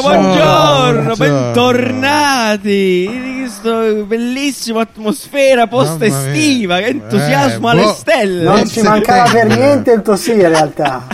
Buongiorno, 0.00 1.14
buongiorno, 1.14 1.16
bentornati 1.16 3.04
in 3.04 3.36
questa 3.40 3.92
bellissima 4.04 4.80
atmosfera 4.82 5.66
post-estiva. 5.66 6.78
Che 6.78 6.86
entusiasmo 6.86 7.68
Eh, 7.68 7.70
alle 7.72 7.82
buo- 7.82 7.92
stelle. 7.94 8.42
Non 8.42 8.66
ci 8.66 8.82
mancava 8.82 9.30
per 9.30 9.46
niente 9.46 9.92
il 9.92 10.02
tuo 10.02 10.16
sì 10.16 10.32
in 10.32 10.48
realtà. 10.48 11.06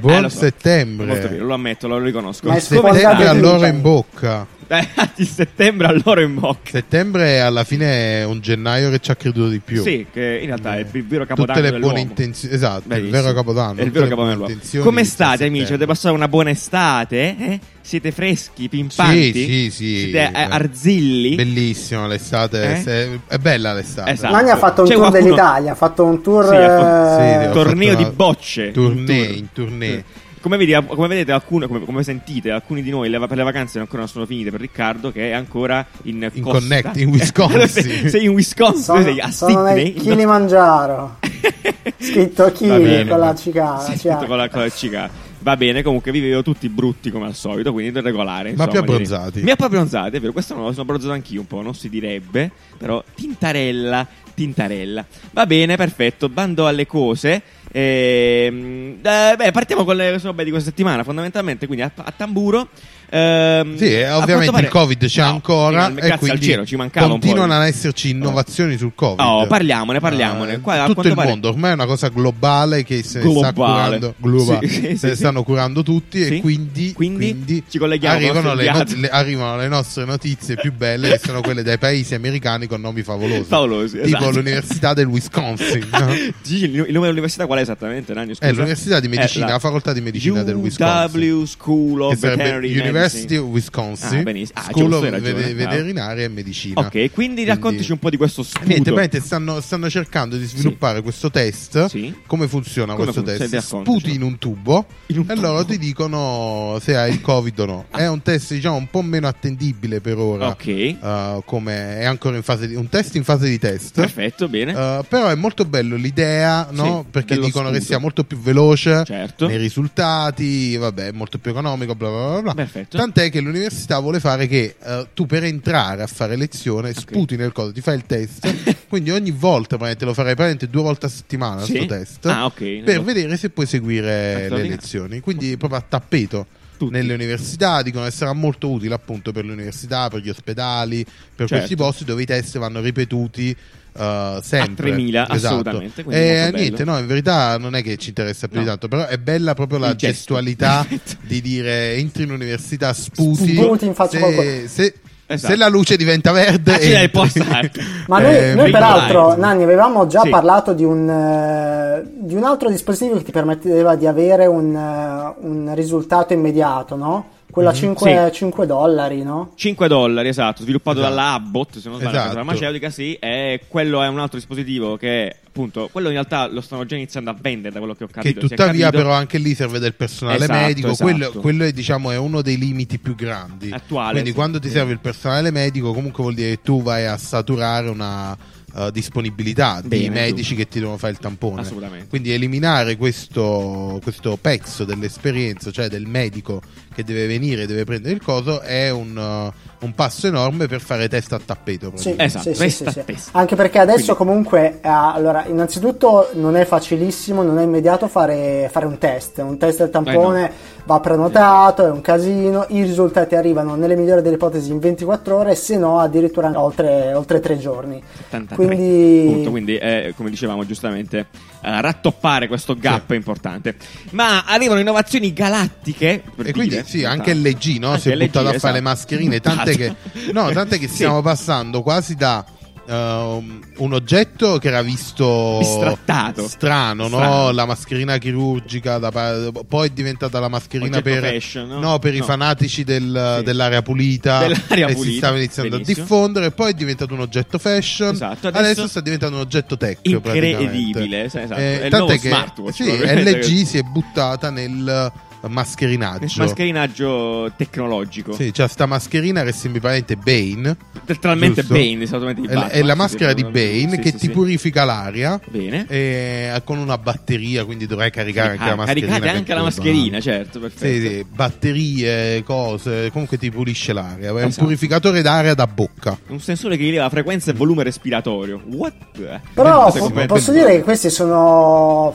Buon 0.00 0.14
Eh, 0.14 0.20
lo 0.22 0.28
so. 0.28 0.38
settembre. 0.38 1.06
Molto 1.06 1.28
bene, 1.28 1.40
lo 1.42 1.54
ammetto, 1.54 1.86
lo 1.88 1.98
riconosco. 1.98 2.48
Ma 2.48 2.56
è 2.56 2.60
Settembre 2.60 3.28
allora 3.28 3.66
in 3.68 3.80
bocca. 3.80 4.46
Eh, 4.70 4.86
di 5.16 5.24
settembre 5.24 5.86
allora 5.86 6.20
in 6.20 6.34
bocca. 6.34 6.70
Settembre 6.70 7.40
alla 7.40 7.64
fine 7.64 8.20
è 8.20 8.24
un 8.24 8.40
gennaio 8.40 8.90
che 8.90 8.98
ci 8.98 9.10
ha 9.10 9.16
creduto 9.16 9.48
di 9.48 9.60
più. 9.60 9.82
Sì, 9.82 10.06
che 10.12 10.38
in 10.40 10.46
realtà 10.46 10.76
è 10.76 10.80
il 10.80 10.86
vero 11.06 11.22
Tutte 11.22 11.26
capodanno 11.26 11.60
le 11.60 11.70
dell'uomo. 11.70 11.92
buone 11.94 12.00
intenzioni. 12.00 12.54
Esatto, 12.54 12.82
il 12.82 12.84
Benissimo. 12.88 13.22
vero 13.22 13.32
capodanno. 13.34 13.78
È 13.78 13.82
il 13.82 13.86
tutte 13.92 13.98
vero 14.00 14.04
le 14.04 14.36
capodanno 14.36 14.82
Come 14.84 15.04
state, 15.04 15.44
amici? 15.46 15.68
Avete 15.68 15.86
passato 15.86 16.14
una 16.14 16.28
buona 16.28 16.50
estate? 16.50 17.36
eh? 17.38 17.60
Siete 17.80 18.12
freschi, 18.12 18.68
pimpanti? 18.68 19.32
Sì, 19.32 19.44
sì, 19.46 19.70
sì. 19.70 19.98
Siete 20.10 20.18
eh, 20.18 20.30
arzilli? 20.50 21.34
Bellissimo 21.36 22.06
l'estate. 22.06 22.82
Eh? 22.84 23.20
È 23.26 23.38
bella 23.38 23.72
l'estate. 23.72 24.10
Esatto. 24.10 24.34
Nanni 24.34 24.50
ha 24.50 24.56
fatto 24.58 24.82
un 24.82 24.88
C'è 24.88 24.94
tour 24.94 25.08
qualcuno- 25.08 25.34
dell'Italia, 25.34 25.72
ha 25.72 25.74
fatto 25.74 26.04
un 26.04 26.20
tour... 26.22 26.44
Sì, 26.44 26.50
fatto- 26.50 27.22
eh, 27.22 27.44
Sì, 27.46 27.52
Torneo 27.52 27.88
fatto 27.88 27.96
di 27.96 28.02
una- 28.02 28.12
bocce. 28.12 28.70
Tournée, 28.72 28.98
Un 29.20 29.26
tour. 29.26 29.36
in 29.38 29.46
tournée. 29.54 30.04
Come, 30.48 30.64
vedi- 30.64 30.86
come 30.86 31.08
vedete, 31.08 31.30
alcune, 31.30 31.66
come, 31.66 31.84
come 31.84 32.02
sentite, 32.02 32.50
alcuni 32.50 32.82
di 32.82 32.88
noi 32.88 33.10
le- 33.10 33.18
per 33.18 33.36
le 33.36 33.42
vacanze 33.42 33.78
ancora 33.80 33.98
non 33.98 34.08
sono 34.08 34.24
finite 34.24 34.50
per 34.50 34.60
Riccardo, 34.60 35.12
che 35.12 35.28
è 35.28 35.32
ancora 35.34 35.86
in, 36.04 36.26
In 36.32 36.40
costa. 36.42 36.58
Connect, 36.60 36.96
in 36.96 37.08
Wisconsin. 37.12 37.68
sei, 37.68 38.08
sei 38.08 38.24
in 38.24 38.30
Wisconsin, 38.30 38.82
sono, 38.82 39.02
sei 39.02 39.20
a 39.20 39.30
sono 39.30 39.62
nel 39.64 39.84
Sydney. 39.84 40.02
Kilimangiaro. 40.02 41.18
Scritto 42.00 42.50
Kili 42.52 43.06
con 43.06 43.18
la 43.18 43.34
cicala. 43.34 43.80
Sì, 43.80 43.98
scritto 43.98 44.24
con 44.24 44.38
la, 44.38 44.48
con 44.48 44.60
la 44.62 44.70
cica. 44.70 45.10
Va 45.40 45.54
bene, 45.56 45.82
comunque 45.82 46.12
vi 46.12 46.20
vedo 46.20 46.42
tutti 46.42 46.66
brutti 46.70 47.10
come 47.10 47.26
al 47.26 47.34
solito, 47.34 47.70
quindi 47.72 48.00
regolare. 48.00 48.54
Ma 48.54 48.64
insomma, 48.64 48.70
più 48.70 48.80
direi. 48.80 48.94
abbronzati. 48.94 49.42
Mi 49.42 49.50
ha 49.50 49.56
più 49.56 49.64
abbronzati, 49.66 50.16
è 50.16 50.20
vero, 50.20 50.32
questo 50.32 50.54
no, 50.54 50.70
sono 50.70 50.80
abbronzato 50.82 51.12
anch'io 51.12 51.40
un 51.40 51.46
po', 51.46 51.60
non 51.60 51.74
si 51.74 51.90
direbbe, 51.90 52.50
però 52.78 53.04
tintarella, 53.14 54.06
tintarella. 54.34 55.04
Va 55.32 55.46
bene, 55.46 55.76
perfetto, 55.76 56.28
bando 56.30 56.66
alle 56.66 56.86
cose. 56.86 57.42
Ehm, 57.72 58.98
eh, 59.02 59.34
beh, 59.36 59.50
partiamo 59.50 59.84
con 59.84 59.96
le 59.96 60.18
robe 60.18 60.44
di 60.44 60.50
questa 60.50 60.70
settimana, 60.70 61.04
fondamentalmente, 61.04 61.66
quindi 61.66 61.84
a, 61.84 61.92
a 61.94 62.12
tamburo. 62.16 62.68
Ehm, 63.10 63.76
Sì, 63.76 63.84
e 63.92 64.10
ovviamente 64.10 64.50
quanto 64.50 64.66
il 64.66 64.68
Covid 64.72 65.06
c'è 65.06 65.22
No, 65.22 65.28
ancora 65.28 65.88
e 65.88 65.92
grazie 65.94 66.10
al 66.12 66.18
quindi 66.18 66.44
cielo, 66.44 66.66
ci 66.66 66.76
mancava 66.76 67.06
un 67.06 67.12
po'. 67.12 67.18
continuano 67.18 67.54
ad 67.54 67.66
esserci 67.66 68.10
innovazioni 68.10 68.76
sul 68.76 68.92
Covid. 68.94 69.20
Oh, 69.20 69.46
parliamone, 69.46 69.98
parliamone. 70.00 70.52
Eh, 70.54 70.60
Qua, 70.60 70.84
tutto 70.86 71.08
il 71.08 71.14
pare- 71.14 71.28
mondo, 71.28 71.48
ormai 71.48 71.70
è 71.70 71.74
una 71.74 71.86
cosa 71.86 72.08
globale 72.08 72.84
che 72.84 73.02
se 73.02 73.20
ne 73.22 73.30
sta 73.30 73.50
Globale. 73.52 73.84
curando, 73.98 74.14
globa- 74.18 74.58
Sì, 74.60 74.68
sì, 74.68 74.96
se 74.98 75.08
sì, 75.10 75.16
stanno 75.16 75.42
curando 75.42 75.82
tutti 75.82 76.20
e 76.24 76.40
quindi, 76.40 76.92
Quindi 76.92 77.64
ci 77.68 77.78
colleghiamo 77.78 78.16
arrivano, 78.16 78.54
le, 78.54 78.70
nostri 78.70 78.94
no- 78.96 79.00
le- 79.02 79.08
arrivano 79.10 79.56
le 79.56 79.68
nostre 79.68 80.04
notizie 80.04 80.56
più 80.56 80.72
belle 80.74 81.10
che 81.12 81.20
sono 81.24 81.40
quelle 81.40 81.62
dai 81.62 81.78
paesi 81.78 82.14
americani 82.14 82.66
con 82.66 82.80
nomi 82.80 83.02
favolosi. 83.02 83.44
Favolosi, 83.44 83.94
tipo 84.02 84.06
esatto. 84.16 84.30
l'Università 84.32 84.92
del 84.94 85.06
Wisconsin. 85.06 85.86
no? 85.92 86.06
Il 86.48 86.70
nome 86.92 87.06
dell'università 87.06 87.46
qual 87.46 87.58
è 87.58 87.62
esattamente, 87.62 88.12
Nanni? 88.12 88.34
È 88.38 88.52
l'Università 88.52 89.00
di 89.00 89.08
Medicina, 89.08 89.46
È 89.46 89.50
la 89.52 89.58
facoltà 89.58 89.92
di 89.92 90.00
medicina 90.00 90.42
del 90.42 90.54
Wisconsin. 90.56 91.22
UW 91.22 91.44
School 91.46 92.00
of 92.02 92.16
Veterinary 92.18 92.72
University 92.98 93.36
of 93.36 93.46
Wisconsin, 93.48 94.26
Ah. 94.54 94.60
Ah, 94.60 94.62
School 94.70 94.92
of 94.92 95.08
ragione. 95.08 95.54
Veterinaria 95.54 96.24
e 96.24 96.28
Medicina. 96.28 96.80
Ok, 96.80 97.10
quindi 97.12 97.44
raccontaci 97.44 97.92
un 97.92 97.98
po' 97.98 98.10
di 98.10 98.16
questo 98.16 98.42
Eh, 98.42 98.44
studio. 98.44 98.94
Niente, 98.94 99.20
stanno, 99.20 99.60
stanno 99.60 99.88
cercando 99.90 100.36
di 100.36 100.44
sviluppare 100.44 101.02
questo 101.02 101.30
test. 101.30 101.86
Sì. 101.86 102.14
Come 102.26 102.48
funziona 102.48 102.92
Come 102.94 103.04
questo 103.12 103.22
funziona? 103.24 103.50
test? 103.50 103.66
Sputi 103.80 104.14
in 104.14 104.22
un 104.22 104.38
tubo 104.38 104.86
In 105.06 105.18
un 105.18 105.26
e 105.28 105.34
loro 105.36 105.60
tubo? 105.60 105.72
ti 105.72 105.78
dicono 105.78 106.78
se 106.80 106.96
hai 106.96 107.12
il 107.12 107.20
Covid 107.20 107.58
o 107.60 107.64
no. 107.66 107.84
È 107.90 108.06
un 108.06 108.22
test, 108.22 108.52
diciamo, 108.54 108.76
un 108.76 108.88
po' 108.88 109.02
meno 109.02 109.26
attendibile 109.28 110.00
per 110.00 110.18
ora. 110.18 110.48
Ok. 110.48 110.66
eh, 110.66 111.42
come 111.44 111.98
è 111.98 112.04
ancora 112.04 112.36
in 112.36 112.42
fase 112.42 112.66
di 112.68 112.74
un 112.74 112.88
test 112.88 113.14
in 113.16 113.24
fase 113.24 113.48
di 113.48 113.58
test. 113.58 113.94
Perfetto, 113.94 114.48
bene. 114.48 114.72
Eh, 114.72 115.04
però 115.08 115.28
è 115.28 115.34
molto 115.34 115.64
bello 115.64 115.96
l'idea, 115.96 116.68
no? 116.72 117.02
Sì, 117.04 117.10
Perché 117.10 117.38
dicono 117.38 117.68
che 117.68 117.76
sputo. 117.76 117.86
sia 117.86 117.98
molto 117.98 118.24
più 118.24 118.38
veloce 118.38 119.02
Certo. 119.04 119.46
nei 119.46 119.56
risultati, 119.58 120.76
vabbè, 120.76 121.08
è 121.08 121.12
molto 121.12 121.38
più 121.38 121.50
economico, 121.50 121.94
bla 121.94 122.08
bla 122.08 122.18
bla. 122.28 122.40
bla. 122.40 122.54
Perfetto. 122.88 122.96
Tant'è 122.96 123.30
che 123.30 123.40
l'università 123.40 123.98
vuole 123.98 124.18
fare 124.18 124.46
che 124.46 124.74
eh, 124.82 125.08
tu 125.12 125.26
per 125.26 125.44
entrare 125.44 126.02
a 126.02 126.06
fare 126.06 126.36
lezione 126.36 126.94
sputi 126.94 127.36
nel 127.36 127.52
codo, 127.52 127.70
ti 127.72 127.82
fai 127.82 127.96
il 127.96 128.06
test, 128.06 128.48
quindi 128.88 129.10
ogni 129.10 129.30
volta 129.30 129.76
lo 129.76 129.84
farai 129.86 130.34
praticamente 130.34 130.68
due 130.68 130.82
volte 130.82 131.06
a 131.06 131.08
settimana 131.10 131.62
Sì? 131.62 131.72
questo 131.72 131.94
test 131.94 132.26
Ah, 132.26 132.46
ok. 132.46 132.82
per 132.84 133.02
vedere 133.02 133.36
se 133.36 133.50
puoi 133.50 133.66
seguire 133.66 134.48
le 134.48 134.62
lezioni. 134.62 135.20
Quindi 135.20 135.56
proprio 135.56 135.78
a 135.78 135.84
tappeto. 135.86 136.46
Tutti. 136.78 136.92
Nelle 136.92 137.12
università 137.12 137.82
dicono 137.82 138.04
che 138.04 138.12
sarà 138.12 138.32
molto 138.32 138.70
utile 138.70 138.94
appunto 138.94 139.32
per 139.32 139.44
le 139.44 139.50
università, 139.50 140.08
per 140.08 140.20
gli 140.20 140.28
ospedali, 140.28 141.02
per 141.04 141.48
Certo. 141.48 141.54
questi 141.56 141.74
posti 141.74 142.04
dove 142.04 142.22
i 142.22 142.24
test 142.24 142.56
vanno 142.58 142.80
ripetuti 142.80 143.54
eh, 143.98 144.38
sempre. 144.42 144.74
3000, 144.90 145.28
Esatto. 145.30 145.46
assolutamente, 145.46 146.00
E 146.08 146.40
molto 146.42 146.56
niente, 146.56 146.84
no, 146.84 146.98
in 146.98 147.06
verità 147.06 147.58
non 147.58 147.74
è 147.74 147.82
che 147.82 147.96
ci 147.96 148.10
interessa 148.10 148.46
più 148.48 148.58
di 148.60 148.64
No. 148.64 148.70
tanto, 148.70 148.88
però 148.88 149.06
è 149.06 149.18
bella 149.18 149.54
proprio 149.54 149.78
la 149.78 149.94
gestualità 149.96 150.86
di 151.22 151.40
dire 151.40 151.94
entri 151.96 152.22
in 152.24 152.30
università, 152.32 152.92
sputi, 152.92 153.54
Sputi 153.56 153.86
in 153.86 153.94
faccia 153.94 154.18
a 154.18 154.30
se, 154.66 154.94
Esatto. 155.30 155.52
se 155.52 155.58
la 155.58 155.68
luce 155.68 155.96
diventa 155.98 156.32
verde, 156.32 156.72
Ah, 156.74 156.78
dai 156.78 156.92
entri. 156.92 157.08
posta. 157.10 157.44
Ma 158.08 158.18
noi, 158.20 158.34
Eh, 158.34 158.54
noi 158.54 158.70
peraltro, 158.70 159.06
regolare. 159.30 159.40
Nanni, 159.40 159.62
avevamo 159.62 160.06
già 160.06 160.22
Sì. 160.22 160.30
parlato 160.30 160.72
di 160.72 160.84
un, 160.84 161.06
eh, 161.08 162.02
di 162.18 162.34
un 162.34 162.44
altro 162.44 162.70
dispositivo 162.70 163.18
che 163.18 163.24
ti 163.24 163.30
permetteva 163.32 163.94
di 163.94 164.06
avere 164.06 164.46
un, 164.46 164.74
eh, 164.74 165.34
un 165.46 165.70
risultato 165.74 166.32
immediato, 166.32 166.96
no? 166.96 167.28
Quello 167.50 167.70
a 167.70 167.72
5, 167.72 168.12
Mhm. 168.14 168.26
Sì. 168.28 168.32
5 168.34 168.66
dollari, 168.66 169.22
no? 169.22 169.52
5 169.56 169.88
dollari, 169.88 170.28
esatto, 170.28 170.62
sviluppato 170.62 170.98
Esatto. 170.98 171.14
dalla 171.14 171.32
Abbott, 171.32 171.78
se 171.78 171.88
non 171.88 171.98
sbaglio, 171.98 172.16
Esatto. 172.16 172.28
la 172.28 172.34
farmaceutica, 172.44 172.90
sì, 172.90 173.14
e 173.14 173.60
quello 173.68 174.02
è 174.02 174.08
un 174.08 174.18
altro 174.18 174.36
dispositivo 174.38 174.96
che, 174.96 175.34
appunto, 175.46 175.88
quello 175.90 176.08
in 176.08 176.12
realtà 176.14 176.46
lo 176.46 176.60
stanno 176.60 176.84
già 176.84 176.94
iniziando 176.94 177.30
a 177.30 177.36
vendere, 177.40 177.72
da 177.72 177.78
quello 177.78 177.94
che 177.94 178.04
ho 178.04 178.06
Che 178.06 178.12
capito. 178.12 178.40
è 178.40 178.48
tuttavia, 178.48 178.84
capito. 178.86 179.02
però, 179.02 179.14
anche 179.14 179.38
lì 179.38 179.54
serve 179.54 179.78
del 179.78 179.94
personale 179.94 180.44
Esatto, 180.44 180.52
medico. 180.60 180.88
esatto. 180.90 181.10
Quello, 181.10 181.30
quello 181.32 181.64
è, 181.64 181.72
diciamo, 181.72 182.10
è 182.10 182.16
uno 182.18 182.42
dei 182.42 182.58
limiti 182.58 182.98
più 182.98 183.14
grandi. 183.14 183.70
Attuale, 183.72 184.12
Quindi, 184.12 184.28
sì. 184.30 184.34
quando 184.34 184.58
ti 184.60 184.68
serve 184.68 184.92
il 184.92 185.00
personale 185.00 185.50
medico, 185.50 185.92
comunque 185.92 186.22
vuol 186.22 186.34
dire 186.34 186.50
che 186.50 186.60
tu 186.62 186.82
vai 186.82 187.06
a 187.06 187.16
saturare 187.16 187.88
una 187.88 188.36
eh, 188.76 188.92
disponibilità 188.92 189.80
di 189.80 189.88
Bene, 189.88 190.10
medici 190.10 190.54
che 190.54 190.68
ti 190.68 190.78
devono 190.78 190.98
fare 190.98 191.12
il 191.14 191.18
tampone. 191.18 191.62
Assolutamente. 191.62 192.06
Quindi, 192.08 192.30
eliminare 192.32 192.96
questo, 192.96 193.98
questo 194.02 194.36
pezzo 194.40 194.84
dell'esperienza, 194.84 195.70
cioè 195.70 195.88
del 195.88 196.06
medico 196.06 196.60
che 196.98 197.04
deve 197.04 197.28
venire, 197.28 197.64
deve 197.66 197.84
prendere 197.84 198.12
il 198.12 198.20
coso, 198.20 198.60
è 198.60 198.90
un, 198.90 199.16
eh, 199.16 199.84
un 199.84 199.94
passo 199.94 200.26
enorme 200.26 200.66
per 200.66 200.80
fare 200.80 201.08
test 201.08 201.32
a 201.32 201.38
tappeto. 201.38 201.92
Sì. 201.94 202.12
Esatto, 202.18 202.52
sì, 202.52 202.70
sì, 202.70 202.84
sì, 202.84 202.90
sì. 202.90 203.02
testa. 203.04 203.38
Anche 203.38 203.54
perché 203.54 203.78
adesso 203.78 204.16
Quindi- 204.16 204.24
comunque, 204.24 204.78
eh, 204.82 204.88
allora, 204.88 205.44
innanzitutto 205.46 206.30
non 206.34 206.56
è 206.56 206.64
facilissimo, 206.64 207.44
non 207.44 207.58
è 207.60 207.62
immediato 207.62 208.08
fare, 208.08 208.68
fare 208.72 208.86
un 208.86 208.98
test. 208.98 209.38
Un 209.38 209.56
test 209.58 209.78
del 209.78 209.90
tampone 209.90 210.48
Eh, 210.48 210.52
va 210.86 210.98
prenotato, 210.98 211.86
è 211.86 211.90
un 211.90 212.00
casino, 212.00 212.66
i 212.70 212.82
risultati 212.82 213.36
arrivano 213.36 213.76
nelle 213.76 213.94
migliori 213.94 214.20
delle 214.22 214.34
ipotesi 214.34 214.72
in 214.72 214.80
24 214.80 215.36
ore, 215.36 215.54
se 215.54 215.76
no 215.76 216.00
addirittura 216.00 216.50
oltre, 216.60 217.14
oltre 217.14 217.38
3 217.38 217.58
giorni. 217.58 218.02
83. 218.26 218.56
Quindi- 218.56 219.30
Punto, 219.34 219.50
quindi 219.50 219.76
eh, 219.76 220.14
come 220.16 220.30
dicevamo 220.30 220.66
giustamente, 220.66 221.26
eh, 221.60 221.80
rattoppare 221.80 222.48
questo 222.48 222.74
gap 222.74 223.12
è 223.12 223.14
importante. 223.14 223.76
Ma 224.10 224.42
arrivano 224.44 224.80
innovazioni 224.80 225.32
galattiche. 225.32 226.22
per 226.34 226.48
E 226.48 226.52
quindi 226.52 226.70
dire, 226.70 226.84
sì, 226.88 227.04
anche. 227.04 227.34
LG 227.34 227.78
no? 227.78 227.96
Si 227.98 228.10
è 228.10 228.16
buttato 228.16 228.48
a 228.48 228.58
fare 228.58 228.80
le 228.80 228.80
esatto. 228.80 228.82
mascherine, 228.82 229.40
tant'è 229.40 229.76
che, 229.76 229.94
no, 230.32 230.50
tant'è 230.50 230.78
che 230.78 230.88
Sì. 230.88 230.94
stiamo 230.94 231.20
passando 231.22 231.82
quasi 231.82 232.14
da 232.14 232.44
ehm, 232.90 233.60
un 233.76 233.92
oggetto 233.92 234.56
che 234.58 234.68
era 234.68 234.80
visto 234.80 235.56
Bistrattato. 235.58 236.48
strano, 236.48 237.02
no? 237.08 237.16
Strano. 237.18 237.50
la 237.50 237.66
mascherina 237.66 238.16
chirurgica, 238.16 238.96
da 238.98 239.10
poi 239.10 239.88
è 239.88 239.90
diventata 239.90 240.40
la 240.40 240.48
mascherina 240.48 240.96
Oggetto 240.96 241.20
per, 241.20 241.32
fashion, 241.34 241.68
no? 241.68 241.98
per 241.98 242.14
i 242.14 242.22
fanatici 242.22 242.84
del- 242.84 243.34
Sì. 243.38 243.44
dell'aria 243.44 243.82
pulita 243.82 244.38
Dell'aria 244.40 244.86
e 244.86 244.90
si 244.90 244.94
pulita, 244.96 245.16
stava 245.18 245.36
iniziando 245.36 245.70
benissimo. 245.76 245.98
a 245.98 246.00
diffondere, 246.00 246.50
poi 246.52 246.70
è 246.70 246.74
diventato 246.74 247.12
un 247.12 247.20
oggetto 247.20 247.58
fashion, 247.58 248.14
Esatto, 248.14 248.46
adesso, 248.48 248.64
adesso 248.64 248.88
sta 248.88 249.00
diventando 249.00 249.36
un 249.36 249.42
oggetto 249.42 249.76
tech. 249.76 249.98
Incredibile, 250.02 251.24
esatto. 251.24 251.54
Eh, 251.56 251.88
tant'è 251.90 252.18
che 252.18 252.34
sì. 252.72 252.84
LG 252.90 253.64
si 253.68 253.76
è 253.76 253.82
buttata 253.82 254.48
nel 254.50 255.12
mascherinaggio. 255.46 256.42
Mascherinaggio 256.42 257.52
tecnologico. 257.56 258.32
Sì, 258.32 258.50
c'è 258.50 258.66
sta 258.68 258.86
mascherina 258.86 259.42
che 259.44 259.52
sembra 259.52 259.80
praticamente 259.80 260.16
Bane. 260.16 260.76
Letteralmente 261.06 261.60
giusto? 261.60 261.74
Bane, 261.74 262.02
esattamente 262.02 262.40
di 262.40 262.46
È, 262.48 262.52
Batman, 262.54 262.70
è 262.72 262.82
la 262.82 262.94
maschera 262.94 263.32
di 263.32 263.44
Bane 263.44 263.90
sì, 263.90 263.98
che 263.98 264.10
sì, 264.10 264.16
ti 264.18 264.26
sì. 264.26 264.30
purifica 264.30 264.84
l'aria. 264.84 265.40
Bene. 265.48 265.86
E 265.88 266.60
con 266.64 266.78
una 266.78 266.98
batteria, 266.98 267.64
quindi 267.64 267.86
dovrai 267.86 268.10
caricare 268.10 268.50
anche 268.52 268.64
Ah, 268.64 268.68
la 268.70 268.76
mascherina. 268.76 269.06
caricate 269.06 269.30
che 269.32 269.38
anche 269.38 269.54
la 269.54 269.62
mascherina, 269.62 270.20
certo, 270.20 270.58
perfetto. 270.60 270.84
Sì, 270.86 271.00
sì, 271.16 271.24
batterie, 271.32 272.42
cose, 272.42 273.10
comunque 273.12 273.38
ti 273.38 273.50
pulisce 273.50 273.92
l'aria. 273.92 274.28
È 274.28 274.32
un 274.32 274.38
Esatto. 274.48 274.64
purificatore 274.64 275.22
d'aria 275.22 275.54
da 275.54 275.66
bocca. 275.66 276.18
Un 276.28 276.40
sensore 276.40 276.76
che 276.76 276.82
rileva 276.84 277.08
frequenza 277.08 277.50
e 277.50 277.54
volume 277.54 277.82
respiratorio. 277.84 278.60
What? 278.66 278.94
the- 279.12 279.40
Però 279.54 279.90
po- 279.92 280.26
posso 280.26 280.52
dire 280.52 280.76
che 280.76 280.82
questi 280.82 281.10
sono 281.10 282.14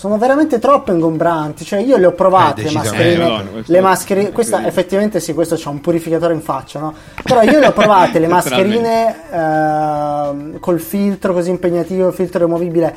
sono 0.00 0.16
veramente 0.16 0.58
troppo 0.58 0.92
ingombranti. 0.92 1.62
Cioè, 1.62 1.80
io 1.80 1.98
le 1.98 2.06
ho 2.06 2.12
provate 2.12 2.62
Eh, 2.62 2.64
le 2.64 2.72
mascherine. 2.72 3.24
Eh, 3.24 3.50
questo 3.50 3.72
le 3.72 3.78
è 3.78 3.80
mascherine, 3.82 4.30
questa 4.32 4.66
effettivamente 4.66 5.20
sì, 5.20 5.34
questo 5.34 5.56
c'ha 5.58 5.68
un 5.68 5.82
purificatore 5.82 6.32
in 6.32 6.40
faccia, 6.40 6.80
no? 6.80 6.94
Però 7.22 7.42
io 7.42 7.58
le 7.58 7.66
ho 7.66 7.72
provate 7.72 8.18
le 8.18 8.26
mascherine 8.26 9.14
ehm, 9.30 10.58
col 10.58 10.80
filtro 10.80 11.34
così 11.34 11.50
impegnativo, 11.50 12.08
il 12.08 12.14
filtro 12.14 12.38
removibile. 12.38 12.94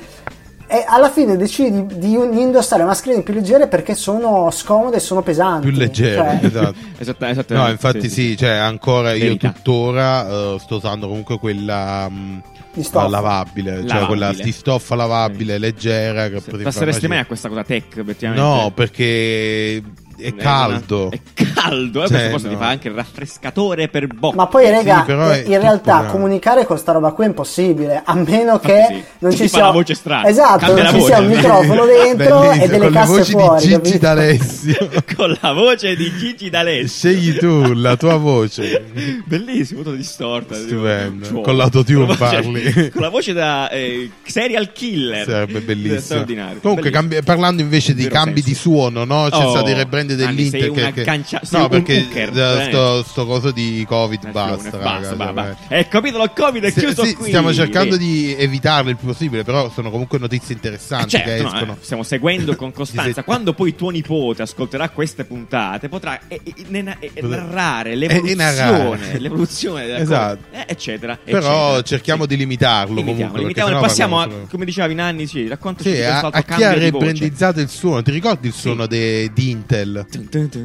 E 0.65 0.85
alla 0.87 1.09
fine 1.09 1.35
decidi 1.35 1.85
di, 1.87 2.17
di 2.29 2.41
indossare 2.41 2.85
mascherine 2.85 3.21
più 3.21 3.33
leggere 3.33 3.67
perché 3.67 3.95
sono 3.95 4.49
scomode 4.49 4.95
e 4.95 4.99
sono 5.01 5.21
pesanti. 5.21 5.67
Più 5.67 5.77
leggero, 5.77 6.23
Cioè, 6.23 6.39
esatto. 6.47 6.73
Esatta- 6.97 7.29
esattamente. 7.29 7.53
No, 7.67 7.69
infatti 7.69 8.09
sì, 8.09 8.37
cioè 8.37 8.51
ancora 8.51 9.11
io 9.11 9.19
Verità. 9.25 9.49
tuttora 9.51 10.25
eh, 10.29 10.55
sto 10.59 10.77
usando 10.77 11.09
comunque 11.09 11.37
quella 11.37 12.07
mh, 12.09 12.41
Di 12.73 12.83
stoffa. 12.83 13.07
lavabile, 13.07 13.71
cioè 13.71 13.83
Lavabile. 13.83 14.05
quella 14.07 14.33
di 14.33 14.51
stoffa 14.51 14.95
lavabile, 14.95 15.57
leggera 15.57 16.29
che 16.29 16.39
potevi 16.41 16.63
Passeresti 16.63 17.07
mai 17.07 17.19
a 17.19 17.25
questa 17.25 17.47
cosa 17.49 17.63
tech, 17.63 17.97
effettivamente? 17.97 18.45
No, 18.45 18.71
perché 18.73 19.81
è 20.23 20.35
caldo. 20.35 21.11
È 21.11 21.19
caldo, 21.53 22.03
eh, 22.03 22.07
Cioè, 22.07 22.17
questa 22.17 22.29
cosa 22.31 22.47
ti 22.47 22.53
no. 22.53 22.59
fa 22.59 22.67
anche 22.67 22.87
il 22.87 22.93
raffrescatore 22.93 23.87
per 23.87 24.07
bocca. 24.07 24.35
Ma 24.35 24.47
poi, 24.47 24.69
raga, 24.69 25.03
però 25.05 25.29
è 25.29 25.43
in 25.45 25.59
realtà 25.59 25.99
tutto 25.99 26.11
comunicare 26.11 26.65
con 26.65 26.77
sta 26.77 26.91
roba 26.93 27.11
qui 27.11 27.25
è 27.25 27.27
impossibile, 27.27 28.01
a 28.03 28.13
meno 28.15 28.59
che 28.59 28.85
sì. 28.89 29.03
non 29.19 29.31
ci 29.31 29.37
fa 29.43 29.47
sia 29.47 29.63
la 29.65 29.71
voce 29.71 29.93
strana. 29.93 30.27
Esatto, 30.27 30.65
Cambia 30.65 30.83
non 30.83 30.93
la 30.93 30.99
ci 30.99 31.05
sia 31.05 31.15
voce. 31.21 31.27
un 31.29 31.35
microfono 31.35 31.85
dentro 31.87 32.39
Bellissimo, 32.39 32.63
e 32.63 32.67
delle 32.67 32.83
con 32.85 32.91
casse 32.93 33.23
fuori, 33.25 33.67
di 33.67 33.81
Gigi? 33.83 33.97
D'Alessio. 33.99 34.89
Con 35.15 35.37
la 35.41 35.51
voce 35.53 35.95
di 35.95 36.11
Gigi 36.17 36.49
D'Alessio. 36.49 36.87
Scegli 37.11 37.37
tu 37.37 37.73
la 37.73 37.95
tua 37.95 38.17
voce. 38.17 38.83
Bellissimo, 39.25 39.81
tutto 39.83 39.95
distorta. 39.95 40.55
Stupendo. 40.55 41.25
tipo, 41.27 41.41
Con 41.41 41.55
l'autotune 41.57 41.99
con 41.99 42.07
la 42.07 42.15
voce- 42.15 42.35
parli. 42.41 42.89
Con 42.91 43.01
la 43.01 43.09
voce 43.09 43.33
da 43.33 43.69
eh, 43.69 44.09
serial 44.23 44.71
killer. 44.71 45.25
Sarebbe 45.25 45.59
bellissimo. 45.61 45.99
Straordinario. 45.99 46.59
Comunque, 46.59 46.89
Bellissimo. 46.89 47.09
cambi- 47.19 47.25
parlando 47.25 47.61
invece 47.61 47.93
di 47.93 48.07
cambi 48.07 48.41
senso. 48.41 48.49
di 48.49 48.55
suono, 48.55 49.03
no? 49.05 49.27
C'è 49.29 49.43
Oh, 49.43 49.49
stato 49.51 49.69
il 49.69 49.75
rebrand 49.75 50.12
Anni, 50.21 50.49
dell'Inter. 50.49 50.91
che- 50.91 51.03
che- 51.03 51.23
sei 51.43 51.59
no, 51.61 51.67
perché 51.69 52.05
hooker, 52.07 52.37
eh, 52.37 52.65
sto, 52.69 53.03
sto 53.03 53.25
coso 53.25 53.51
di 53.51 53.85
Covid 53.87 54.31
basta. 54.31 54.69
basta, 54.69 54.77
raga, 54.77 55.15
ba- 55.15 55.25
ba. 55.25 55.31
veramente. 55.43 55.75
Eh, 55.77 55.87
capitolo 55.87 56.29
Covid 56.33 56.63
è 56.63 56.71
Se- 56.71 56.79
chiuso 56.81 57.03
sì, 57.05 57.13
qui. 57.15 57.27
stiamo 57.27 57.53
cercando 57.53 57.97
di 57.97 58.35
evitarlo 58.37 58.89
il 58.89 58.97
più 58.97 59.07
possibile, 59.07 59.43
però 59.43 59.69
sono 59.71 59.89
comunque 59.89 60.19
notizie 60.19 60.51
Eh, 60.51 60.55
interessanti 60.55 61.09
certo, 61.09 61.29
che 61.29 61.41
no, 61.41 61.47
escono. 61.53 61.73
eh, 61.73 61.83
stiamo 61.83 62.03
seguendo 62.03 62.55
con 62.55 62.71
costanza. 62.73 63.23
Quando 63.23 63.53
poi 63.53 63.75
tuo 63.75 63.89
nipote 63.89 64.41
ascolterà 64.41 64.89
queste 64.89 65.23
puntate, 65.25 65.89
potrà 65.89 66.19
eh, 66.27 66.39
eh, 66.43 66.53
nena- 66.67 66.97
eh, 66.99 67.11
Potrà- 67.19 67.41
narrare 67.43 67.91
eh, 67.91 67.95
l'evoluzione, 67.95 69.19
l'evoluzione 69.19 69.85
della 69.85 69.99
Esatto. 69.99 70.39
cosa, 70.49 70.61
eh, 70.61 70.65
eccetera. 70.71 71.17
Però 71.23 71.37
eccetera. 71.39 71.81
cerchiamo 71.83 72.25
di 72.25 72.37
limitarlo 72.37 72.95
Limitiamo, 72.95 73.31
comunque. 73.31 73.39
limitiamo 73.39 73.77
e 73.77 73.81
passiamo 73.81 74.19
a, 74.19 74.29
come 74.49 74.65
dicevi 74.65 74.93
Nanni, 74.93 75.27
sì, 75.27 75.47
raccontaci 75.47 75.93
Sì, 75.95 76.01
a, 76.01 76.19
a 76.19 76.41
chi 76.43 76.63
ha 76.63 76.73
rebrandizzato 76.73 77.59
il 77.59 77.69
suono. 77.69 78.01
Ti 78.01 78.11
ricordi 78.11 78.47
il 78.47 78.53
suono 78.53 78.85
di 78.87 79.29
Intel? 79.49 79.92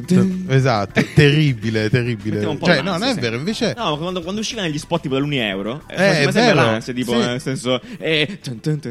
Dun. 0.07 0.45
Esatto, 0.49 1.01
terribile, 1.13 1.89
terribile. 1.89 2.41
Cioè, 2.41 2.81
no, 2.81 2.97
non 2.97 3.03
è 3.03 3.15
vero, 3.15 3.35
invece 3.35 3.73
No, 3.77 3.91
ma 3.91 3.97
quando, 3.97 4.21
quando 4.21 4.41
uscivano 4.41 4.67
gli 4.67 4.77
spot 4.77 5.01
tipo 5.01 5.13
dell'Uni 5.15 5.37
Euro, 5.37 5.83
eh, 5.87 5.95
Eh, 6.03 6.27
è 6.27 6.31
vero, 6.31 6.55
l'ansia, 6.55 6.93
tipo, 6.93 7.11
sì. 7.11 7.17
nel 7.17 7.41
senso, 7.41 7.79
eh, 7.99 8.39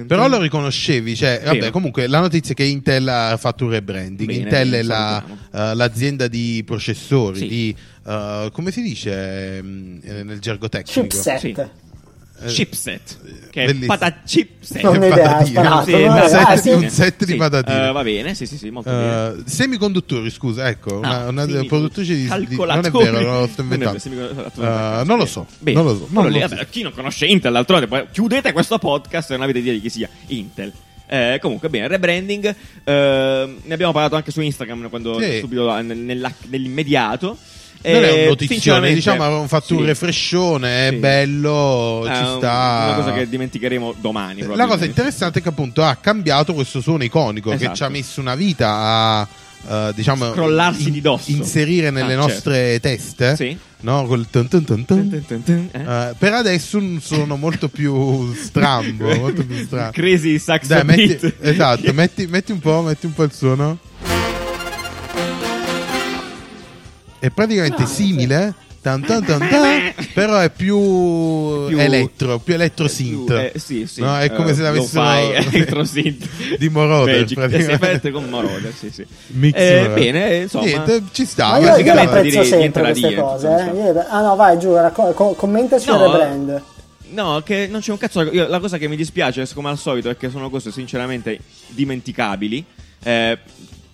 Però 0.06 0.29
lo 0.29 0.40
riconoscevi, 0.40 1.17
cioè, 1.17 1.40
vabbè, 1.44 1.58
Vero. 1.58 1.70
comunque 1.73 2.06
la 2.06 2.20
notizia 2.20 2.52
è 2.52 2.56
che 2.56 2.64
Intel 2.64 3.08
ha 3.08 3.37
fatto 3.37 3.64
un 3.64 3.70
rebranding. 3.70 4.29
Bene, 4.29 4.43
Intel 4.43 4.73
è 4.73 4.82
la, 4.82 5.25
eh, 5.52 5.75
l'azienda 5.75 6.29
di 6.29 6.62
processori, 6.64 7.38
Sì. 7.38 7.49
di 7.49 7.76
eh, 8.06 8.49
come 8.52 8.70
si 8.70 8.82
dice 8.82 9.58
eh, 9.58 9.62
nel 9.62 10.38
gergo 10.40 10.69
tecnico? 10.69 11.00
Chipset. 11.02 11.38
Sì. 11.38 11.56
Eh, 12.40 12.46
chipset, 12.46 13.19
che 13.50 13.62
è 13.62 13.67
bellissimo. 13.67 13.96
pata 13.96 14.20
chipset. 14.25 14.82
Non 14.82 14.93
ho 14.94 14.96
idea, 15.06 15.11
patatine. 15.11 15.50
sparato. 15.50 15.85
Sì, 15.85 15.90
no? 15.93 15.99
un 15.99 16.19
Ah, 16.19 16.29
set- 16.29 16.55
sì. 16.61 16.69
un 16.70 16.88
set 16.88 17.25
di 17.25 17.32
Sì, 17.32 17.37
patatine. 17.37 17.88
eh, 17.88 17.93
va 17.93 18.02
bene, 18.05 18.35
sì, 18.35 18.46
sì, 18.46 18.56
sì, 18.56 18.70
molto 18.70 18.90
bene. 18.90 19.29
Eh, 19.29 19.43
semiconduttori, 19.50 20.31
scusa, 20.31 20.69
ecco, 20.69 20.99
una, 20.99 21.25
No, 21.25 21.29
una 21.31 21.46
semi- 21.46 21.67
produttrice 21.67 22.14
di, 22.14 22.23
di- 22.23 22.26
non 22.29 22.38
è 22.43 22.46
calcolatori. 22.46 23.05
vero, 23.11 23.20
non 23.31 23.40
lo 23.40 23.46
sto 23.49 23.62
Non 23.62 23.73
è 23.73 23.76
vero, 23.79 23.90
inventando. 24.05 25.00
Eh, 25.00 25.05
non 25.05 25.19
lo 25.19 25.26
so, 25.26 25.46
Bene, 25.58 25.76
non 25.76 25.87
lo 25.87 25.96
so, 25.96 26.05
quello 26.05 26.20
non 26.23 26.31
lì, 26.31 26.40
lo 26.40 26.49
so. 26.49 26.55
vabbè, 26.55 26.69
chi 26.69 26.82
non 26.82 26.93
conosce 26.93 27.26
Intel, 27.26 27.52
d'altronde, 27.52 27.87
poi 27.88 28.06
chiudete 28.12 28.52
questo 28.52 28.79
podcast 28.79 29.31
e 29.31 29.35
non 29.35 29.43
avete 29.43 29.58
idea 29.58 29.73
di 29.73 29.81
chi 29.81 29.90
sia 29.90 30.08
Intel. 30.29 30.73
Eh, 31.11 31.38
comunque, 31.40 31.69
bene, 31.70 31.88
rebranding. 31.88 32.55
eh, 32.85 33.55
ne 33.64 33.75
abbiamo 33.75 33.93
parlato 33.93 34.14
anche 34.14 34.31
su 34.31 34.40
Instagram 34.43 34.88
quando 34.90 35.20
Sì. 35.20 35.38
subito 35.40 35.76
eh, 35.76 35.82
nella- 35.82 36.32
nell'immediato. 36.49 37.37
Non 37.80 37.92
è 38.04 38.08
Eh, 38.08 38.22
un 38.22 38.28
notizione, 38.28 38.60
sinceramente, 38.60 38.94
diciamo, 38.96 39.22
avevamo 39.22 39.46
fatto 39.46 39.75
un 39.75 39.80
sì. 39.80 39.86
refrescione, 39.86 40.88
è 40.88 40.90
Sì. 40.90 40.96
bello, 40.96 42.04
Eh, 42.08 42.14
ci 42.14 42.20
un- 42.22 42.36
sta. 42.38 42.82
Una 42.86 42.94
cosa 42.96 43.12
che 43.12 43.28
dimenticheremo 43.28 43.94
domani. 44.00 44.42
La 44.54 44.66
cosa 44.66 44.84
interessante 44.84 45.38
è 45.38 45.42
che 45.42 45.48
appunto 45.48 45.84
ha 45.84 45.94
cambiato 45.96 46.54
questo 46.54 46.80
suono 46.80 47.04
iconico 47.04 47.50
che 47.50 47.56
Esatto. 47.56 47.75
ci 47.76 47.82
ha 47.84 47.88
messo 47.88 48.20
una 48.20 48.34
vita 48.34 48.69
a 48.76 49.28
eh, 49.70 49.92
diciamo 49.94 50.30
Scrollarsi 50.32 50.88
di 50.90 51.00
dosso. 51.00 51.30
inserire 51.32 51.90
nelle 51.90 52.14
Ah, 52.14 52.16
nostre 52.19 52.78
teste 52.80 53.34
Sì. 53.34 53.56
no? 53.80 54.06
Col 54.06 54.26
tun 54.30 54.46
tun 54.48 54.64
tun 54.64 54.84
tun. 54.84 55.25
Tun, 55.26 55.42
tun, 55.44 55.69
eh? 55.72 55.80
Eh, 55.80 56.14
per 56.16 56.32
adesso 56.32 56.78
un 56.78 57.00
suono 57.02 57.36
molto 57.36 57.69
più 57.69 58.32
strambo 58.34 59.12
molto 59.16 59.44
più 59.44 59.56
strambo 59.64 59.90
Crazy 59.98 60.38
sax 60.38 60.66
dai 60.66 60.84
metti, 60.84 61.34
esatto 61.40 61.92
metti, 61.92 62.26
metti 62.28 62.52
un 62.52 62.60
po' 62.60 62.82
metti 62.82 63.06
un 63.06 63.12
po' 63.14 63.25
il 63.25 63.32
suono 63.32 63.78
è 67.18 67.30
praticamente 67.30 67.82
Ah, 67.82 67.86
simile 67.86 68.54
tan 68.80 69.04
tan 69.04 69.24
tan 69.24 69.38
tan, 69.48 69.92
però 70.14 70.38
è 70.38 70.50
più, 70.50 71.66
Più- 71.66 71.78
elettro 71.78 72.38
più 72.38 72.54
elettro 72.54 72.86
synth 72.88 73.30
Eh, 73.30 73.52
sì, 73.58 73.86
sì. 73.86 74.00
No, 74.00 74.16
è 74.18 74.32
come 74.32 74.52
Eh, 74.52 74.54
se 74.54 74.62
l'avessero 74.62 75.02
lo-fi, 75.02 75.48
electrosynth. 75.56 76.56
di 76.58 76.68
Moroder, 76.68 77.18
Magic, 77.20 77.34
praticamente. 77.38 78.10
con 78.12 78.28
Moroder, 78.28 78.72
sì, 78.72 78.90
sì. 78.90 79.04
Mix 79.28 79.54
Eh, 79.58 79.80
Moroder. 79.82 79.94
bene, 79.98 80.30
eh, 80.30 80.42
insomma. 80.42 80.64
Niente, 80.64 81.02
ci 81.12 81.24
sta 81.26 81.58
Ma 81.58 81.58
io, 81.58 81.92
apprezzo 82.00 82.44
sempre 82.44 82.82
queste 82.82 83.08
dire, 83.08 83.20
cose. 83.20 83.48
Eh. 83.48 84.04
ah 84.08 84.20
no, 84.22 84.36
vai 84.36 84.58
giù, 84.58 84.72
racco- 84.74 85.12
co- 85.12 85.32
commentaci 85.34 85.88
No, 85.88 85.94
il 85.96 86.00
rebrand. 86.02 86.62
No, 87.10 87.40
che 87.44 87.66
non 87.70 87.80
c'è 87.80 87.90
un 87.90 87.98
cazzo. 87.98 88.22
io- 88.32 88.46
la 88.48 88.60
cosa 88.60 88.78
che 88.78 88.86
mi 88.86 88.96
dispiace, 88.96 89.46
come 89.54 89.70
al 89.70 89.78
solito, 89.78 90.08
è 90.08 90.16
che 90.16 90.30
sono 90.30 90.48
cose 90.50 90.70
sinceramente 90.70 91.38
dimenticabili. 91.68 92.64
Eh, 93.02 93.38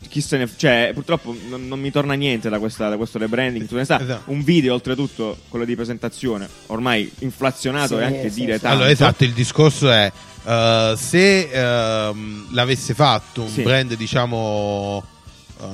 chi 0.09 0.21
se 0.21 0.37
ne. 0.37 0.49
Cioè, 0.55 0.91
purtroppo 0.95 1.35
non, 1.49 1.67
non 1.69 1.81
mi 1.81 1.91
torna 1.91 2.15
niente 2.15 2.49
da, 2.49 2.59
questa- 2.59 2.89
da 2.89 2.97
questo 2.97 3.19
rebranding. 3.19 3.67
Tu 3.67 3.77
ne 3.77 3.85
sa, 3.85 4.01
Esatto. 4.01 4.31
un 4.31 4.43
video, 4.43 4.75
oltretutto, 4.75 5.37
quello 5.49 5.65
di 5.65 5.75
presentazione, 5.75 6.49
ormai 6.67 7.11
inflazionato 7.21 7.97
Sì, 7.97 8.03
e 8.03 8.05
anche 8.05 8.31
sì, 8.31 8.41
dire 8.41 8.55
sì. 8.55 8.61
tanto. 8.61 8.77
Allora, 8.77 8.91
esatto, 8.91 9.25
il 9.25 9.33
discorso 9.33 9.91
è 9.91 10.11
eh, 10.47 10.95
se 10.97 11.49
ehm, 11.51 12.49
l'avesse 12.53 12.95
fatto 12.95 13.43
un 13.43 13.49
Sì. 13.49 13.63
brand, 13.63 13.95
diciamo 13.95 15.05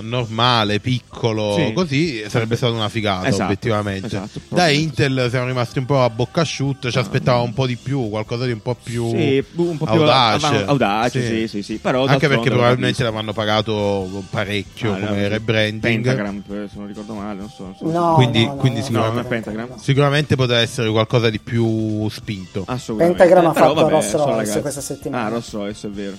normale, 0.00 0.78
piccolo, 0.80 1.54
Sì. 1.56 1.72
così 1.72 2.24
sarebbe 2.28 2.56
stata 2.56 2.72
una 2.72 2.88
figata, 2.88 3.26
Esatto, 3.28 3.44
obiettivamente. 3.44 4.06
esatto, 4.06 4.40
da 4.48 4.68
Intel 4.68 5.26
siamo 5.30 5.46
rimasti 5.46 5.78
un 5.78 5.86
po' 5.86 6.02
a 6.02 6.10
bocca 6.10 6.42
asciutta, 6.42 6.90
ci 6.90 6.98
aspettavamo 6.98 7.44
un 7.44 7.52
po' 7.54 7.66
di 7.66 7.76
più, 7.76 8.08
qualcosa 8.08 8.44
di 8.44 8.52
un 8.52 8.60
po' 8.62 8.76
più 8.80 9.08
Sì, 9.10 9.44
un 9.56 9.76
po' 9.76 9.84
più 9.86 9.94
audace. 10.00 10.64
audace, 10.64 11.26
sì, 11.26 11.48
sì, 11.48 11.62
sì, 11.62 11.76
però 11.78 12.06
Anche 12.06 12.28
perché 12.28 12.50
probabilmente 12.50 13.02
l'avranno 13.02 13.32
pagato 13.32 14.24
parecchio 14.30 14.92
Ah, 14.94 14.98
come 14.98 15.28
rebranding. 15.28 15.80
Pentagram, 16.04 16.42
eh, 16.48 16.68
se 16.68 16.76
non 16.78 16.86
ricordo 16.86 17.14
male, 17.14 17.40
non 17.40 17.48
so. 17.50 17.64
non 17.64 17.74
so. 17.76 17.90
No, 17.90 18.14
Quindi- 18.14 18.44
no, 18.44 18.54
no, 18.54 18.56
quindi 18.56 18.80
no, 18.80 18.84
sicuramente-. 18.86 19.68
Sicuramente 19.80 20.36
poteva 20.36 20.60
essere 20.60 20.90
qualcosa 20.90 21.30
di 21.30 21.38
più 21.38 22.08
spinto. 22.08 22.64
Assolutamente. 22.66 23.18
Pentagram 23.18 23.50
ha 23.50 23.52
Però 23.52 23.74
fatto 23.74 24.00
sono 24.02 24.24
Royce 24.26 24.60
questa 24.60 24.80
settimana. 24.80 25.26
Ah, 25.26 25.28
Rolls 25.30 25.52
Royce, 25.52 25.86
è 25.86 25.90
vero. 25.90 26.16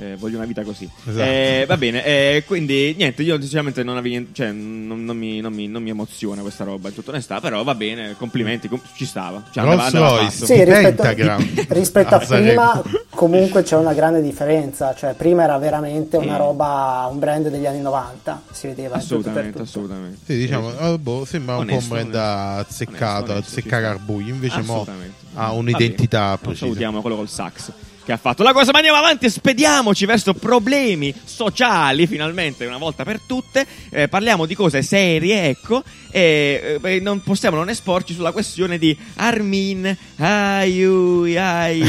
Eh, 0.00 0.16
voglio 0.16 0.36
una 0.38 0.46
vita 0.46 0.62
così. 0.62 0.88
Esatto. 1.06 1.22
Eh, 1.30 1.64
va 1.68 1.76
bene, 1.76 2.02
eh, 2.04 2.44
quindi 2.46 2.94
niente, 2.96 3.22
io 3.22 3.38
sinceramente 3.38 3.82
non, 3.82 3.96
avevo 3.98 4.08
niente- 4.14 4.30
cioè, 4.32 4.50
non, 4.50 5.04
non 5.04 5.14
mi, 5.14 5.40
non 5.40 5.52
mi- 5.52 5.66
non 5.68 5.82
mi 5.82 5.90
emoziona 5.90 6.40
questa 6.40 6.64
roba, 6.64 6.88
in 6.88 6.94
tutta 6.94 7.10
onestà, 7.10 7.38
però 7.40 7.62
va 7.62 7.74
bene, 7.74 8.14
complimenti, 8.16 8.66
com- 8.68 8.80
ci 8.94 9.04
stava. 9.04 9.42
Cioè, 9.50 9.62
andava- 9.62 9.82
Rolls 9.90 9.94
andava 9.94 10.30
fatto. 10.30 10.44
Sì, 10.46 10.64
rispetto, 10.64 11.02
rispetto 11.74 12.14
a 12.14 12.18
prima 12.18 12.82
comunque 13.10 13.62
c'è 13.62 13.76
una 13.76 13.92
grande 13.92 14.22
differenza, 14.22 14.94
cioè 14.94 15.12
prima 15.12 15.42
era 15.42 15.58
veramente 15.58 16.16
una 16.16 16.34
Mm. 16.36 16.38
roba, 16.38 17.08
un 17.10 17.18
brand 17.18 17.48
degli 17.50 17.66
anni 17.66 17.82
90, 17.82 18.42
si 18.50 18.68
vedeva 18.68 18.98
tutto 18.98 19.16
e 19.16 19.20
per 19.20 19.20
Assolutamente, 19.20 19.50
tutto. 19.50 19.62
assolutamente. 19.64 20.18
Sì, 20.24 20.36
diciamo, 20.38 20.78
Eh, 20.78 20.92
eh, 20.92 20.98
boh, 20.98 21.24
sembra 21.26 21.56
un 21.56 21.60
Onesto, 21.62 21.88
po' 21.94 22.00
un 22.00 22.08
brand 22.10 22.14
azzeccato, 22.58 23.32
azzeccare 23.34 23.98
buio. 24.02 24.32
Invece 24.32 24.62
mo 24.62 24.86
ha 25.34 25.52
un'identità 25.52 26.38
precisa. 26.40 26.64
Salutiamo 26.64 27.00
quello 27.02 27.16
col 27.16 27.28
sax 27.28 27.70
che 28.10 28.16
ha 28.16 28.18
fatto 28.18 28.42
la 28.42 28.52
cosa, 28.52 28.72
ma 28.72 28.78
andiamo 28.78 28.98
avanti 28.98 29.26
e 29.26 29.30
spediamoci 29.30 30.04
verso 30.04 30.34
problemi 30.34 31.14
sociali 31.24 32.08
finalmente 32.08 32.66
una 32.66 32.76
volta 32.78 33.04
per 33.04 33.20
tutte. 33.24 33.64
Eh, 33.88 34.08
parliamo 34.08 34.46
di 34.46 34.56
cose 34.56 34.82
serie, 34.82 35.44
ecco, 35.48 35.84
e 36.10 36.78
eh, 36.82 36.98
non 37.00 37.22
possiamo 37.22 37.56
non 37.56 37.68
esporci 37.68 38.12
sulla 38.14 38.32
questione 38.32 38.78
di 38.78 38.96
Armin 39.16 39.96
Ayu 40.16 41.22
ai 41.38 41.82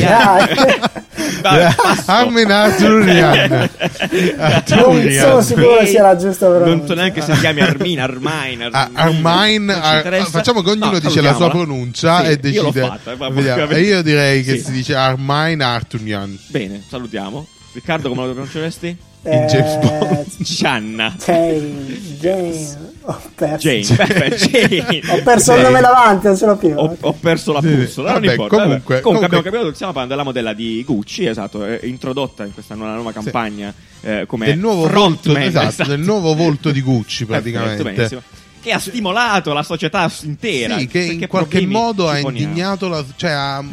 Vabbè, 1.41 1.73
passo. 1.75 2.11
Armin 2.11 2.51
Arturian. 2.51 3.69
Non 4.71 5.09
sono 5.11 5.41
sicuro 5.41 5.85
sia 5.85 6.03
la 6.03 6.15
giusta 6.15 6.47
Non 6.47 6.61
pronuncia. 6.61 6.87
so 6.87 6.93
neanche 6.93 7.21
se 7.21 7.33
si 7.33 7.39
chiami 7.39 7.61
Armin, 7.61 7.99
Ah, 7.99 8.03
Armin. 8.03 9.25
Armin, 9.25 9.65
Non 9.65 9.79
Ar- 9.81 9.95
interessa. 9.97 10.29
facciamo 10.29 10.61
che 10.61 10.69
ognuno 10.71 10.91
No, 10.91 10.99
dice 10.99 11.21
la 11.21 11.33
sua 11.33 11.49
pronuncia 11.49 12.23
Sì, 12.23 12.31
e 12.31 12.37
decide. 12.37 12.49
Io 12.49 12.63
l'ho 12.63 12.71
fatta, 12.71 13.11
eh, 13.11 13.15
vabbè, 13.15 13.33
Vediamo. 13.33 13.61
vabbè. 13.61 13.75
E 13.75 13.81
io 13.81 14.01
direi 14.01 14.43
che 14.43 14.57
Sì. 14.57 14.63
si 14.65 14.71
dice 14.71 14.95
Armin 14.95 15.61
Arturian. 15.61 16.09
Bene, 16.47 16.83
salutiamo. 16.87 17.45
Riccardo, 17.73 18.09
come 18.09 18.25
lo 18.25 18.31
pronunceresti? 18.33 18.97
In 19.23 19.45
James 19.47 19.77
Bond. 19.85 20.25
Gianna. 20.39 21.15
Jane, 21.23 22.17
Jane. 22.19 22.89
Ho 23.03 23.21
perso, 23.35 23.67
Jane, 23.69 24.35
Jane. 24.35 25.01
Ho 25.09 25.21
perso 25.23 25.53
il 25.55 25.61
nome 25.61 25.79
davanti, 25.79 26.25
non 26.27 26.35
ce 26.37 26.45
l'ho 26.47 26.55
più. 26.57 26.73
Ho, 26.75 26.97
ho 26.99 27.13
perso 27.13 27.53
la 27.53 27.61
Sì, 27.61 27.67
bussola, 27.67 28.11
non 28.13 28.19
vabbè, 28.21 28.31
importa. 28.31 28.55
comunque- 28.57 28.81
vabbè. 28.95 29.01
comunque- 29.01 29.25
abbiamo 29.27 29.43
capito 29.43 29.67
che 29.69 29.73
stiamo 29.75 29.91
parlando 29.93 30.15
della 30.15 30.25
modella 30.27 30.53
di 30.53 30.83
Gucci, 30.83 31.25
esatto, 31.27 31.65
eh, 31.65 31.79
introdotta 31.83 32.45
in 32.45 32.53
questa 32.53 32.73
nuova, 32.75 32.95
nuova 32.95 33.11
campagna 33.11 33.71
eh, 34.01 34.25
come 34.27 34.47
del 34.47 34.57
nuovo 34.59 34.81
volto, 34.89 35.31
frontman, 35.31 35.43
esatto, 35.43 35.83
del 35.87 35.99
nuovo 35.99 36.33
volto 36.35 36.71
di 36.71 36.81
Gucci 36.81 37.25
Perfetto, 37.25 37.51
praticamente. 37.59 37.83
benissimo. 37.93 38.21
Che 38.59 38.71
ha 38.71 38.79
stimolato 38.79 39.53
la 39.53 39.63
società 39.63 40.11
intera. 40.23 40.77
Sì, 40.79 40.87
che 40.87 40.99
in 40.99 41.27
qualche 41.27 41.65
modo 41.65 42.09
ha 42.09 42.17
indignato 42.17 42.87
la, 42.87 43.03
cioè, 43.15 43.29
ha- 43.31 43.63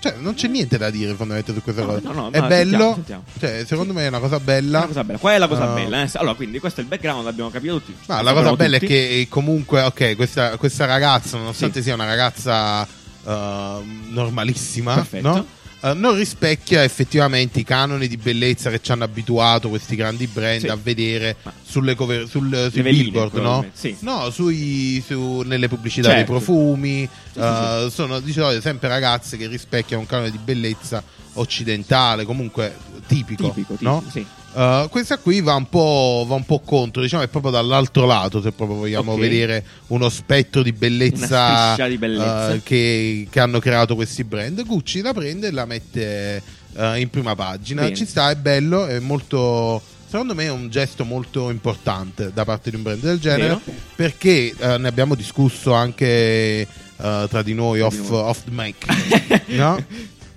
cioè, 0.00 0.14
non 0.18 0.34
c'è 0.34 0.48
niente 0.48 0.78
da 0.78 0.90
dire 0.90 1.14
fondamentalmente 1.14 1.52
su 1.54 1.62
questa 1.62 1.82
No, 1.82 1.88
cosa. 1.88 2.08
no, 2.12 2.28
no, 2.28 2.30
è 2.30 2.40
no, 2.40 2.46
bello, 2.46 2.92
sentiamo, 2.94 2.94
sentiamo. 2.94 3.22
Cioè, 3.38 3.64
secondo 3.66 3.92
me 3.92 4.04
è 4.04 4.08
una 4.08 4.18
cosa 4.18 4.40
bella. 4.40 4.78
Una 4.78 4.86
cosa 4.86 5.04
bella. 5.04 5.18
Qual 5.18 5.34
è 5.34 5.38
la 5.38 5.48
cosa 5.48 5.70
Uh, 5.70 5.74
bella? 5.74 6.02
eh? 6.02 6.10
Allora, 6.14 6.34
quindi 6.34 6.58
questo 6.58 6.80
è 6.80 6.82
il 6.82 6.88
background, 6.88 7.24
l'abbiamo 7.24 7.50
capito 7.50 7.74
tutti. 7.80 7.94
Ma 8.06 8.16
Lo 8.18 8.22
la 8.22 8.32
cosa 8.32 8.56
bella 8.56 8.78
tutti. 8.78 8.92
è 8.92 8.96
che 8.96 9.20
eh, 9.20 9.28
comunque, 9.28 9.82
ok, 9.82 10.16
questa, 10.16 10.56
questa 10.56 10.84
ragazza, 10.86 11.36
nonostante 11.36 11.78
Sì. 11.78 11.84
sia 11.84 11.94
una 11.94 12.04
ragazza 12.06 12.86
eh, 13.26 13.80
normalissima, 14.10 14.94
Perfetto. 14.94 15.28
no? 15.28 15.46
Eh, 15.82 15.92
non 15.94 16.16
rispecchia 16.16 16.82
effettivamente 16.82 17.60
i 17.60 17.64
canoni 17.64 18.08
di 18.08 18.16
bellezza 18.16 18.70
che 18.70 18.80
ci 18.82 18.92
hanno 18.92 19.04
abituato 19.04 19.68
questi 19.68 19.94
grandi 19.94 20.26
brand 20.26 20.60
Sì. 20.60 20.66
a 20.68 20.74
vedere 20.82 21.36
sulle 21.64 21.94
cover, 21.94 22.26
sul, 22.26 22.68
sui 22.72 22.82
veline, 22.82 23.04
billboard, 23.04 23.34
no? 23.36 23.66
sì. 23.72 23.94
No, 24.00 24.30
sui, 24.30 25.02
su- 25.06 25.42
nelle 25.44 25.68
pubblicità 25.68 26.08
Certo. 26.08 26.32
dei 26.32 26.40
profumi. 26.42 27.08
sì, 27.32 27.38
eh, 27.38 27.88
Sono 27.90 28.20
di 28.20 28.32
solito 28.32 28.60
sempre 28.62 28.88
ragazze 28.88 29.36
che 29.36 29.46
rispecchiano 29.46 30.00
un 30.02 30.08
canone 30.08 30.30
di 30.30 30.38
bellezza 30.42 31.02
occidentale, 31.34 32.24
comunque 32.24 32.74
tipico. 33.06 33.48
Tipico, 33.48 33.74
tipico, 33.74 33.90
no? 33.90 34.02
sì. 34.10 34.24
Uh, 34.56 34.88
questa 34.88 35.18
qui 35.18 35.42
va 35.42 35.54
un, 35.54 35.68
po', 35.68 36.24
va 36.26 36.34
un 36.34 36.46
po' 36.46 36.60
contro, 36.60 37.02
diciamo, 37.02 37.22
è 37.22 37.28
proprio 37.28 37.52
dall'altro 37.52 38.06
lato, 38.06 38.40
se 38.40 38.52
proprio 38.52 38.78
vogliamo 38.78 39.12
Ok. 39.12 39.18
vedere 39.20 39.62
uno 39.88 40.08
spettro 40.08 40.62
di 40.62 40.72
bellezza, 40.72 41.74
di 41.86 41.98
bellezza. 41.98 42.54
uh, 42.54 42.60
che, 42.62 43.26
che 43.30 43.40
hanno 43.40 43.58
creato 43.58 43.94
questi 43.94 44.24
brand. 44.24 44.64
Gucci 44.64 45.02
la 45.02 45.12
prende 45.12 45.48
e 45.48 45.50
la 45.50 45.66
mette 45.66 46.42
uh, 46.72 46.94
in 46.94 47.10
prima 47.10 47.34
pagina. 47.34 47.82
Bene. 47.82 47.94
Ci 47.94 48.06
sta, 48.06 48.30
è 48.30 48.36
bello, 48.36 48.86
è 48.86 48.98
molto. 48.98 49.82
Secondo 50.08 50.34
me 50.34 50.44
è 50.44 50.50
un 50.50 50.70
gesto 50.70 51.04
molto 51.04 51.50
importante 51.50 52.30
da 52.32 52.44
parte 52.46 52.70
di 52.70 52.76
un 52.76 52.82
brand 52.82 53.00
del 53.02 53.18
genere 53.18 53.48
Vero. 53.48 53.60
perché 53.94 54.54
uh, 54.58 54.76
ne 54.78 54.88
abbiamo 54.88 55.14
discusso 55.14 55.74
anche 55.74 56.66
uh, 56.96 57.26
tra 57.28 57.42
di 57.42 57.52
noi 57.52 57.82
off, 57.82 58.00
di 58.00 58.08
noi. 58.08 58.20
off 58.20 58.42
the 58.44 58.50
mic, 58.52 58.86
no? 59.52 59.84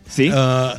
Sì? 0.05 0.27
Uh, 0.27 0.77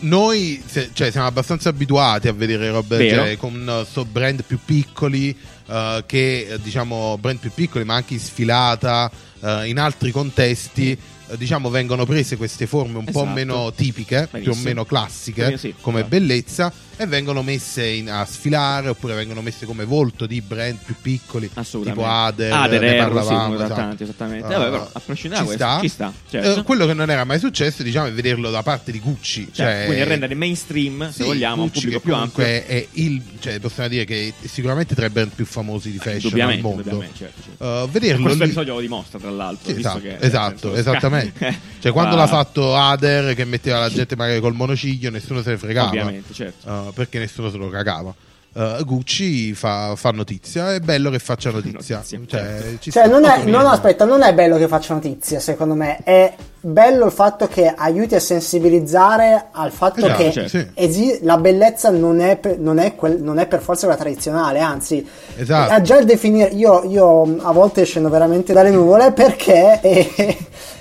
noi 0.00 0.62
se- 0.66 0.90
cioè, 0.92 1.10
siamo 1.10 1.26
abbastanza 1.26 1.68
abituati 1.68 2.28
a 2.28 2.32
vedere 2.32 2.70
robe 2.70 2.98
genere 2.98 3.36
con 3.36 3.54
uh, 3.66 3.84
so 3.90 4.04
brand 4.04 4.42
più 4.44 4.58
piccoli 4.64 5.36
uh, 5.66 6.04
che 6.06 6.46
eh, 6.50 6.60
diciamo 6.60 7.16
brand 7.18 7.38
più 7.38 7.50
piccoli 7.54 7.84
ma 7.84 7.94
anche 7.94 8.14
in 8.14 8.20
sfilata 8.20 9.10
uh, 9.40 9.62
in 9.64 9.78
altri 9.78 10.10
contesti 10.10 10.98
uh, 11.28 11.36
diciamo 11.36 11.70
vengono 11.70 12.04
prese 12.06 12.36
queste 12.36 12.66
forme 12.66 12.98
un 12.98 13.04
po' 13.04 13.20
Esatto. 13.22 13.34
meno 13.34 13.72
tipiche 13.72 14.26
più 14.30 14.38
o 14.38 14.42
Benissimo. 14.42 14.62
meno 14.68 14.84
classiche 14.84 15.56
sì, 15.56 15.74
come 15.80 15.98
esatto. 16.00 16.10
bellezza 16.16 16.72
e 17.00 17.06
vengono 17.06 17.42
messe 17.44 17.86
in- 17.86 18.10
a 18.10 18.24
sfilare 18.24 18.88
oppure 18.88 19.14
vengono 19.14 19.40
messe 19.40 19.66
come 19.66 19.84
volto 19.84 20.26
di 20.26 20.40
brand 20.40 20.76
più 20.84 20.96
piccoli 21.00 21.48
tipo 21.48 22.04
Ader, 22.04 22.52
Ader, 22.52 22.80
ne 22.80 22.96
Erro, 22.96 23.12
parlavamo, 23.14 23.56
sì, 23.56 23.62
esatto. 23.62 23.74
tanti, 23.74 24.02
esattamente. 24.02 24.46
Uh, 24.46 24.58
Vabbè, 24.58 24.70
però, 24.70 24.90
a 24.92 25.00
prescindere 25.00 25.40
ci 25.42 25.46
questo, 25.46 25.64
sta. 25.64 25.80
ci 25.80 25.88
sta, 25.88 26.12
certo. 26.28 26.60
Eh, 26.60 26.62
quello 26.64 26.86
che 26.86 26.94
non 26.94 27.08
era 27.08 27.22
mai 27.24 27.38
successo 27.38 27.82
diciamo 27.84 28.08
è 28.08 28.12
vederlo 28.12 28.50
da 28.50 28.62
parte 28.64 28.90
di 28.90 28.98
Gucci 28.98 29.48
Cioè, 29.52 29.66
cioè, 29.66 29.82
quindi 29.86 30.04
rendere 30.04 30.34
mainstream, 30.34 31.06
se 31.10 31.22
sì, 31.22 31.22
vogliamo, 31.22 31.62
un 31.62 31.68
Gucci 31.68 31.80
pubblico 31.82 31.98
che 32.00 32.04
più 32.04 32.14
ampio. 32.14 32.44
è 32.44 32.86
il 32.92 33.22
cioè 33.38 33.60
possiamo 33.60 33.88
dire 33.88 34.04
che 34.04 34.34
è 34.40 34.46
sicuramente 34.46 34.94
tra 34.96 35.06
i 35.06 35.10
brand 35.10 35.30
più 35.32 35.44
famosi 35.46 35.92
di 35.92 35.98
fashion 35.98 36.40
al 36.40 36.58
mondo 36.58 36.82
certo, 37.14 37.42
certo. 37.44 37.64
Uh, 37.64 37.88
vederlo 37.88 38.22
Questo 38.24 38.38
lì- 38.42 38.50
episodio 38.50 38.74
lo 38.74 38.80
dimostra, 38.80 39.18
tra 39.18 39.30
l'altro. 39.30 39.72
Sì, 39.72 39.78
esatto, 39.78 40.00
che, 40.00 40.16
esatto, 40.18 40.74
esattamente. 40.74 41.58
cioè 41.78 41.92
quando 41.92 42.16
l'ha 42.16 42.26
fatto 42.26 42.74
Ader 42.74 43.34
che 43.34 43.44
metteva 43.44 43.78
la 43.78 43.88
gente 43.88 44.16
magari 44.16 44.40
col 44.40 44.54
monociglio 44.54 45.10
nessuno 45.10 45.42
se 45.42 45.50
ne 45.50 45.58
fregava 45.58 45.88
Ovviamente, 45.88 46.32
certo. 46.34 46.87
Uh, 46.88 46.92
perché 46.92 47.18
nessuno 47.18 47.50
se 47.50 47.56
lo 47.56 47.68
cagava 47.68 48.14
Uh, 48.50 48.82
Gucci 48.82 49.52
fa, 49.52 49.94
fa 49.94 50.10
notizia 50.10 50.72
è 50.72 50.80
bello 50.80 51.10
che 51.10 51.18
faccia 51.18 51.50
notizia, 51.50 51.96
Notizia, 51.98 52.18
cioè, 52.26 52.40
certo. 52.40 52.78
ci 52.80 52.90
Cioè, 52.90 53.06
non 53.06 53.24
è, 53.24 53.28
Molto 53.28 53.44
no, 53.44 53.44
bene. 53.44 53.62
no, 53.62 53.68
aspetta, 53.68 54.04
non 54.06 54.22
è 54.22 54.32
bello 54.34 54.56
che 54.56 54.66
faccia 54.66 54.94
notizia, 54.94 55.38
secondo 55.38 55.74
me. 55.74 55.98
È 56.02 56.34
bello 56.58 57.04
il 57.04 57.12
fatto 57.12 57.46
che 57.46 57.68
aiuti 57.68 58.14
a 58.14 58.20
sensibilizzare 58.20 59.48
al 59.52 59.70
fatto 59.70 60.00
Esatto, 60.06 60.22
che 60.22 60.32
certo. 60.32 60.70
esi- 60.80 61.18
la 61.22 61.36
bellezza 61.36 61.90
non 61.90 62.20
è, 62.20 62.36
per, 62.38 62.58
non, 62.58 62.78
è 62.78 62.94
quel- 62.96 63.22
non 63.22 63.38
è 63.38 63.46
per 63.46 63.60
forza 63.60 63.86
quella 63.86 64.00
tradizionale, 64.00 64.60
anzi, 64.60 65.06
Esatto. 65.36 65.82
già 65.82 65.98
il 65.98 66.06
definire. 66.06 66.48
Io, 66.48 66.82
io 66.84 67.36
a 67.42 67.52
volte 67.52 67.84
scendo 67.84 68.08
veramente 68.08 68.52
dalle 68.54 68.70
nuvole 68.70 69.12
perché. 69.12 69.78
E, 69.88 70.36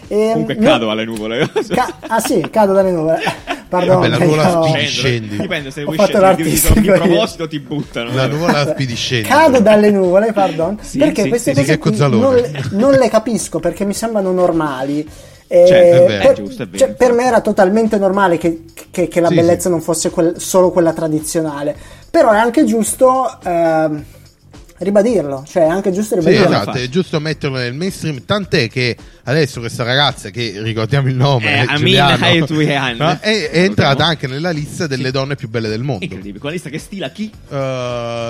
e- 0.07 0.29
Comunque 0.31 0.55
no- 0.55 0.63
cado 0.69 0.89
alle 0.91 1.05
nuvole. 1.05 1.49
ca- 1.69 1.93
ah, 2.07 2.19
sì, 2.19 2.47
cado 2.49 2.73
dalle 2.73 2.91
nuvole. 2.91 3.19
Pardon, 3.69 3.95
Vabbè, 3.99 4.07
la 4.07 4.17
nuvola 4.17 4.43
io- 4.43 4.49
spinge. 4.63 4.67
Scendere. 4.87 4.87
scendi. 4.87 5.37
Dipende 5.37 5.71
se 5.71 5.81
Ho 5.81 5.85
vuoi 5.85 5.97
scendere 5.97 6.35
di 6.35 6.83
io. 6.85 6.93
proposito 6.93 7.47
ti 7.49 7.59
buttano. 7.59 8.13
la 8.13 8.27
nuvola 8.27 8.65
spidiscente 8.67 9.27
Cado 9.27 9.59
dalle 9.59 9.89
nuvole, 9.91 10.31
pardon, 10.31 10.77
Sì, 10.81 10.97
perché 10.99 11.23
sì, 11.23 11.29
queste 11.29 11.53
sì, 11.53 11.77
cose 11.77 12.07
non, 12.07 12.33
le- 12.35 12.51
non 12.71 12.93
le 12.93 13.09
capisco 13.09 13.59
perché 13.59 13.83
mi 13.83 13.93
sembrano 13.93 14.31
normali. 14.31 15.05
Eh, 15.49 15.65
Certo, 15.65 16.03
è 16.03 16.07
vero, 16.07 16.23
per, 16.27 16.33
giusto, 16.35 16.63
è 16.63 16.65
vero, 16.67 16.77
cioè, 16.77 16.93
per 16.93 17.11
me 17.13 17.23
era 17.25 17.39
totalmente 17.41 17.97
normale 17.97 18.37
che, 18.37 18.63
che- 18.91 19.07
che 19.07 19.19
la 19.21 19.29
Sì, 19.29 19.35
bellezza 19.35 19.61
sì. 19.63 19.69
non 19.69 19.81
fosse 19.81 20.09
quel- 20.09 20.39
solo 20.39 20.71
quella 20.71 20.91
tradizionale, 20.93 21.73
però 22.09 22.31
è 22.31 22.37
anche 22.37 22.63
giusto 22.65 23.29
ehm, 23.43 24.03
ribadirlo, 24.79 25.43
cioè 25.48 25.63
è 25.63 25.67
anche 25.69 25.91
giusto 25.91 26.15
Sì, 26.15 26.19
ribadirlo. 26.27 26.48
esatto, 26.48 26.69
infatti. 26.69 26.86
è 26.86 26.89
giusto 26.89 27.19
metterlo 27.19 27.57
nel 27.57 27.74
mainstream. 27.74 28.24
Tant'è 28.25 28.69
che 28.69 28.96
adesso 29.24 29.60
questa 29.60 29.84
ragazza, 29.84 30.29
che 30.29 30.53
ricordiamo 30.62 31.07
il 31.10 31.15
nome, 31.15 31.46
Eh, 31.62 31.63
è 31.63 31.65
Amin 31.67 32.46
Giuliano, 32.46 33.03
no? 33.05 33.17
è, 33.19 33.50
è 33.50 33.60
entrata 33.60 34.05
anche 34.05 34.27
nella 34.27 34.51
lista 34.51 34.88
delle 34.88 35.12
donne 35.12 35.36
più 35.36 35.50
belle 35.50 35.67
del 35.69 35.81
mondo. 35.84 36.03
Incredibile. 36.03 36.39
Quella 36.39 36.55
lista 36.55 36.69
che 36.69 36.79
stila 36.79 37.10
chi? 37.10 37.31
Uh, 37.50 37.53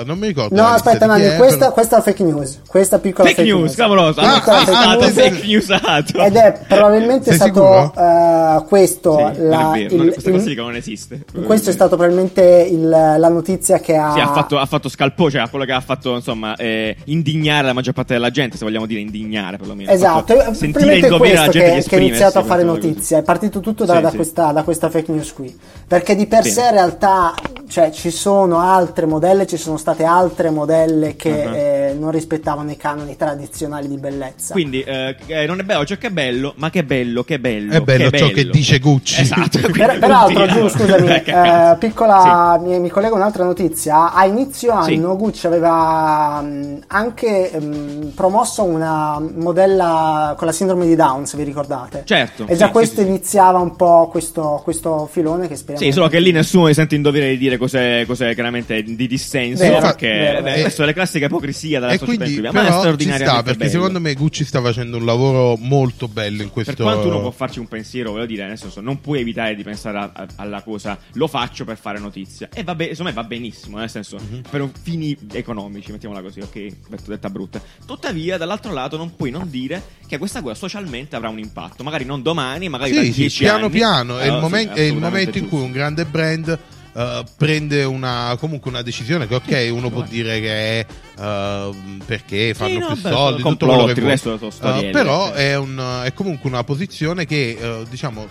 non 0.04 0.16
mi 0.18 0.26
ricordo. 0.28 0.54
No, 0.54 0.66
aspetta, 0.68 1.06
Nanni, 1.06 1.24
è, 1.24 1.36
questa, 1.36 1.58
però- 1.58 1.72
questa 1.72 1.98
è 1.98 2.02
fake 2.02 2.22
news. 2.24 2.60
Questa 2.66 2.98
piccola 2.98 3.28
Fake 3.28 3.42
news, 3.42 3.74
clamoroso. 3.74 4.20
Ah, 4.20 4.34
ah, 4.36 4.40
stato 4.40 5.04
ah, 5.04 5.10
fake 5.10 5.40
sì. 5.40 5.46
newsato. 5.48 6.18
Ed 6.24 6.34
è 6.36 6.60
probabilmente 6.66 7.24
Sei 7.30 7.34
stato 7.34 7.92
eh, 7.96 8.64
questo. 8.66 9.32
Sì, 9.34 9.40
la- 9.42 9.70
vero, 9.74 9.92
il- 9.92 9.96
non- 9.96 10.08
questa 10.10 10.30
classifica 10.30 10.62
non 10.62 10.74
esiste. 10.76 11.24
questo 11.44 11.70
è 11.70 11.72
stato 11.72 11.96
probabilmente 11.96 12.42
il- 12.70 12.88
la 12.88 13.28
notizia 13.28 13.78
che 13.80 13.96
ha. 13.96 14.12
Sì, 14.12 14.20
ha 14.20 14.32
fatto, 14.32 14.58
ha 14.58 14.66
fatto 14.66 14.88
scalpo, 14.88 15.30
cioè 15.30 15.48
quello 15.50 15.64
che 15.64 15.72
ha 15.72 15.80
fatto, 15.80 16.14
insomma, 16.14 16.37
eh, 16.56 16.96
indignare 17.04 17.66
la 17.66 17.72
maggior 17.72 17.94
parte 17.94 18.14
della 18.14 18.30
gente, 18.30 18.56
se 18.56 18.64
vogliamo 18.64 18.86
dire 18.86 19.00
indignare 19.00 19.56
perlomeno. 19.56 19.90
Esatto, 19.90 20.34
fatto 20.36 20.50
è 20.50 20.54
sentire 20.54 20.98
in 20.98 21.08
dovere 21.08 21.34
la 21.34 21.48
gente 21.48 21.58
che, 21.58 21.64
che 21.64 21.70
ha 21.70 21.76
esprimersi, 21.76 22.08
iniziato 22.10 22.38
a 22.38 22.42
fare 22.44 22.62
notizia. 22.62 23.18
È 23.18 23.22
partito 23.22 23.60
tutto 23.60 23.84
da, 23.84 23.96
Sì, 23.96 24.00
da 24.02 24.10
sì. 24.10 24.16
Questa, 24.16 24.52
da 24.52 24.62
questa 24.62 24.90
fake 24.90 25.12
news 25.12 25.32
qui. 25.32 25.58
Perché 25.86 26.14
di 26.14 26.26
per 26.26 26.44
Sì. 26.44 26.50
sé 26.50 26.62
in 26.62 26.70
realtà 26.72 27.34
cioè, 27.68 27.90
ci 27.90 28.10
sono 28.10 28.58
altre 28.60 29.06
modelle, 29.06 29.46
ci 29.46 29.56
sono 29.58 29.76
state 29.76 30.04
altre 30.04 30.50
modelle 30.50 31.16
che 31.16 31.26
Uh-huh. 31.28 31.54
eh, 31.54 31.96
non 31.98 32.10
rispettavano 32.10 32.70
i 32.70 32.76
canoni 32.76 33.14
tradizionali 33.16 33.86
di 33.88 33.96
bellezza. 33.98 34.52
Quindi 34.54 34.80
eh, 34.80 35.14
eh, 35.26 35.46
non 35.46 35.60
è 35.60 35.62
bello 35.62 35.84
ciò 35.84 35.96
che 35.96 36.06
è 36.08 36.10
bello, 36.10 36.54
ma 36.56 36.70
che 36.70 36.82
bello, 36.84 37.22
che 37.22 37.38
bello. 37.38 37.72
È 37.74 37.80
bello 37.80 38.10
che 38.10 38.18
ciò 38.18 38.28
che 38.28 38.48
dice 38.48 38.78
Gucci. 38.78 39.20
Esatto. 39.20 39.58
Per- 39.70 39.98
peraltro, 39.98 40.46
giù, 40.46 40.68
scusami, 40.68 41.06
Eh, 41.18 41.22
eh, 41.26 41.76
piccola, 41.78 42.58
mi, 42.62 42.78
mi 42.80 42.88
collego 42.88 43.14
un'altra 43.16 43.44
notizia. 43.44 44.12
A 44.12 44.24
inizio 44.24 44.82
Sì. 44.82 44.94
anno 44.94 45.16
Gucci 45.16 45.46
aveva 45.46 46.27
mh, 46.40 46.80
anche 46.88 47.50
mh, 47.58 48.12
promosso 48.14 48.62
una 48.64 49.18
modella 49.20 50.34
con 50.36 50.46
la 50.46 50.52
sindrome 50.52 50.86
di 50.86 50.94
Down, 50.94 51.26
se 51.26 51.36
vi 51.36 51.42
ricordate. 51.44 52.02
Certo, 52.04 52.46
E 52.46 52.56
già 52.56 52.66
sì, 52.66 52.72
questo 52.72 52.96
sì, 52.96 53.02
sì. 53.02 53.08
iniziava 53.08 53.58
un 53.58 53.74
po' 53.76 54.08
questo, 54.10 54.60
questo 54.62 55.08
filone 55.10 55.48
che 55.48 55.56
speriamo. 55.56 55.84
Sì, 55.84 55.92
solo 55.92 56.08
che 56.08 56.20
lì 56.20 56.30
nessuno 56.30 56.66
si 56.68 56.74
sente 56.74 56.94
in 56.94 57.02
dovere 57.02 57.30
di 57.30 57.38
dire 57.38 57.56
cose, 57.56 58.04
cose 58.06 58.34
chiaramente 58.34 58.82
di 58.82 59.06
dissenso. 59.06 59.62
Vero, 59.62 59.80
perché 59.80 60.08
vero, 60.08 60.42
beh, 60.42 60.60
questa 60.60 60.82
è 60.82 60.86
la 60.86 60.92
classica 60.92 61.26
ipocrisia 61.26 61.80
della 61.80 61.92
E 61.92 61.98
società 61.98 62.16
quindi 62.24 62.34
in 62.34 62.40
cui 62.40 62.48
è 62.48 62.52
però 62.52 62.64
ci 62.72 62.78
straordinariamente 62.78 63.30
sta 63.32 63.42
perché 63.42 63.58
bello. 63.58 63.70
secondo 63.70 64.00
me 64.00 64.14
Gucci 64.14 64.44
sta 64.44 64.60
facendo 64.62 64.96
un 64.96 65.04
lavoro 65.04 65.56
molto 65.58 66.08
bello 66.08 66.42
in 66.42 66.50
questo 66.50 66.72
Per 66.74 66.82
quanto 66.84 67.06
uno 67.08 67.20
può 67.20 67.30
farci 67.30 67.58
un 67.58 67.66
pensiero, 67.68 68.12
voglio 68.12 68.26
dire, 68.26 68.46
nel 68.46 68.58
senso, 68.58 68.80
non 68.80 69.00
puoi 69.00 69.20
evitare 69.20 69.54
di 69.54 69.62
pensare 69.62 69.98
a- 69.98 70.10
a- 70.12 70.26
alla 70.36 70.62
cosa, 70.62 70.98
lo 71.12 71.26
faccio 71.26 71.64
per 71.64 71.76
fare 71.78 71.98
notizia. 71.98 72.48
E 72.52 72.62
va 72.64 72.74
be- 72.74 72.94
me 72.98 73.12
va 73.12 73.24
benissimo, 73.24 73.78
nel 73.78 73.88
senso, 73.90 74.16
Mhm. 74.16 74.42
per 74.50 74.68
fini 74.82 75.16
economici, 75.32 75.92
mettiamola 75.92 76.17
così, 76.22 76.40
ok, 76.40 76.52
detto- 76.88 77.10
detta 77.10 77.30
brutta. 77.30 77.60
Tuttavia, 77.86 78.36
dall'altro 78.36 78.72
lato, 78.72 78.96
non 78.96 79.14
puoi 79.16 79.30
non 79.30 79.48
dire 79.50 79.82
che 80.06 80.18
questa 80.18 80.40
cosa 80.42 80.54
socialmente 80.54 81.16
avrà 81.16 81.28
un 81.28 81.38
impatto. 81.38 81.82
Magari 81.82 82.04
non 82.04 82.22
domani, 82.22 82.68
magari 82.68 82.92
tra 82.92 83.02
Sì, 83.02 83.12
sì, 83.12 83.20
dieci 83.20 83.38
piano 83.44 83.64
anni. 83.66 83.70
piano 83.70 84.18
è, 84.18 84.22
il 84.22 84.28
Però, 84.28 84.34
sì, 84.36 84.40
momen- 84.42 84.68
è 84.70 84.80
il 84.80 84.96
momento 84.96 85.38
in 85.38 85.44
cui 85.48 85.50
giusto. 85.50 85.64
un 85.66 85.72
grande 85.72 86.04
brand 86.04 86.58
eh, 86.98 87.24
prende 87.36 87.84
una, 87.84 88.36
comunque 88.40 88.70
una 88.70 88.82
decisione 88.82 89.26
che 89.28 89.36
ok, 89.36 89.68
uno 89.72 89.88
può 89.90 90.02
dire 90.02 90.40
che 90.40 90.80
è 90.80 90.86
eh, 91.20 91.70
perché 92.04 92.54
fanno 92.54 92.78
no, 92.80 92.86
più 92.86 92.96
soldi, 92.96 93.42
tutto 93.42 93.66
quello 93.66 93.84
che 93.84 94.00
vuoi. 94.00 94.84
Eh, 94.86 94.90
però 94.90 95.32
è, 95.32 95.56
un- 95.56 96.00
è 96.04 96.12
comunque 96.12 96.48
una 96.50 96.64
posizione 96.64 97.24
che 97.24 97.56
diciamo 97.88 98.26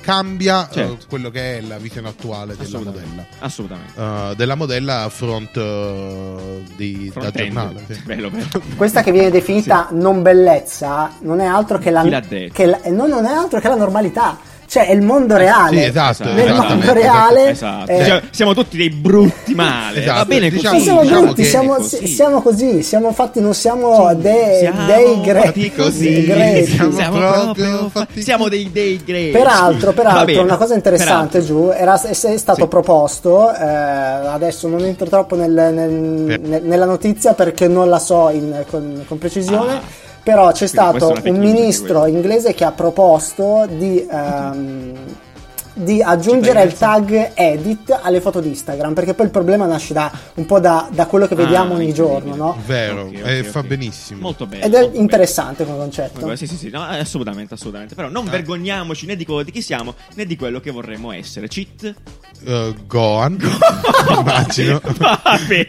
cambia 0.00 0.68
Certo. 0.72 1.06
quello 1.08 1.28
che 1.30 1.58
è 1.58 1.60
la 1.60 1.76
visione 1.78 2.08
attuale 2.08 2.56
della 2.56 2.62
Assolutamente. 2.64 3.08
modella. 3.08 3.26
Assolutamente. 3.40 4.36
Della 4.36 4.54
modella 4.54 5.08
front 5.10 5.52
di, 6.76 7.10
da 7.12 7.20
Front-end. 7.20 7.52
giornale. 7.52 7.84
sì. 7.90 8.00
Bello, 8.04 8.30
bello. 8.30 8.48
Questa 8.76 9.02
che 9.02 9.12
viene 9.12 9.30
definita 9.30 9.88
non 9.92 10.22
bellezza 10.22 11.12
non 11.20 11.40
è 11.40 11.44
altro 11.46 11.78
che 11.78 11.90
la, 11.90 12.02
che 12.52 12.66
la- 12.66 12.80
no, 12.86 13.06
non 13.06 13.24
è 13.26 13.32
altro 13.32 13.60
che 13.60 13.68
la 13.68 13.76
normalità. 13.76 14.38
Cioè, 14.70 14.86
è 14.86 14.92
il 14.92 15.02
mondo 15.02 15.36
reale. 15.36 15.78
Sì, 15.80 15.84
esatto, 15.88 16.32
Nel 16.32 16.54
mondo 16.54 16.92
reale 16.92 17.50
Esatto. 17.50 17.90
eh, 17.90 18.04
Siamo, 18.04 18.20
siamo 18.30 18.54
tutti 18.54 18.76
dei 18.76 18.90
brutti 18.90 19.52
male. 19.52 20.00
Esatto, 20.02 20.18
Va 20.18 20.24
bene 20.26 20.48
diciamo- 20.48 20.78
Sì, 20.78 20.84
così. 20.84 20.84
siamo 20.84 21.02
diciamo 21.02 21.20
brutti, 21.24 21.44
siamo, 21.44 21.74
così. 21.74 22.06
siamo 22.06 22.40
così, 22.42 22.82
siamo 22.84 23.12
fatti, 23.12 23.40
non 23.40 23.52
siamo 23.54 24.14
dei, 24.14 24.58
Siamo 24.60 24.86
dei 24.86 25.20
gre- 25.22 25.40
fatti 25.42 25.72
così. 25.72 26.24
greci. 26.24 26.70
Siamo 26.74 26.92
Siamo 26.92 27.16
proprio 27.18 27.42
proprio 27.52 27.88
fatti- 27.90 28.22
Siamo 28.22 28.48
dei 28.48 28.70
dei 28.70 29.02
greci. 29.04 29.30
Peraltro, 29.32 29.92
peraltro 29.92 30.40
una 30.42 30.56
cosa 30.56 30.74
interessante 30.74 31.40
Peraltro. 31.40 31.54
giù 31.54 31.70
era, 31.74 32.00
è, 32.00 32.08
è 32.10 32.36
stato 32.36 32.60
Sì. 32.62 32.68
proposto, 32.68 33.52
eh, 33.52 33.64
adesso 33.64 34.68
non 34.68 34.84
entro 34.84 35.08
troppo 35.08 35.34
nel- 35.34 35.50
nel- 35.50 36.60
nella 36.62 36.84
notizia 36.84 37.32
perché 37.34 37.66
non 37.66 37.88
la 37.88 37.98
so 37.98 38.28
in- 38.30 38.64
con, 38.70 39.02
con 39.08 39.18
precisione, 39.18 39.72
Ah. 39.72 39.80
Però 40.30 40.52
c'è 40.52 40.68
Quindi 40.68 40.98
stato 40.98 41.12
un 41.24 41.36
ministro 41.38 42.06
inglese. 42.06 42.54
che 42.54 42.64
ha 42.64 42.72
proposto 42.72 43.66
di... 43.68 44.06
ehm, 44.08 44.98
di 45.82 46.02
aggiungere 46.02 46.62
il 46.62 46.72
tag 46.74 47.32
edit 47.34 47.98
alle 48.02 48.20
foto 48.20 48.40
di 48.40 48.48
Instagram 48.48 48.92
perché 48.94 49.14
poi 49.14 49.26
il 49.26 49.32
problema 49.32 49.66
nasce 49.66 49.92
da 49.92 50.10
un 50.34 50.46
po' 50.46 50.60
da, 50.60 50.88
da 50.92 51.06
quello 51.06 51.26
che 51.26 51.34
vediamo 51.34 51.74
Ah, 51.74 51.76
ogni 51.76 51.92
giorno 51.92 52.34
no? 52.34 52.56
Vero, 52.66 53.02
Ok, 53.02 53.14
ok, 53.20 53.26
e 53.26 53.40
ok. 53.40 53.46
fa 53.46 53.62
benissimo. 53.62 54.20
Molto 54.20 54.46
bene. 54.46 54.64
ed 54.64 54.72
è 54.74 54.76
molto 54.78 54.90
bene. 54.90 55.02
interessante 55.02 55.64
come 55.64 55.78
concetto 55.78 56.36
Sì, 56.36 56.46
sì, 56.46 56.56
sì, 56.56 56.70
no, 56.70 56.88
eh, 56.90 56.98
assolutamente, 56.98 57.54
assolutamente. 57.54 57.94
Però 57.94 58.08
non 58.08 58.26
Ah. 58.26 58.30
vergogniamoci 58.30 59.06
né 59.06 59.16
di 59.16 59.24
quello 59.24 59.42
di 59.42 59.50
chi 59.50 59.62
siamo 59.62 59.94
né 60.14 60.26
di 60.26 60.36
quello 60.36 60.60
che 60.60 60.70
vorremmo 60.70 61.12
essere. 61.12 61.48
Cheat? 61.48 61.94
Eh, 62.44 62.74
Gohan, 62.86 63.38
immagino. 64.18 64.80
Vabbè, 64.84 65.66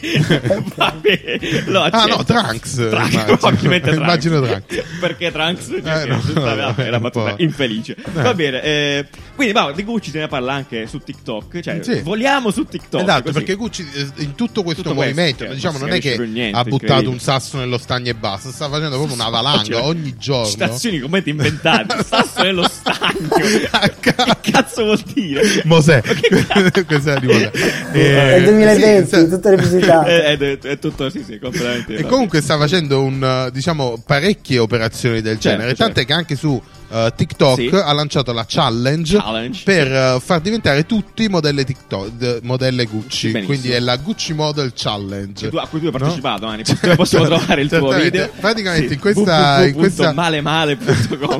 vabbè. 0.76 1.40
Lo 1.66 1.82
Ah 1.82 1.86
accetto. 1.86 2.18
no, 2.18 2.24
Trunks. 2.24 2.74
Trunks, 2.76 3.12
immagino. 3.14 3.38
probabilmente 3.38 3.90
Trunks. 3.92 4.04
Immagino 4.04 4.42
Trunks. 4.42 4.84
Perché 5.00 5.32
Trunks 5.32 5.70
Eh, 5.70 6.06
no, 6.06 6.22
Vabbè, 6.34 6.86
era 6.86 6.96
un 6.98 7.02
battuta 7.02 7.34
infelice. 7.38 7.96
Va 8.14 8.34
bene, 8.34 8.62
eh, 8.62 9.06
quindi 9.36 9.54
va, 9.54 9.72
di 9.72 9.84
Gucci 10.02 10.10
se 10.10 10.20
ne 10.20 10.28
parla 10.28 10.54
anche 10.54 10.88
su 10.88 10.98
TikTok. 10.98 11.60
Cioè, 11.60 11.80
Sì. 11.84 12.00
voliamo 12.02 12.50
su 12.50 12.66
TikTok. 12.66 13.04
Esatto, 13.04 13.22
così. 13.22 13.34
perché 13.36 13.54
Gucci 13.54 13.88
eh, 13.94 14.24
in 14.24 14.34
tutto 14.34 14.64
questo 14.64 14.82
Tutto 14.82 14.96
questo, 14.96 15.14
movimento, 15.14 15.46
cioè, 15.46 15.54
diciamo, 15.54 15.78
non 15.78 15.92
è 15.92 16.00
che 16.00 16.18
niente, 16.18 16.58
ha 16.58 16.64
buttato 16.64 17.10
un 17.12 17.20
sasso 17.20 17.58
nello 17.60 17.78
stagno 17.78 18.10
e 18.10 18.16
basta, 18.16 18.50
sta 18.50 18.68
facendo 18.68 18.96
proprio 18.96 19.14
un'avalanca 19.14 19.64
Cioè, 19.64 19.82
ogni 19.82 20.16
giorno. 20.18 20.48
Citazioni 20.48 21.00
completamente 21.00 21.30
inventate. 21.30 22.04
Sasso 22.12 22.42
nello 22.42 22.68
stagno. 22.68 23.30
A 23.72 23.90
ca- 24.00 24.38
che 24.42 24.52
cazzo 24.52 24.84
vuol 24.86 25.00
dire? 25.14 25.62
Mosè, 25.66 26.02
questa 26.88 27.14
è 27.16 27.20
di 27.20 27.28
Mosè. 27.28 27.52
è 27.52 28.36
il 28.38 28.44
2020 28.46 29.08
sì, 29.08 29.16
sì. 29.22 29.30
tutte 29.30 29.50
le 29.52 29.58
visitate 29.58 30.24
È, 30.24 30.38
è- 30.38 30.58
è 30.58 30.80
tutto, 30.80 31.10
sì, 31.12 31.24
sì, 31.24 31.38
completamente. 31.38 31.96
E 31.96 32.04
comunque 32.06 32.42
sta 32.42 32.58
facendo 32.58 33.04
un, 33.04 33.24
eh, 33.24 33.52
diciamo, 33.52 34.02
parecchie 34.04 34.58
operazioni 34.58 35.22
del 35.22 35.40
Certo, 35.40 35.50
genere. 35.50 35.68
certo. 35.76 35.84
Tant'è 35.84 36.06
che 36.06 36.14
anche 36.14 36.36
su 36.36 36.60
eh, 36.92 37.14
TikTok 37.16 37.56
Sì. 37.60 37.70
ha 37.74 37.92
lanciato 37.94 38.34
la 38.34 38.46
challenge, 38.48 39.18
Challenge, 39.18 39.62
per 39.64 39.88
sì. 39.88 39.94
eh, 39.94 40.18
far 40.22 40.42
diventare 40.42 40.86
tutti 40.86 41.28
modelle 41.30 41.64
TikTok, 41.64 42.40
modelle 42.44 42.86
Gucci. 42.86 43.32
Benissimo. 43.32 43.46
Quindi 43.46 43.72
è 43.72 43.80
la 43.80 43.96
Gucci 43.98 44.34
Model 44.34 44.72
Challenge. 44.76 45.50
Tu- 45.50 45.56
a 45.58 45.68
cui 45.68 45.80
tu 45.80 45.86
hai 45.86 45.92
No? 45.92 45.98
partecipato, 45.98 46.46
Ani. 46.48 46.64
Dove 46.64 46.96
possiamo 46.96 47.26
trovare 47.32 47.62
il 47.62 47.70
tuo 47.70 47.94
video? 47.94 48.30
Praticamente 48.40 48.94
in 48.94 49.00
questa- 49.00 49.66
in 49.66 49.74
questa- 49.74 50.10
www.malemale.com 50.16 51.40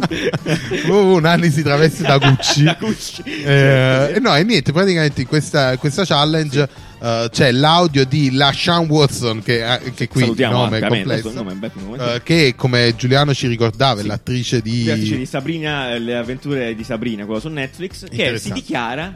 Oh, 0.90 1.20
Nanni 1.20 1.50
si 1.52 1.62
traveste 1.64 2.04
da 2.04 2.18
Gucci. 2.18 2.64
Da 2.64 2.78
Gucci. 2.80 3.22
Eh, 3.24 4.18
no, 4.22 4.36
e 4.36 4.44
niente, 4.44 4.72
praticamente 4.72 5.22
in 5.22 5.28
questa, 5.28 5.78
questa 5.78 6.06
challenge 6.06 6.68
eh, 7.02 7.30
c'è 7.32 7.52
l'audio 7.52 8.06
di 8.06 8.32
LaShawn 8.32 8.88
Watson, 8.88 9.42
che, 9.42 9.64
che 9.96 10.08
qui 10.08 10.24
il 10.30 10.48
nome 10.50 10.78
è 10.80 10.88
complesso, 10.88 11.32
nome 11.32 11.54
è 11.54 11.56
è 11.56 12.16
eh, 12.16 12.24
che 12.24 12.54
come 12.56 12.94
Giuliano 12.96 13.34
ci 13.34 13.48
ricordava 13.48 14.00
è 14.00 14.04
Sì. 14.04 14.08
l'attrice 14.08 14.62
di... 14.62 14.90
Attrice 14.90 15.18
di 15.18 15.26
Sabrina, 15.26 15.94
eh, 15.94 16.00
le 16.00 16.16
avventure 16.16 16.76
di 16.76 16.84
Sabrina, 16.84 17.26
quello 17.26 17.40
su 17.40 17.50
Netflix, 17.50 18.08
che 18.08 18.38
si 18.38 18.52
dichiara, 18.52 19.14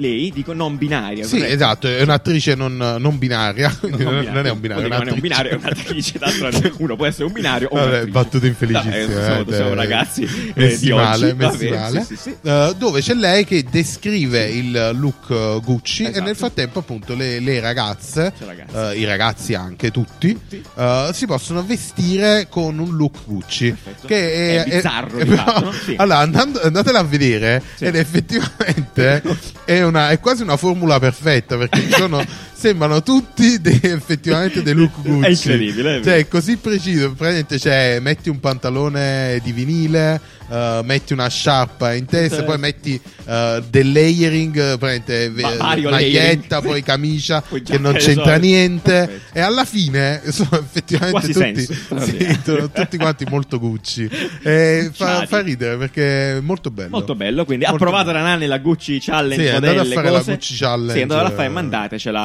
lei, 0.00 0.30
dico 0.32 0.52
non 0.52 0.76
binaria. 0.78 1.24
Sì, 1.24 1.36
corretto? 1.36 1.54
esatto, 1.54 1.88
è 1.88 2.02
un'attrice 2.02 2.54
non, 2.54 2.76
non 2.76 3.18
binaria, 3.18 3.70
quindi 3.78 4.02
non, 4.02 4.18
binario. 4.20 4.32
non 4.32 4.46
è 4.46 4.50
un 4.50 4.60
binario, 4.60 4.84
è 4.86 4.88
non 4.88 5.08
è 5.08 5.10
un 5.12 5.20
binario, 5.20 5.50
è 5.52 5.54
un'attrice. 5.54 6.18
Tanto 6.18 6.72
uno 6.78 6.96
può 6.96 7.06
essere 7.06 7.24
un 7.24 7.32
binario 7.32 7.68
o 7.70 7.76
Vabbè, 7.76 8.06
battute 8.06 8.46
infelicissime, 8.46 9.06
No, 9.06 9.38
eh, 9.38 9.44
eh, 9.48 9.54
siamo 9.54 9.74
ragazzi 9.74 10.52
eh, 10.54 10.78
di 10.78 10.90
oggi. 10.90 11.32
Va 11.32 11.34
messi 11.48 11.64
bene, 11.64 11.76
male. 11.78 12.00
sì, 12.04 12.16
sì, 12.16 12.22
sì. 12.22 12.36
Eh, 12.42 12.74
dove 12.78 13.00
c'è 13.00 13.14
lei 13.14 13.44
che 13.44 13.64
descrive 13.70 14.44
il 14.46 14.90
look 14.98 15.30
eh, 15.30 15.60
Gucci 15.62 16.04
e 16.04 16.08
Esatto. 16.08 16.24
nel 16.24 16.36
frattempo 16.36 16.78
appunto 16.80 17.14
le, 17.14 17.38
le 17.40 17.60
ragazze, 17.60 18.32
eh, 18.74 18.96
i 18.98 19.04
ragazzi 19.04 19.54
anche 19.54 19.90
tutti, 19.90 20.32
Tutti. 20.32 20.62
eh, 20.76 21.10
si 21.12 21.26
possono 21.26 21.62
vestire 21.64 22.46
con 22.48 22.78
un 22.78 22.96
look 22.96 23.18
Gucci 23.26 23.70
Perfetto. 23.72 24.06
che 24.06 24.64
È 24.64 24.68
bizzarro, 24.70 25.18
di 25.18 25.24
però- 25.28 25.42
fatto, 25.44 25.64
no? 25.64 25.72
Allora 25.96 26.18
andando- 26.18 26.60
andatela 26.62 26.98
a 27.00 27.04
vedere 27.04 27.62
ed 27.78 27.94
effettivamente 27.96 29.22
è, 29.64 29.82
una, 29.90 30.10
è 30.10 30.18
quasi 30.18 30.42
una 30.42 30.56
formula 30.56 30.98
perfetta 30.98 31.56
perché 31.56 31.80
ci 31.80 31.92
sono 31.92 32.24
sembrano 32.60 33.02
tutti 33.02 33.58
dei- 33.62 33.80
effettivamente 33.82 34.62
dei 34.62 34.74
look 34.74 35.00
Gucci 35.00 35.24
È 35.26 35.30
incredibile, 35.30 35.96
è 35.98 36.02
cioè 36.02 36.14
è 36.16 36.28
così 36.28 36.56
preciso 36.58 37.06
praticamente 37.14 37.56
c'è 37.58 37.98
metti 38.00 38.28
un 38.28 38.38
pantalone 38.38 39.40
di 39.42 39.52
vinile 39.52 40.20
eh, 40.50 40.80
metti 40.84 41.12
una 41.14 41.28
sciarpa 41.28 41.94
in 41.94 42.04
testa 42.04 42.38
Sì. 42.40 42.44
poi 42.44 42.58
metti 42.58 43.00
eh, 43.26 43.62
del 43.70 43.92
layering 43.92 44.78
praticamente 44.78 45.32
Ma- 45.40 45.52
eh, 45.52 45.56
vario 45.56 45.90
maglietta 45.90 46.56
layering. 46.56 46.62
poi 46.62 46.82
camicia 46.82 47.40
Poi 47.48 47.62
che 47.62 47.78
non 47.78 47.94
c'entra 47.94 48.24
esatto. 48.34 48.40
niente 48.40 48.90
Perfetto. 48.92 49.38
e 49.38 49.40
alla 49.40 49.64
fine 49.64 50.20
sono 50.30 50.58
effettivamente 50.60 51.32
tutti, 51.32 51.64
sì, 52.04 52.38
sono 52.44 52.70
tutti 52.70 52.96
quanti 52.98 53.24
molto 53.28 53.58
Gucci 53.58 54.08
e 54.42 54.90
fa, 54.92 55.24
fa 55.26 55.40
ridere 55.40 55.76
perché 55.76 56.36
è 56.36 56.40
molto 56.40 56.70
bello 56.70 56.88
Molto 56.90 57.14
bello, 57.14 57.44
quindi 57.44 57.64
Molto 57.64 57.82
approvata 57.84 58.12
bello. 58.12 58.24
da 58.24 58.30
Nanni 58.30 58.46
la 58.46 58.58
Gucci 58.58 58.98
Challenge 59.00 59.42
Sì, 59.42 59.50
è 59.50 59.54
andata 59.54 59.80
a 59.80 59.84
fare 59.84 60.10
la 60.10 60.18
cose. 60.18 60.32
Gucci 60.32 60.56
Challenge, 60.56 60.92
Sì, 60.94 61.00
andata 61.02 61.20
a 61.26 61.30
fare 61.30 61.46
eh. 61.46 61.50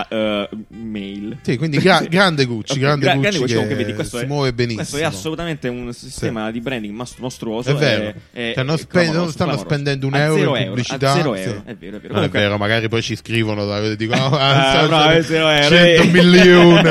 e 0.09 0.15
eh, 0.25 0.49
mail. 0.69 1.37
Sì, 1.41 1.57
quindi 1.57 1.77
gra- 1.77 2.01
grande 2.09 2.45
Gucci, 2.45 2.79
grande 2.79 3.05
gra- 3.05 3.15
Gucci 3.15 3.43
che 3.45 3.53
comunque 3.53 3.75
vedi, 3.75 3.93
questo 3.93 4.17
si 4.17 4.23
è, 4.23 4.27
muove 4.27 4.53
benissimo. 4.53 4.81
Questo 4.81 4.97
è 4.97 5.03
assolutamente 5.03 5.67
un 5.67 5.93
sistema 5.93 6.51
di 6.51 6.59
branding 6.61 6.93
mostruoso. 7.17 7.69
È 7.71 7.75
vero. 7.75 8.13
e- 8.33 8.51
Cioè, 8.55 8.63
non 8.63 8.77
spe- 8.77 9.05
non 9.11 9.29
stanno 9.29 9.51
clamoroso. 9.51 9.63
spendendo 9.65 10.07
un 10.07 10.15
euro 10.15 10.37
zero 10.37 10.57
in 10.57 10.65
pubblicità. 10.67 11.11
A 11.11 11.15
zero 11.15 11.35
Sì. 11.35 11.41
euro, 11.43 11.61
è 11.65 11.75
vero, 11.75 11.97
è 11.97 11.99
vero. 11.99 11.99
Non 11.99 11.99
è 11.99 12.09
Comunque- 12.13 12.39
vero, 12.39 12.57
magari 12.57 12.89
poi 12.89 13.01
ci 13.01 13.15
scrivono 13.15 13.65
da- 13.65 13.79
e 13.83 13.95
dicono 13.95 14.23
Ah, 14.37 14.79
ah, 14.79 15.13
euro, 15.13 15.23
100 15.23 16.01
eh. 16.03 16.05
milioni. 16.11 16.89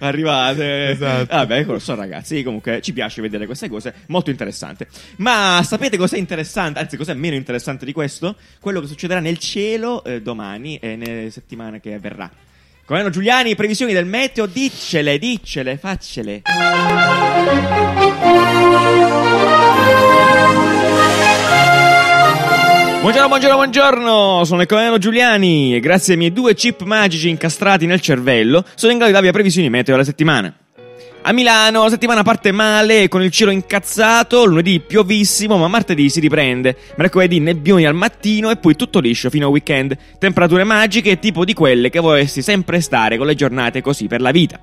Arrivate. 0.00 0.88
Esatto. 0.90 1.34
Vabbè, 1.34 1.58
ecco, 1.58 1.78
sono 1.78 2.00
ragazzi. 2.00 2.42
Comunque 2.42 2.80
ci 2.82 2.92
piace 2.92 3.20
vedere 3.20 3.46
queste 3.46 3.68
cose. 3.68 3.92
Molto 4.06 4.30
interessante. 4.30 4.88
Ma 5.16 5.60
sapete 5.64 5.96
cos'è 5.96 6.16
interessante? 6.18 6.78
Anzi, 6.80 6.96
cos'è 6.96 7.14
meno 7.14 7.34
interessante 7.36 7.84
di 7.84 7.92
questo? 7.92 8.36
Quello 8.60 8.80
che 8.80 8.86
succederà 8.86 9.20
nel 9.20 9.38
cielo 9.38 10.04
eh, 10.04 10.20
domani 10.22 10.76
e 10.76 10.96
nelle 10.96 11.30
settimane 11.30 11.80
che 11.80 11.98
verrà. 11.98 12.30
Come 12.86 13.10
Giuliani, 13.10 13.56
previsioni 13.56 13.92
del 13.92 14.06
meteo, 14.06 14.46
diccele, 14.46 15.18
diccele, 15.18 15.76
faccele. 15.76 16.42
Buongiorno, 23.00 23.26
buongiorno, 23.26 23.56
buongiorno! 23.56 24.44
Sono 24.44 24.60
il 24.60 24.68
colonnello 24.68 24.98
Giuliani 24.98 25.74
e 25.74 25.80
grazie 25.80 26.12
ai 26.12 26.18
miei 26.20 26.32
due 26.32 26.54
chip 26.54 26.82
magici 26.82 27.28
incastrati 27.28 27.86
nel 27.86 28.00
cervello 28.00 28.64
sono 28.76 28.92
in 28.92 28.98
grado 28.98 29.10
di 29.10 29.14
darvi 29.14 29.26
le 29.26 29.32
previsioni 29.32 29.68
meteo 29.68 29.94
della 29.94 30.06
settimana. 30.06 30.54
A 31.28 31.32
Milano 31.32 31.82
la 31.82 31.90
settimana 31.90 32.22
parte 32.22 32.52
male 32.52 33.08
con 33.08 33.20
il 33.20 33.32
cielo 33.32 33.50
incazzato, 33.50 34.44
lunedì 34.44 34.78
piovissimo 34.78 35.56
ma 35.56 35.66
martedì 35.66 36.08
si 36.08 36.20
riprende, 36.20 36.76
mercoledì 36.94 37.40
nebbioni 37.40 37.84
al 37.84 37.96
mattino 37.96 38.48
e 38.48 38.58
poi 38.58 38.76
tutto 38.76 39.00
liscio 39.00 39.28
fino 39.28 39.46
al 39.46 39.50
weekend, 39.50 39.96
temperature 40.20 40.62
magiche 40.62 41.18
tipo 41.18 41.44
di 41.44 41.52
quelle 41.52 41.90
che 41.90 41.98
vorresti 41.98 42.42
sempre 42.42 42.80
stare 42.80 43.16
con 43.16 43.26
le 43.26 43.34
giornate 43.34 43.82
così 43.82 44.06
per 44.06 44.20
la 44.20 44.30
vita. 44.30 44.60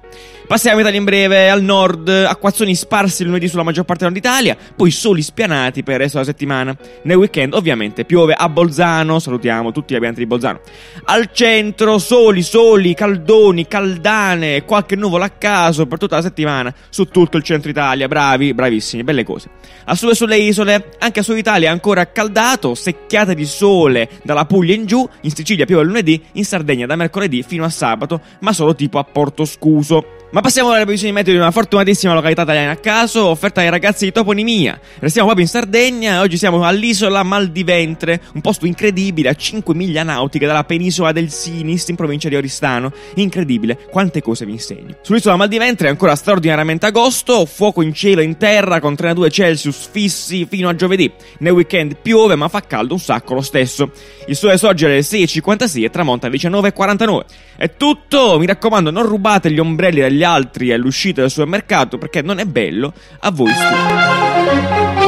Passiamo 0.47 0.79
Italia 0.79 0.99
in 0.99 1.03
breve, 1.03 1.49
al 1.49 1.63
nord, 1.63 2.07
acquazzoni 2.07 2.75
sparsi 2.75 3.25
lunedì 3.25 3.49
sulla 3.49 3.63
maggior 3.63 3.83
parte 3.83 4.05
del 4.05 4.13
nord 4.13 4.25
Italia, 4.25 4.55
poi 4.73 4.89
soli 4.89 5.21
spianati 5.21 5.83
per 5.83 5.95
il 5.95 5.99
resto 5.99 6.19
della 6.19 6.29
settimana. 6.29 6.77
Nel 7.01 7.17
weekend 7.17 7.55
ovviamente 7.55 8.05
piove 8.05 8.33
a 8.33 8.47
Bolzano, 8.47 9.19
salutiamo 9.19 9.73
tutti 9.73 9.93
gli 9.93 9.97
abitanti 9.97 10.21
di 10.21 10.27
Bolzano. 10.27 10.61
Al 11.05 11.29
centro 11.33 11.97
soli, 11.97 12.41
soli, 12.41 12.93
caldoni, 12.93 13.67
caldane, 13.67 14.63
qualche 14.63 14.95
nuvola 14.95 15.25
a 15.25 15.29
caso 15.29 15.87
per 15.87 15.97
tutta 15.97 16.15
la 16.15 16.21
settimana 16.21 16.51
settimana 16.53 16.73
su 16.89 17.05
tutto 17.05 17.37
il 17.37 17.43
centro 17.43 17.69
Italia. 17.69 18.07
Bravi, 18.07 18.53
bravissimi, 18.53 19.03
belle 19.03 19.23
cose. 19.23 19.49
A 19.85 19.95
sud 19.95 20.11
sulle 20.11 20.37
isole, 20.37 20.91
anche 20.99 21.19
a 21.19 21.23
Sud 21.23 21.37
Italia 21.37 21.71
ancora 21.71 22.01
accaldato, 22.01 22.75
secchiate 22.75 23.33
di 23.33 23.45
sole 23.45 24.09
dalla 24.23 24.45
Puglia 24.45 24.75
in 24.75 24.85
giù, 24.85 25.07
in 25.21 25.31
Sicilia 25.31 25.65
piove 25.65 25.83
lunedì, 25.83 26.21
in 26.33 26.45
Sardegna 26.45 26.85
da 26.85 26.95
mercoledì 26.95 27.43
fino 27.43 27.63
a 27.65 27.69
sabato, 27.69 28.21
ma 28.39 28.53
solo 28.53 28.75
tipo 28.75 28.99
a 28.99 29.03
Porto 29.03 29.45
Scuso. 29.45 30.21
Ma 30.33 30.41
passiamo 30.41 30.71
alle 30.71 30.81
previsioni 30.81 31.13
meteo 31.13 31.31
di 31.31 31.37
una 31.37 31.51
fortunatissima 31.51 32.15
località 32.15 32.41
italiana 32.41 32.71
a 32.71 32.77
caso, 32.77 33.27
offerta 33.27 33.61
ai 33.61 33.69
ragazzi 33.69 34.05
di 34.05 34.11
Toponimia. 34.11 34.79
Restiamo 34.97 35.27
proprio 35.27 35.45
in 35.45 35.51
Sardegna, 35.51 36.21
oggi 36.21 36.37
siamo 36.37 36.65
all'isola 36.65 37.21
Maldiventre, 37.21 38.19
un 38.33 38.41
posto 38.41 38.65
incredibile 38.65 39.29
a 39.29 39.35
5 39.35 39.75
miglia 39.75 40.01
nautiche 40.01 40.47
dalla 40.47 40.63
penisola 40.63 41.11
del 41.11 41.29
Sinis 41.29 41.87
in 41.89 41.95
provincia 41.95 42.29
di 42.29 42.35
Oristano. 42.35 42.91
Incredibile, 43.13 43.77
quante 43.91 44.23
cose 44.23 44.47
vi 44.47 44.53
insegno. 44.53 44.95
Sull'isola 45.03 45.35
Maldiventre 45.35 45.85
è 45.85 45.91
ancora 45.91 46.15
straordinariamente 46.15 46.87
agosto, 46.87 47.45
fuoco 47.45 47.83
in 47.83 47.93
cielo 47.93 48.21
e 48.21 48.23
in 48.23 48.37
terra 48.37 48.79
con 48.79 48.95
32 48.95 49.29
Celsius 49.29 49.87
fissi 49.91 50.47
fino 50.49 50.67
a 50.67 50.73
giovedì. 50.73 51.11
Nel 51.41 51.53
weekend 51.53 51.97
piove 52.01 52.33
ma 52.35 52.47
fa 52.47 52.61
caldo 52.61 52.95
un 52.95 52.99
sacco 52.99 53.35
lo 53.35 53.41
stesso. 53.41 53.91
Il 54.25 54.35
sole 54.35 54.57
sorge 54.57 54.87
alle 54.87 55.01
6.56 55.01 55.83
e 55.83 55.89
tramonta 55.91 56.25
alle 56.25 56.37
19.49. 56.37 57.21
È 57.55 57.77
tutto, 57.77 58.39
mi 58.39 58.47
raccomando 58.47 58.89
non 58.89 59.05
rubate 59.05 59.51
gli 59.51 59.59
ombrelli 59.59 59.99
dagli 59.99 60.22
altri 60.23 60.71
all'uscita 60.71 61.21
del 61.21 61.29
supermercato 61.29 61.97
perché 61.97 62.21
non 62.21 62.39
è 62.39 62.45
bello. 62.45 62.93
A 63.19 63.31
voi 63.31 63.51
studio. 63.53 65.01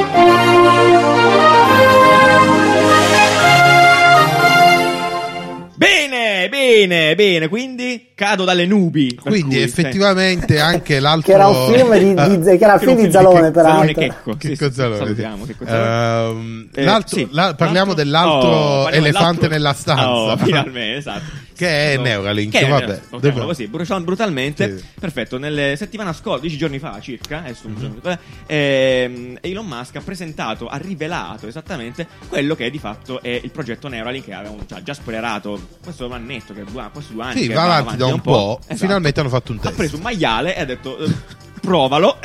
Bene, 5.77 6.47
bene, 6.49 7.15
bene, 7.15 7.47
quindi 7.49 8.11
cado 8.15 8.45
dalle 8.45 8.65
nubi. 8.65 9.13
Quindi 9.15 9.55
cui, 9.55 9.61
effettivamente 9.61 10.57
anche 10.61 11.01
l'altro... 11.01 11.27
Che 11.27 11.33
era 11.33 11.47
un 11.47 11.73
film 11.73 11.97
di, 11.97 12.39
di- 12.39 12.57
che 12.57 12.63
era 12.63 12.77
film 12.77 12.95
di 12.95 13.11
Zalone, 13.11 13.51
Zalone 13.51 13.51
peraltro. 13.51 14.01
Checco. 14.01 14.37
Che 14.37 14.47
Sì, 14.49 14.57
Cozzalone, 14.57 14.97
salutiamo. 14.97 15.45
Ehm, 15.67 16.69
Eh, 16.73 16.83
l'altro- 16.83 17.17
sì, 17.17 17.27
la- 17.31 17.53
parliamo 17.55 17.87
l'altro- 17.93 18.03
dell'altro 18.03 18.49
Oh, 18.49 18.83
parliamo 18.83 19.05
elefante 19.05 19.47
dell'altro- 19.47 19.49
nella 19.49 19.73
stanza. 19.73 20.09
Oh, 20.09 20.37
finalmente, 20.37 20.95
esatto. 20.97 21.23
Che 21.55 21.93
è. 21.93 21.97
Neuralink, 21.97 22.51
Che 22.51 22.59
è 22.59 22.67
vabbè. 22.67 22.79
Neuralink, 22.85 23.13
ok, 23.13 23.19
Dove- 23.21 23.41
così, 23.45 23.67
brutal- 23.67 24.03
brutalmente. 24.03 24.77
Sì. 24.77 24.85
Perfetto, 24.99 25.37
nelle 25.37 25.75
settimana 25.77 26.11
scorsa, 26.13 26.41
dieci 26.41 26.57
giorni 26.57 26.79
fa 26.79 26.99
circa, 26.99 27.39
adesso 27.39 27.67
Mhm. 27.67 27.73
un 27.75 27.79
giorno, 28.01 28.19
ehm, 28.45 29.37
Elon 29.41 29.65
Musk 29.65 29.95
ha 29.95 30.01
presentato, 30.01 30.67
ha 30.67 30.77
rivelato 30.77 31.47
esattamente 31.47 32.07
quello 32.27 32.55
che 32.55 32.69
di 32.69 32.79
fatto 32.79 33.21
è 33.21 33.39
il 33.41 33.51
progetto 33.51 33.87
Neuralink 33.87 34.25
che 34.25 34.33
avevamo 34.33 34.65
già, 34.67 34.81
già 34.83 34.93
spoilerato 34.93 35.59
questo 35.83 36.11
annetto, 36.11 36.53
che 36.53 36.63
questi 36.91 37.13
due 37.13 37.23
anni. 37.23 37.41
Sì, 37.41 37.47
va 37.47 37.63
avanti 37.75 37.97
da 37.97 38.07
un 38.07 38.21
po'. 38.21 38.59
Esatto. 38.61 38.75
Finalmente 38.77 39.19
hanno 39.19 39.29
fatto 39.29 39.51
un 39.51 39.57
Ha 39.59 39.61
test. 39.61 39.75
preso 39.75 39.95
un 39.95 40.01
maiale 40.01 40.55
e 40.55 40.59
ha 40.61 40.65
detto. 40.65 40.97
eh, 41.65 41.69
Provalo. 41.69 42.17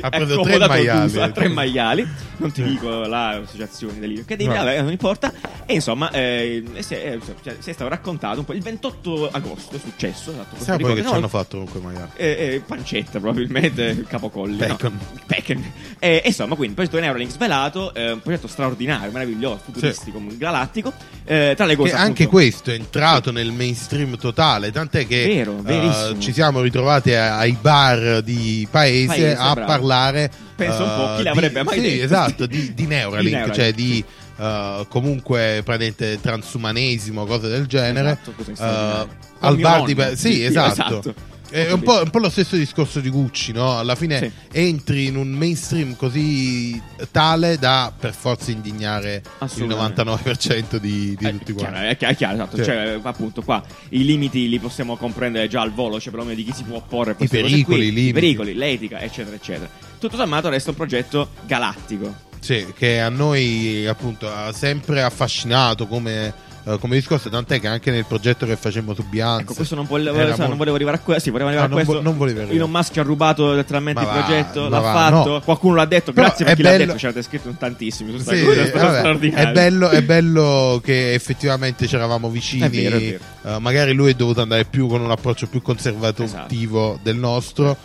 Ha 0.00 0.08
preso 0.10 0.32
Ecco, 0.34 0.42
tre 0.42 0.58
maiali. 0.66 1.00
giusto 1.08 1.22
a 1.22 1.30
tre 1.30 1.48
maiali. 1.48 2.08
Non 2.36 2.50
ti 2.50 2.62
dico 2.64 2.88
l'associazione 3.06 3.98
dell'Ilio. 4.00 4.24
Che 4.26 4.36
devi, 4.36 4.50
No. 4.50 4.56
vabbè, 4.56 4.82
non 4.82 4.90
importa. 4.90 5.32
E 5.66 5.74
insomma, 5.74 6.10
eh, 6.10 6.62
si, 6.80 6.94
è, 6.94 7.16
cioè, 7.42 7.56
si 7.60 7.70
è 7.70 7.72
stato 7.72 7.88
raccontato 7.88 8.40
un 8.40 8.44
po'. 8.44 8.52
Il 8.52 8.62
28 8.62 9.28
agosto 9.30 9.76
è 9.76 9.78
successo. 9.78 10.30
Esatto, 10.32 10.56
Sai 10.56 10.78
poi 10.78 10.94
che 10.94 10.94
ricordo, 10.94 11.00
ci 11.02 11.10
no, 11.10 11.12
hanno 11.16 11.28
fatto 11.28 11.56
comunque 11.58 11.80
maiale? 11.80 12.10
eh, 12.16 12.26
eh, 12.54 12.62
pancetta 12.66 13.20
probabilmente 13.20 14.04
capocolli 14.08 14.56
Bacon. 14.56 14.92
no? 14.92 15.18
Bacon. 15.26 15.72
Eh, 15.98 16.22
insomma 16.26 16.54
quindi 16.56 16.68
il 16.68 16.74
progetto 16.74 16.98
Neuralink 17.00 17.30
svelato 17.30 17.94
eh, 17.94 18.12
un 18.12 18.20
progetto 18.20 18.46
straordinario 18.48 19.10
meraviglioso 19.10 19.60
futuristico 19.64 20.20
galattico 20.36 20.92
eh, 21.24 21.54
tra 21.56 21.64
le 21.66 21.76
cose 21.76 21.90
Che 21.90 21.96
anche 21.96 22.24
appunto- 22.24 22.30
questo 22.30 22.70
è 22.70 22.74
entrato 22.74 23.30
nel 23.32 23.52
mainstream 23.52 24.16
totale, 24.18 24.70
tant'è 24.70 25.06
che 25.06 25.24
Vero, 25.26 25.58
eh, 25.58 25.62
verissimo. 25.62 26.18
ci 26.20 26.32
siamo 26.32 26.60
ritrovati 26.60 27.12
ai 27.14 27.56
bar 27.58 28.20
di 28.22 28.66
paese, 28.74 29.06
Paese, 29.06 29.36
a 29.36 29.52
bravo. 29.54 29.66
parlare. 29.70 30.30
Pensa 30.56 30.82
un 30.82 30.94
po' 30.96 31.12
eh, 31.12 31.16
chi 31.18 31.22
l'avrebbe 31.22 31.60
di- 31.60 31.64
mai 31.66 31.74
sì, 31.76 31.82
detto. 31.82 32.04
esatto, 32.04 32.46
di, 32.46 32.74
di 32.74 32.86
Neuralink, 32.88 33.24
Di 33.28 33.34
Neuralink, 33.36 33.54
cioè 33.54 33.72
di 33.72 34.04
eh, 34.36 34.86
comunque 34.88 35.62
praticamente 35.64 36.20
transumanesimo, 36.20 37.24
cose 37.24 37.48
del 37.48 37.66
genere. 37.66 38.10
Esatto, 38.10 38.32
cose 38.36 38.54
straordinarie. 38.54 39.16
al 39.38 39.48
Con 39.48 39.54
mio 39.54 39.62
bar 39.68 39.82
di 39.84 39.94
nonno, 39.94 40.08
pa- 40.10 40.16
sì, 40.16 40.32
sì, 40.32 40.44
esatto. 40.44 40.72
esatto. 40.98 41.14
È 41.54 41.70
un 41.70 41.82
po', 41.82 42.02
un 42.02 42.10
po' 42.10 42.18
lo 42.18 42.30
stesso 42.30 42.56
discorso 42.56 42.98
di 42.98 43.08
Gucci, 43.10 43.52
no? 43.52 43.78
Alla 43.78 43.94
fine 43.94 44.18
Sì. 44.18 44.30
entri 44.58 45.06
in 45.06 45.16
un 45.16 45.28
mainstream 45.28 45.94
così 45.94 46.80
tale 47.12 47.58
da 47.58 47.92
per 47.96 48.12
forza 48.12 48.50
indignare 48.50 49.22
il 49.24 49.30
Assolutamente. 49.38 50.02
99% 50.02 50.76
di, 50.78 51.14
di 51.16 51.24
Eh, 51.26 51.30
tutti 51.38 51.54
chiaro, 51.54 51.70
quanti. 51.72 51.88
è 51.90 51.96
chiaro, 51.96 52.12
è 52.12 52.16
chiaro, 52.16 52.34
esatto. 52.34 52.56
Sì. 52.56 52.64
Cioè, 52.64 52.98
appunto, 53.02 53.42
qua 53.42 53.62
i 53.90 54.04
limiti 54.04 54.48
li 54.48 54.58
possiamo 54.58 54.96
comprendere 54.96 55.46
già 55.46 55.60
al 55.60 55.72
volo, 55.72 56.00
cioè 56.00 56.10
perlomeno 56.10 56.34
di 56.36 56.44
chi 56.44 56.52
si 56.52 56.64
può 56.64 56.76
opporre 56.78 57.12
a 57.12 57.14
queste 57.14 57.40
cose 57.40 57.50
pericoli, 57.52 57.76
qui, 57.78 57.86
i 57.86 57.92
limiti. 57.92 58.08
i 58.08 58.12
pericoli, 58.12 58.54
l'etica, 58.54 59.00
eccetera, 59.00 59.36
eccetera. 59.36 59.70
Tutto 60.00 60.16
sommato 60.16 60.48
resta 60.48 60.70
un 60.70 60.76
progetto 60.76 61.28
galattico. 61.46 62.12
Sì, 62.40 62.66
che 62.76 63.00
a 63.00 63.08
noi 63.10 63.86
appunto 63.86 64.28
ha 64.28 64.52
sempre 64.52 65.02
affascinato 65.02 65.86
come, 65.86 66.34
eh, 66.66 66.78
come 66.78 66.94
discorso, 66.96 67.28
tant'è 67.28 67.60
che 67.60 67.66
anche 67.68 67.90
nel 67.90 68.06
progetto 68.06 68.46
che 68.46 68.56
facemmo 68.56 68.94
su 68.94 69.04
Beyoncé 69.08 69.42
Ecco, 69.42 69.54
questo 69.54 69.74
non 69.74 69.84
volevo, 69.86 70.16
era 70.16 70.30
sa, 70.30 70.30
non 70.30 70.38
molto- 70.38 70.56
volevo 70.56 70.76
arrivare 70.76 70.96
a 70.96 71.00
questo. 71.00 71.22
Sì, 71.24 71.30
volevo 71.30 71.48
arrivare 71.50 71.68
Ah, 71.70 71.72
a 71.72 71.76
non 71.76 71.84
questo. 71.84 72.02
vo- 72.02 72.08
non 72.08 72.18
volevi 72.18 72.38
arrivare. 72.38 72.56
Elon 72.58 72.70
Musk 72.70 72.96
ha 72.96 73.02
rubato 73.02 73.52
letteralmente 73.52 74.02
Ma 74.02 74.08
il 74.08 74.14
va, 74.14 74.22
progetto, 74.24 74.68
l'ha 74.68 74.78
va, 74.80 74.92
fatto. 74.92 75.28
no. 75.30 75.40
Qualcuno 75.40 75.74
l'ha 75.74 75.84
detto. 75.84 76.12
Però 76.12 76.26
Grazie 76.26 76.44
per 76.46 76.56
chi 76.56 76.62
l'ha 76.62 76.70
bello- 76.70 76.84
detto. 76.86 76.98
Ci 76.98 77.06
avete 77.06 77.22
scritto 77.22 77.54
tantissimi 77.58 78.10
su 78.12 78.18
sta 78.18 78.34
Sì, 78.34 78.40
stato 78.42 79.02
vabbè, 79.02 79.30
è, 79.32 79.52
bello, 79.52 79.88
è 79.90 80.02
bello 80.02 80.80
che 80.82 81.12
effettivamente 81.14 81.86
c'eravamo 81.86 82.30
vicini. 82.30 82.62
È 82.62 82.70
vero, 82.70 82.96
è 82.96 83.00
vero. 83.00 83.56
Eh, 83.56 83.58
magari 83.60 83.92
lui 83.92 84.10
è 84.12 84.14
dovuto 84.14 84.40
andare 84.40 84.64
più 84.64 84.86
con 84.88 85.00
un 85.02 85.10
approccio 85.10 85.46
più 85.46 85.60
conservativo 85.60 86.98
del 87.02 87.16
nostro. 87.16 87.76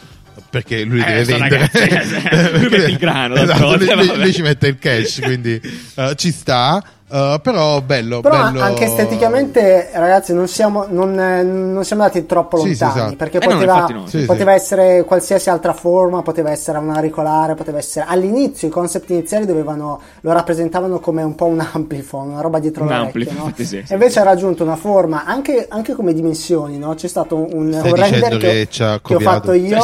Perché 0.49 0.83
lui 0.83 1.01
Eh, 1.01 1.03
deve 1.03 1.23
vendere, 1.25 1.69
ragazzo, 1.69 2.57
lui 2.57 2.69
mette 2.69 2.89
il 2.91 2.97
grano, 2.97 3.35
esatto, 3.35 3.75
lui, 3.75 4.17
lui- 4.17 4.33
ci 4.33 4.41
mette 4.41 4.67
il 4.67 4.79
cash, 4.79 5.19
quindi 5.21 5.59
eh, 5.95 6.13
ci 6.15 6.31
sta. 6.31 6.81
Eh, 7.11 7.39
però 7.41 7.81
bello, 7.81 8.21
Però 8.21 8.43
bello- 8.43 8.61
anche 8.61 8.85
esteticamente, 8.85 9.89
ragazzi, 9.93 10.33
non 10.33 10.47
siamo, 10.47 10.85
non, 10.89 11.19
eh, 11.19 11.43
non 11.43 11.83
siamo 11.83 12.03
andati 12.03 12.25
troppo 12.25 12.57
Sì, 12.57 12.73
sì, 12.75 12.83
lontani. 12.83 12.99
esatto. 13.01 13.15
Perché 13.15 13.37
Eh 13.39 13.47
no, 13.47 13.53
poteva, 13.53 13.73
infatti 13.73 13.93
no. 13.93 14.07
Sì, 14.07 14.25
poteva 14.25 14.51
sì. 14.51 14.57
essere 14.57 15.03
qualsiasi 15.03 15.49
altra 15.49 15.73
forma, 15.73 16.21
poteva 16.21 16.51
essere 16.51 16.77
un 16.77 16.89
auricolare, 16.91 17.55
poteva 17.55 17.77
essere. 17.77 18.05
All'inizio 18.07 18.67
i 18.67 18.71
concept 18.71 19.09
iniziali 19.09 19.45
dovevano, 19.45 19.99
lo 20.21 20.31
rappresentavano 20.31 20.99
come 20.99 21.23
un 21.23 21.35
po' 21.35 21.45
un 21.45 21.65
amplifone, 21.71 22.31
una 22.31 22.41
roba 22.41 22.59
dietro 22.59 22.83
Un 22.83 22.89
l'orecchio. 22.89 23.05
amplifone, 23.07 23.37
no? 23.37 23.43
infatti 23.45 23.65
sì, 23.65 23.83
sì. 23.85 23.91
E 23.91 23.93
invece 23.95 24.19
ha 24.19 24.23
raggiunto 24.23 24.63
una 24.63 24.75
forma 24.75 25.25
anche, 25.25 25.65
anche 25.69 25.93
come 25.93 26.13
dimensioni, 26.13 26.77
no? 26.77 26.93
C'è 26.95 27.07
stato 27.07 27.35
un, 27.35 27.47
un 27.51 27.71
Stai 27.73 27.91
render 27.93 28.09
dicendo 28.11 28.37
che, 28.37 28.67
che 28.69 28.99
che 29.03 29.15
ho 29.15 29.19
fatto 29.19 29.53
io 29.53 29.77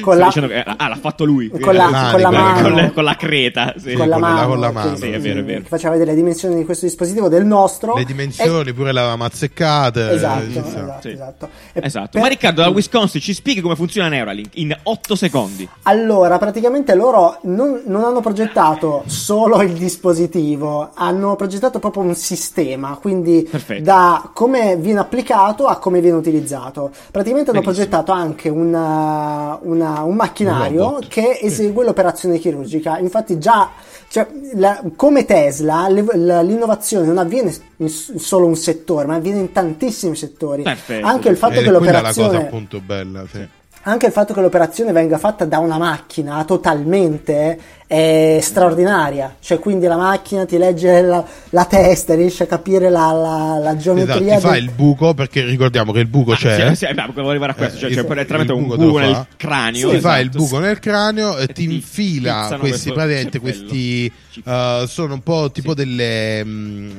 con 0.00 0.16
la, 0.18 0.28
che- 0.28 0.62
ah, 0.76 0.88
l'ha 0.88 0.98
fatto 1.00 1.24
lui. 1.24 1.48
con 1.48 1.74
la, 1.74 1.88
mani, 1.88 2.10
con 2.12 2.20
la 2.20 2.30
mano. 2.30 2.62
Con, 2.62 2.72
le- 2.72 2.92
con 2.92 3.04
la 3.04 3.16
creta. 3.16 3.74
Sì. 3.76 3.94
con 3.94 4.08
la 4.08 4.14
con 4.16 4.22
la- 4.22 4.28
mano, 4.34 4.48
con 4.48 4.60
la 4.60 4.66
che- 4.68 4.72
mano. 4.72 4.96
Sì, 4.96 5.10
è 5.10 5.20
vero, 5.20 5.40
è 5.40 5.44
vero. 5.44 5.60
che 5.62 5.68
faceva 5.68 5.92
vedere 5.92 6.10
le 6.10 6.16
dimensioni 6.16 6.54
di 6.56 6.64
questo 6.70 6.86
dispositivo 6.86 7.28
del 7.28 7.44
nostro 7.44 7.94
le 7.94 8.04
dimensioni, 8.04 8.72
pure 8.72 8.92
le 8.92 9.00
avevamo 9.00 9.24
azzeccate. 9.24 10.10
Esatto, 10.10 10.42
eh, 10.42 10.52
ci 10.52 10.52
sta. 10.52 10.68
esatto, 10.68 11.00
Sì. 11.00 11.08
esatto. 11.10 11.48
E 11.72 11.80
Esatto. 11.84 12.08
per- 12.12 12.22
Ma 12.22 12.28
Riccardo, 12.28 12.62
da 12.62 12.68
Wisconsin 12.68 13.20
ci 13.20 13.34
spieghi 13.34 13.60
come 13.60 13.74
funziona 13.76 14.08
Neuralink 14.08 14.56
in 14.58 14.76
8 14.82 15.14
secondi. 15.16 15.68
Allora, 15.84 16.38
praticamente 16.38 16.94
loro 16.94 17.38
non, 17.42 17.82
non 17.86 18.04
hanno 18.04 18.20
progettato 18.20 19.02
solo 19.06 19.62
il 19.62 19.72
dispositivo, 19.72 20.90
hanno 20.94 21.36
progettato 21.36 21.78
proprio 21.78 22.02
un 22.02 22.14
sistema, 22.14 22.96
quindi 23.00 23.46
Perfetto. 23.50 23.82
da 23.82 24.30
come 24.32 24.76
viene 24.76 25.00
applicato 25.00 25.66
a 25.66 25.78
come 25.78 26.00
viene 26.00 26.16
utilizzato. 26.16 26.90
Praticamente 27.10 27.50
hanno 27.50 27.60
Benissimo. 27.60 27.88
progettato 27.88 28.12
anche 28.12 28.48
una- 28.48 29.58
una- 29.62 30.02
un 30.02 30.14
macchinario 30.14 30.94
Un 30.94 31.06
che 31.08 31.38
esegue 31.42 31.84
l'operazione 31.84 32.38
chirurgica. 32.38 32.98
Infatti 32.98 33.38
già 33.38 33.70
cioè, 34.08 34.26
la- 34.54 34.82
come 34.96 35.24
Tesla 35.24 35.86
la- 35.88 36.42
l'innovazione 36.60 37.06
non 37.06 37.18
avviene 37.18 37.54
in 37.78 37.88
solo 37.88 38.46
un 38.46 38.56
settore, 38.56 39.06
ma 39.06 39.14
avviene 39.14 39.40
in 39.40 39.52
tantissimi 39.52 40.14
settori. 40.14 40.62
Perfetto, 40.62 41.06
Anche 41.06 41.28
il 41.30 41.36
fatto 41.36 41.54
Ed 41.54 41.64
che 41.64 41.70
è 41.70 41.72
quella 41.72 42.00
la 42.00 42.00
cosa 42.00 42.22
l'operazione 42.22 42.46
appunto 42.46 42.80
bella. 42.80 43.24
Sì. 43.30 43.48
anche 43.82 44.06
il 44.06 44.12
fatto 44.12 44.34
che 44.34 44.40
l'operazione 44.42 44.92
venga 44.92 45.16
fatta 45.16 45.46
da 45.46 45.58
una 45.58 45.78
macchina 45.78 46.44
totalmente 46.44 47.58
è 47.92 48.38
straordinaria. 48.40 49.34
Cioè, 49.40 49.58
quindi 49.58 49.86
la 49.86 49.96
macchina 49.96 50.44
ti 50.46 50.56
legge 50.58 51.00
la, 51.02 51.24
la 51.50 51.64
testa, 51.64 52.14
riesce 52.14 52.44
a 52.44 52.46
capire 52.46 52.88
la, 52.88 53.10
la, 53.10 53.58
la 53.60 53.70
Esatto, 53.76 53.78
geometria. 53.82 54.36
ti 54.36 54.40
fa 54.40 54.52
del- 54.52 54.62
il 54.62 54.70
buco 54.70 55.12
perché 55.12 55.42
ricordiamo 55.44 55.90
che 55.90 55.98
il 55.98 56.06
buco 56.06 56.34
c'è. 56.34 56.62
Ah, 56.62 56.74
Sì, 56.74 56.86
sì, 56.86 56.94
beh, 56.94 57.06
volevo 57.08 57.30
arrivare 57.30 57.50
a 57.50 57.54
questo. 57.56 57.78
Cioè, 57.80 57.90
Eh, 57.90 57.94
cioè 57.94 58.04
poi 58.04 58.14
letteralmente 58.14 58.52
un 58.52 58.68
buco 58.68 58.98
nel 59.00 59.14
fa. 59.14 59.26
cranio. 59.36 59.88
Si 59.90 59.98
fa 59.98 60.20
esatto. 60.20 60.20
il 60.22 60.28
buco 60.30 60.58
nel 60.60 60.78
cranio 60.78 61.36
e 61.36 61.42
E 61.42 61.46
ti 61.48 61.66
ti 61.66 61.74
infila 61.74 62.46
questi 62.46 62.58
questo- 62.60 62.92
praticamente 62.92 63.38
questi 63.40 64.12
eh, 64.44 64.84
sono 64.86 65.14
un 65.14 65.22
po' 65.24 65.50
tipo 65.50 65.74
delle 65.74 66.44
mm, 66.44 66.90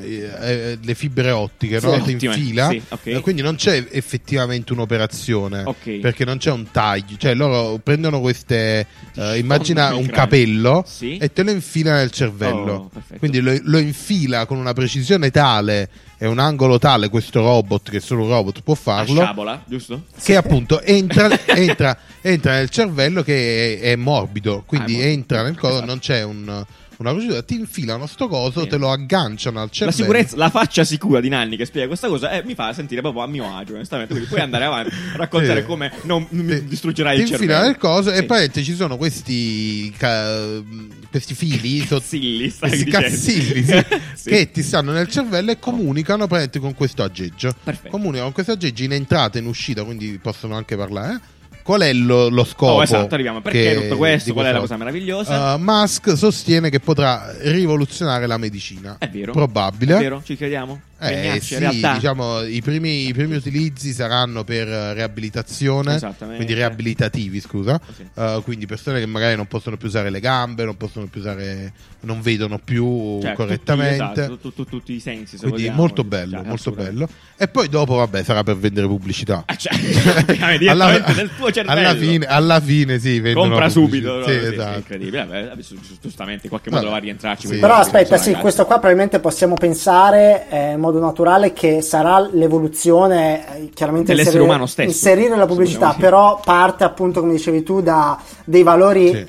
eh, 0.41 0.77
le 0.84 0.93
fibre 0.93 1.32
ottiche, 1.32 1.80
Sì, 1.80 1.86
no? 1.86 1.91
Ti 1.93 2.12
ottime. 2.15 2.36
infila, 2.36 2.67
Sì, 2.69 2.82
ok. 2.89 2.99
eh, 3.06 3.19
quindi 3.21 3.41
non 3.41 3.56
c'è 3.56 3.86
effettivamente 3.91 4.73
un'operazione 4.73 5.63
Ok. 5.65 5.99
perché 6.01 6.25
non 6.25 6.38
c'è 6.38 6.51
un 6.51 6.67
taglio, 6.69 7.15
cioè 7.17 7.34
loro 7.34 7.80
prendono 7.82 8.19
queste 8.19 8.86
eh, 9.15 9.38
immagina 9.38 9.86
un 9.95 10.06
cranio. 10.06 10.12
capello 10.12 10.81
Sì. 10.86 11.17
e 11.17 11.32
te 11.32 11.44
lo 11.44 11.52
infila 11.52 11.96
nel 11.96 12.12
cervello. 12.12 12.89
Oh. 12.94 13.17
Quindi 13.17 13.39
lo, 13.39 13.56
lo 13.63 13.78
infila 13.80 14.46
con 14.46 14.58
una 14.58 14.74
precisione 14.74 15.32
tale 15.32 15.89
e 16.17 16.28
un 16.28 16.39
angolo 16.39 16.78
tale 16.80 17.10
questo 17.10 17.41
robot, 17.41 17.89
che 17.89 18.00
solo 18.00 18.24
un 18.24 18.30
robot 18.30 18.62
può 18.62 18.76
farlo, 18.76 19.22
sciabola, 19.22 19.63
giusto? 19.65 20.04
che 20.22 20.36
appunto 20.36 20.82
entra, 20.82 21.28
entra, 21.48 21.98
entra 22.22 22.54
nel 22.54 22.70
cervello 22.70 23.24
che 23.24 23.80
è, 23.80 23.91
è 23.91 23.96
morbido, 23.96 24.63
quindi 24.65 24.94
Ah, 24.94 24.98
è 24.98 25.00
morbido. 25.00 25.13
entra 25.20 25.41
nel 25.44 25.58
coso, 25.58 25.74
Esatto. 25.74 25.86
non 25.88 26.00
c'è 26.00 26.24
un- 26.24 26.65
una 27.01 27.11
procedura, 27.11 27.41
ti 27.43 27.55
infilano 27.55 28.05
sto 28.07 28.27
coso, 28.27 28.61
Sì. 28.61 28.67
te 28.69 28.77
lo 28.77 28.89
agganciano 28.91 29.59
al 29.59 29.65
La 29.65 29.71
cervello. 29.71 29.97
sicurezza, 29.97 30.37
la 30.37 30.49
faccia 30.49 30.83
sicura 30.83 31.19
di 31.19 31.29
Nanni 31.29 31.57
che 31.57 31.65
spiega 31.65 31.87
questa 31.87 32.07
cosa 32.07 32.31
eh, 32.31 32.43
mi 32.43 32.55
fa 32.55 32.71
sentire 32.73 33.01
proprio 33.01 33.23
a 33.23 33.27
mio 33.27 33.55
agio, 33.55 33.73
onestamente. 33.73 34.13
Quindi 34.13 34.29
puoi 34.29 34.41
andare 34.41 34.65
avanti 34.65 34.93
a 35.13 35.17
raccontare 35.17 35.61
Sì. 35.61 35.65
come 35.67 35.91
non 36.03 36.25
mi 36.29 36.65
distruggerai 36.65 37.15
ti 37.17 37.21
il 37.23 37.27
cervello. 37.27 37.61
nel 37.65 37.77
coso 37.77 38.11
e 38.11 38.17
Sì. 38.17 38.23
poi 38.25 38.51
ci 38.51 38.73
sono 38.75 38.97
questi, 38.97 39.91
ca- 39.97 40.61
questi 41.09 41.33
fili 41.35 41.79
Cazzilli, 41.87 42.49
stai 42.49 42.69
questi 42.69 42.89
cazzilli 42.89 43.65
sì, 44.15 44.29
che 44.29 44.51
ti 44.51 44.63
stanno 44.63 44.91
nel 44.91 45.07
cervello 45.09 45.51
e 45.51 45.59
comunicano 45.59 46.27
praticamente 46.27 46.59
con 46.59 46.73
questo 46.75 47.03
aggeggio. 47.03 47.53
Perfetto. 47.63 47.89
Comunicano 47.89 48.25
con 48.25 48.33
questo 48.33 48.51
aggeggio 48.53 48.83
in 48.83 48.93
entrata 48.93 49.37
e 49.37 49.41
in 49.41 49.47
uscita, 49.47 49.83
quindi 49.83 50.19
possono 50.21 50.55
anche 50.55 50.75
parlare. 50.77 51.19
Qual 51.63 51.82
è 51.82 51.93
lo, 51.93 52.30
lo 52.30 52.43
scopo? 52.43 52.74
Oh, 52.74 52.84
esatto, 52.84 53.13
arriviamo. 53.13 53.41
Perché 53.41 53.74
che- 53.74 53.82
tutto 53.82 53.97
questo? 53.97 54.34
Qual 54.34 54.45
è 54.45 54.52
la 54.52 54.60
cosa 54.60 54.78
meravigliosa? 54.78 55.56
Uh, 55.56 55.60
Musk 55.60 56.17
sostiene 56.17 56.69
che 56.69 56.80
potrà 56.80 57.34
rivoluzionare 57.41 58.28
la 58.28 58.38
medicina. 58.38 58.95
È 59.00 59.10
vero. 59.10 59.32
Probabile. 59.32 59.95
È 59.95 60.00
vero? 60.00 60.21
Ci 60.24 60.36
crediamo? 60.36 60.82
Eh, 61.01 61.39
sì, 61.41 61.53
in 61.53 61.59
realtà. 61.59 61.93
diciamo, 61.95 62.41
i 62.43 62.61
primi, 62.61 63.07
i 63.07 63.13
primi 63.13 63.35
utilizzi 63.35 63.91
saranno 63.91 64.43
per 64.43 64.67
eh, 64.67 64.93
riabilitazione, 64.93 65.95
Esattamente. 65.95 66.35
quindi 66.35 66.53
riabilitativi, 66.53 67.39
scusa. 67.39 67.79
Sì. 67.95 68.05
Uh, 68.13 68.41
quindi 68.43 68.65
persone 68.67 68.99
che 68.99 69.05
magari 69.07 69.35
non 69.35 69.47
possono 69.47 69.77
più 69.77 69.87
usare 69.87 70.09
le 70.09 70.19
gambe, 70.19 70.63
non 70.63 70.77
possono 70.77 71.07
più 71.07 71.19
usare, 71.21 71.73
non 72.01 72.21
vedono 72.21 72.59
più 72.63 73.19
Cioè, 73.21 73.33
correttamente. 73.33 73.97
Tutti, 74.05 74.19
esatto, 74.19 74.37
tu- 74.37 74.53
tu- 74.53 74.65
tutti 74.65 74.93
i 74.93 74.99
sensi. 74.99 75.37
se 75.37 75.43
Quindi 75.43 75.61
vogliamo. 75.63 75.77
molto 75.77 76.03
bello, 76.03 76.37
Cioè, 76.37 76.47
molto 76.47 76.71
bello. 76.71 77.09
E 77.37 77.47
poi 77.47 77.67
dopo, 77.69 77.95
vabbè, 77.95 78.23
sarà 78.23 78.43
per 78.43 78.57
vendere 78.57 78.85
pubblicità. 78.87 79.43
Ah, 79.47 79.55
cioè, 79.55 79.73
direttamente 80.57 81.13
nel 81.15 81.29
tuo 81.35 81.51
cervello. 81.51 81.79
alla 81.87 81.95
fine, 81.95 82.25
alla 82.25 82.59
fine 82.59 82.99
sì, 82.99 83.19
Compra 83.33 83.67
pubblicità. 83.67 83.69
subito. 83.69 84.23
Sì, 84.23 84.29
no? 84.33 84.39
Sì, 84.39 84.45
sì, 84.47 84.53
esatto. 84.53 84.77
incredibile. 84.77 85.25
Vabbè, 85.25 85.47
vabbè, 85.47 85.61
giu- 85.61 85.79
giustamente 86.01 86.41
in 86.43 86.49
qualche 86.49 86.69
modo 86.69 86.89
va 86.89 86.95
a 86.95 86.99
rientrarci. 86.99 87.47
Però 87.57 87.75
aspetta, 87.75 88.17
sì, 88.17 88.25
ragazzi. 88.25 88.41
questo 88.41 88.65
qua 88.65 88.75
probabilmente 88.75 89.19
possiamo 89.19 89.55
pensare 89.55 90.47
eh, 90.49 90.77
modo 90.91 91.06
naturale 91.06 91.54
che 91.54 91.82
sarà 91.82 92.19
l'evoluzione, 92.19 93.58
eh, 93.58 93.69
chiaramente 93.73 94.08
Dell'essere 94.12 94.38
inserire- 94.38 94.43
umano 94.54 94.65
stesso, 94.67 94.89
inserire 94.89 95.36
la 95.36 95.45
pubblicità, 95.45 95.95
però 95.97 96.39
parte 96.43 96.84
appunto, 96.84 97.19
come 97.21 97.34
dicevi 97.34 97.63
tu, 97.63 97.82
da 97.82 98.19
dei 98.45 98.63
valori 98.63 99.08
Sì. 99.13 99.25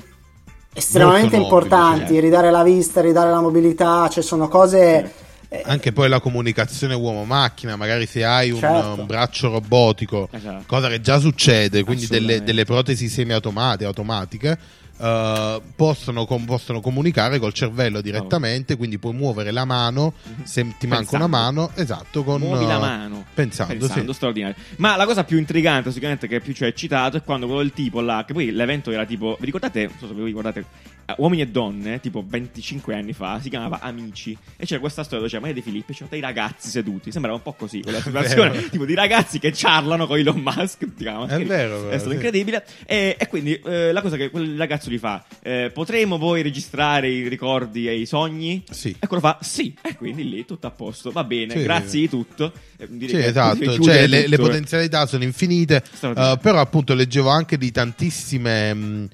estremamente 0.73 1.37
Molto 1.37 1.55
nobili, 1.55 1.69
importanti, 1.75 2.13
sì. 2.13 2.19
ridare 2.19 2.51
la 2.51 2.63
vista, 2.63 3.01
ridare 3.01 3.29
la 3.29 3.41
mobilità, 3.41 4.07
cioè 4.09 4.23
sono 4.23 4.47
cose... 4.47 5.11
eh, 5.49 5.61
Anche 5.65 5.91
poi 5.91 6.09
la 6.09 6.19
comunicazione 6.19 6.95
uomo-macchina, 6.95 7.75
magari 7.75 8.05
se 8.07 8.23
hai 8.25 8.49
un, 8.51 8.59
Certo. 8.59 8.95
un 9.01 9.05
braccio 9.05 9.49
robotico, 9.51 10.27
Esatto. 10.31 10.63
cosa 10.65 10.87
che 10.89 10.99
già 10.99 11.19
succede, 11.19 11.83
quindi 11.83 12.07
delle, 12.07 12.43
delle 12.43 12.65
protesi 12.65 13.07
semi-automatiche, 13.07 13.85
automatiche, 13.85 14.57
eh, 15.03 15.61
possono, 15.75 16.25
com- 16.25 16.45
possono 16.45 16.79
comunicare 16.79 17.37
col 17.37 17.51
cervello 17.51 17.99
direttamente, 17.99 18.77
quindi 18.77 18.97
puoi 18.97 19.13
muovere 19.13 19.51
la 19.51 19.65
mano, 19.65 20.13
se 20.43 20.61
ti 20.77 20.87
manca 20.87 21.17
una 21.17 21.25
Pensando. 21.25 21.27
mano, 21.27 21.71
esatto, 21.75 22.23
con... 22.23 22.39
Muovi 22.39 22.65
la 22.65 22.77
eh, 22.77 22.79
mano. 22.79 23.25
Pensando, 23.33 23.87
sì. 23.89 24.05
straordinario. 24.13 24.55
Ma 24.77 24.95
la 24.95 25.05
cosa 25.05 25.25
più 25.25 25.37
intrigante, 25.37 25.91
sicuramente, 25.91 26.27
che 26.27 26.39
più 26.39 26.53
ci 26.53 26.63
ha 26.63 26.67
eccitato 26.67 27.17
è 27.17 27.23
quando 27.23 27.47
quello 27.47 27.61
del 27.61 27.73
tipo 27.73 27.99
là, 27.99 28.23
che 28.25 28.31
poi 28.31 28.51
l'evento 28.51 28.91
era 28.91 29.05
tipo, 29.05 29.35
vi 29.39 29.45
ricordate, 29.45 29.87
non 29.87 29.95
so 29.99 30.07
se 30.07 30.13
vi 30.13 30.23
ricordate, 30.23 30.65
eh, 31.05 31.15
uomini 31.17 31.41
e 31.41 31.47
donne, 31.47 31.99
tipo 31.99 32.23
25 32.25 32.95
anni 32.95 33.11
fa, 33.11 33.39
si 33.41 33.49
chiamava 33.49 33.79
Amici. 33.81 34.37
E 34.55 34.65
c'era 34.65 34.79
questa 34.79 35.03
storia 35.03 35.19
dove 35.19 35.29
c'era 35.29 35.41
Maria 35.41 35.55
De 35.55 35.61
Filippi 35.61 35.91
c'erano 35.91 36.11
dei 36.11 36.21
ragazzi 36.21 36.69
seduti. 36.69 37.11
Sembrava 37.11 37.35
un 37.35 37.43
po' 37.43 37.53
così, 37.53 37.81
quella 37.81 37.99
situazione, 38.01 38.69
tipo 38.69 38.85
di 38.85 38.93
ragazzi 38.93 39.39
che 39.39 39.51
charlano 39.53 40.07
con 40.07 40.17
Elon 40.17 40.39
Musk. 40.39 40.87
chiama, 40.95 41.27
È 41.27 41.43
vero, 41.43 41.89
È 41.89 41.95
stato 41.95 42.09
sì. 42.09 42.15
incredibile. 42.15 42.63
E, 42.85 43.17
e 43.19 43.27
quindi 43.27 43.53
eh, 43.65 43.91
la 43.91 44.01
cosa 44.01 44.15
che 44.15 44.29
quel 44.29 44.57
ragazzo 44.57 44.89
gli 44.93 44.97
fa, 44.99 45.23
eh, 45.41 45.71
potremo 45.73 46.17
poi 46.17 46.41
registrare 46.41 47.09
i 47.09 47.27
ricordi 47.27 47.87
e 47.87 47.97
i 47.99 48.05
sogni? 48.05 48.63
Sì. 48.69 48.95
E 48.99 49.07
quello 49.07 49.21
fa 49.21 49.39
sì, 49.41 49.75
e 49.81 49.95
quindi 49.95 50.27
lì 50.29 50.45
tutto 50.45 50.67
a 50.67 50.71
posto, 50.71 51.11
va 51.11 51.23
bene, 51.23 51.55
Sì. 51.57 51.63
grazie 51.63 51.99
di 52.01 52.09
tutto. 52.09 52.51
Eh, 52.77 52.87
Sì, 53.07 53.17
esatto, 53.17 53.77
cioè 53.81 54.07
le, 54.07 54.27
le 54.27 54.35
tutto, 54.35 54.41
eh. 54.41 54.45
potenzialità 54.45 55.05
sono 55.05 55.23
infinite, 55.23 55.83
eh, 56.01 56.37
però 56.41 56.59
appunto 56.59 56.93
leggevo 56.93 57.29
anche 57.29 57.57
di 57.57 57.71
tantissime 57.71 58.73
mh, 58.73 59.07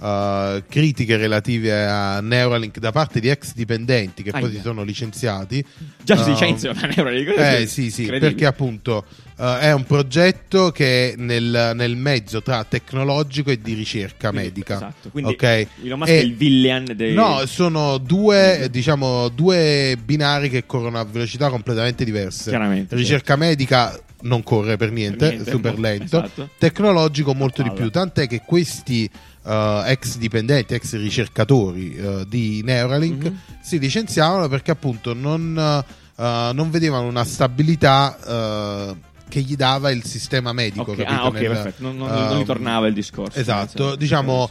eh, 0.00 0.64
critiche 0.68 1.16
relative 1.16 1.84
a 1.86 2.20
Neuralink 2.20 2.78
da 2.78 2.92
parte 2.92 3.20
di 3.20 3.28
ex 3.28 3.54
dipendenti 3.54 4.22
che 4.22 4.30
poi 4.30 4.44
Aia. 4.44 4.50
si 4.52 4.60
sono 4.60 4.82
licenziati. 4.82 5.64
Già 6.02 6.16
si 6.22 6.30
Eh, 6.30 6.32
licenziano 6.32 6.78
da 6.80 6.86
Neuralink. 6.88 7.34
Eh 7.36 7.66
sì, 7.66 7.90
sì, 7.90 8.06
perché 8.06 8.46
appunto 8.46 9.04
eh, 9.38 9.58
è 9.60 9.72
un 9.72 9.84
progetto 9.84 10.70
che 10.70 11.12
è 11.12 11.16
nel, 11.16 11.72
nel 11.74 11.96
mezzo 11.96 12.42
tra 12.42 12.64
tecnologico 12.64 13.50
e 13.50 13.60
di 13.60 13.74
ricerca 13.74 14.28
Quindi, 14.30 14.46
medica. 14.48 14.74
Esatto, 14.76 15.08
quindi 15.10 15.32
ok? 15.32 15.66
Elon 15.84 15.98
Musk 16.00 16.10
E- 16.12 16.18
è 16.18 16.22
il 16.22 16.34
villain 16.34 16.92
dei... 16.94 17.14
No, 17.14 17.42
sono 17.46 17.98
due, 17.98 18.68
diciamo, 18.70 19.28
due 19.28 19.96
binari 20.02 20.48
che 20.50 20.64
corrono 20.66 20.98
a 20.98 21.04
velocità 21.04 21.48
completamente 21.50 22.04
diverse. 22.04 22.50
Chiaramente, 22.50 22.94
Ricerca 22.94 23.36
medica 23.36 23.98
non 24.22 24.42
corre 24.42 24.76
per 24.76 24.90
niente, 24.90 25.18
Per 25.18 25.28
niente, 25.34 25.50
super 25.50 25.78
lento. 25.78 26.04
esatto. 26.24 26.48
Tecnologico 26.58 27.34
molto 27.34 27.62
di 27.62 27.70
più, 27.70 27.90
tant'è 27.90 28.26
che 28.26 28.42
questi 28.44 29.08
eh, 29.46 29.82
ex 29.86 30.16
dipendenti, 30.16 30.74
ex 30.74 30.96
ricercatori 30.96 31.94
eh, 31.94 32.24
di 32.28 32.62
Neuralink 32.64 33.24
Mhm. 33.24 33.38
si 33.60 33.78
licenziavano 33.78 34.48
perché 34.48 34.70
appunto 34.72 35.14
non, 35.14 35.56
eh, 36.16 36.50
non 36.52 36.70
vedevano 36.70 37.06
una 37.06 37.24
stabilità 37.24 38.18
che 39.28 39.40
gli 39.40 39.56
dava 39.56 39.90
il 39.90 40.04
sistema 40.04 40.52
medico. 40.52 40.92
Ok, 40.92 40.98
capito? 40.98 41.20
Ah, 41.20 41.26
ok, 41.26 41.32
Nel- 41.34 41.46
perfetto. 41.50 41.82
Non, 41.82 41.96
non, 41.96 42.08
ehm, 42.10 42.28
non 42.28 42.38
gli 42.40 42.44
tornava 42.44 42.86
il 42.86 42.94
discorso. 42.94 43.38
Esatto, 43.38 43.96
diciamo, 43.96 44.48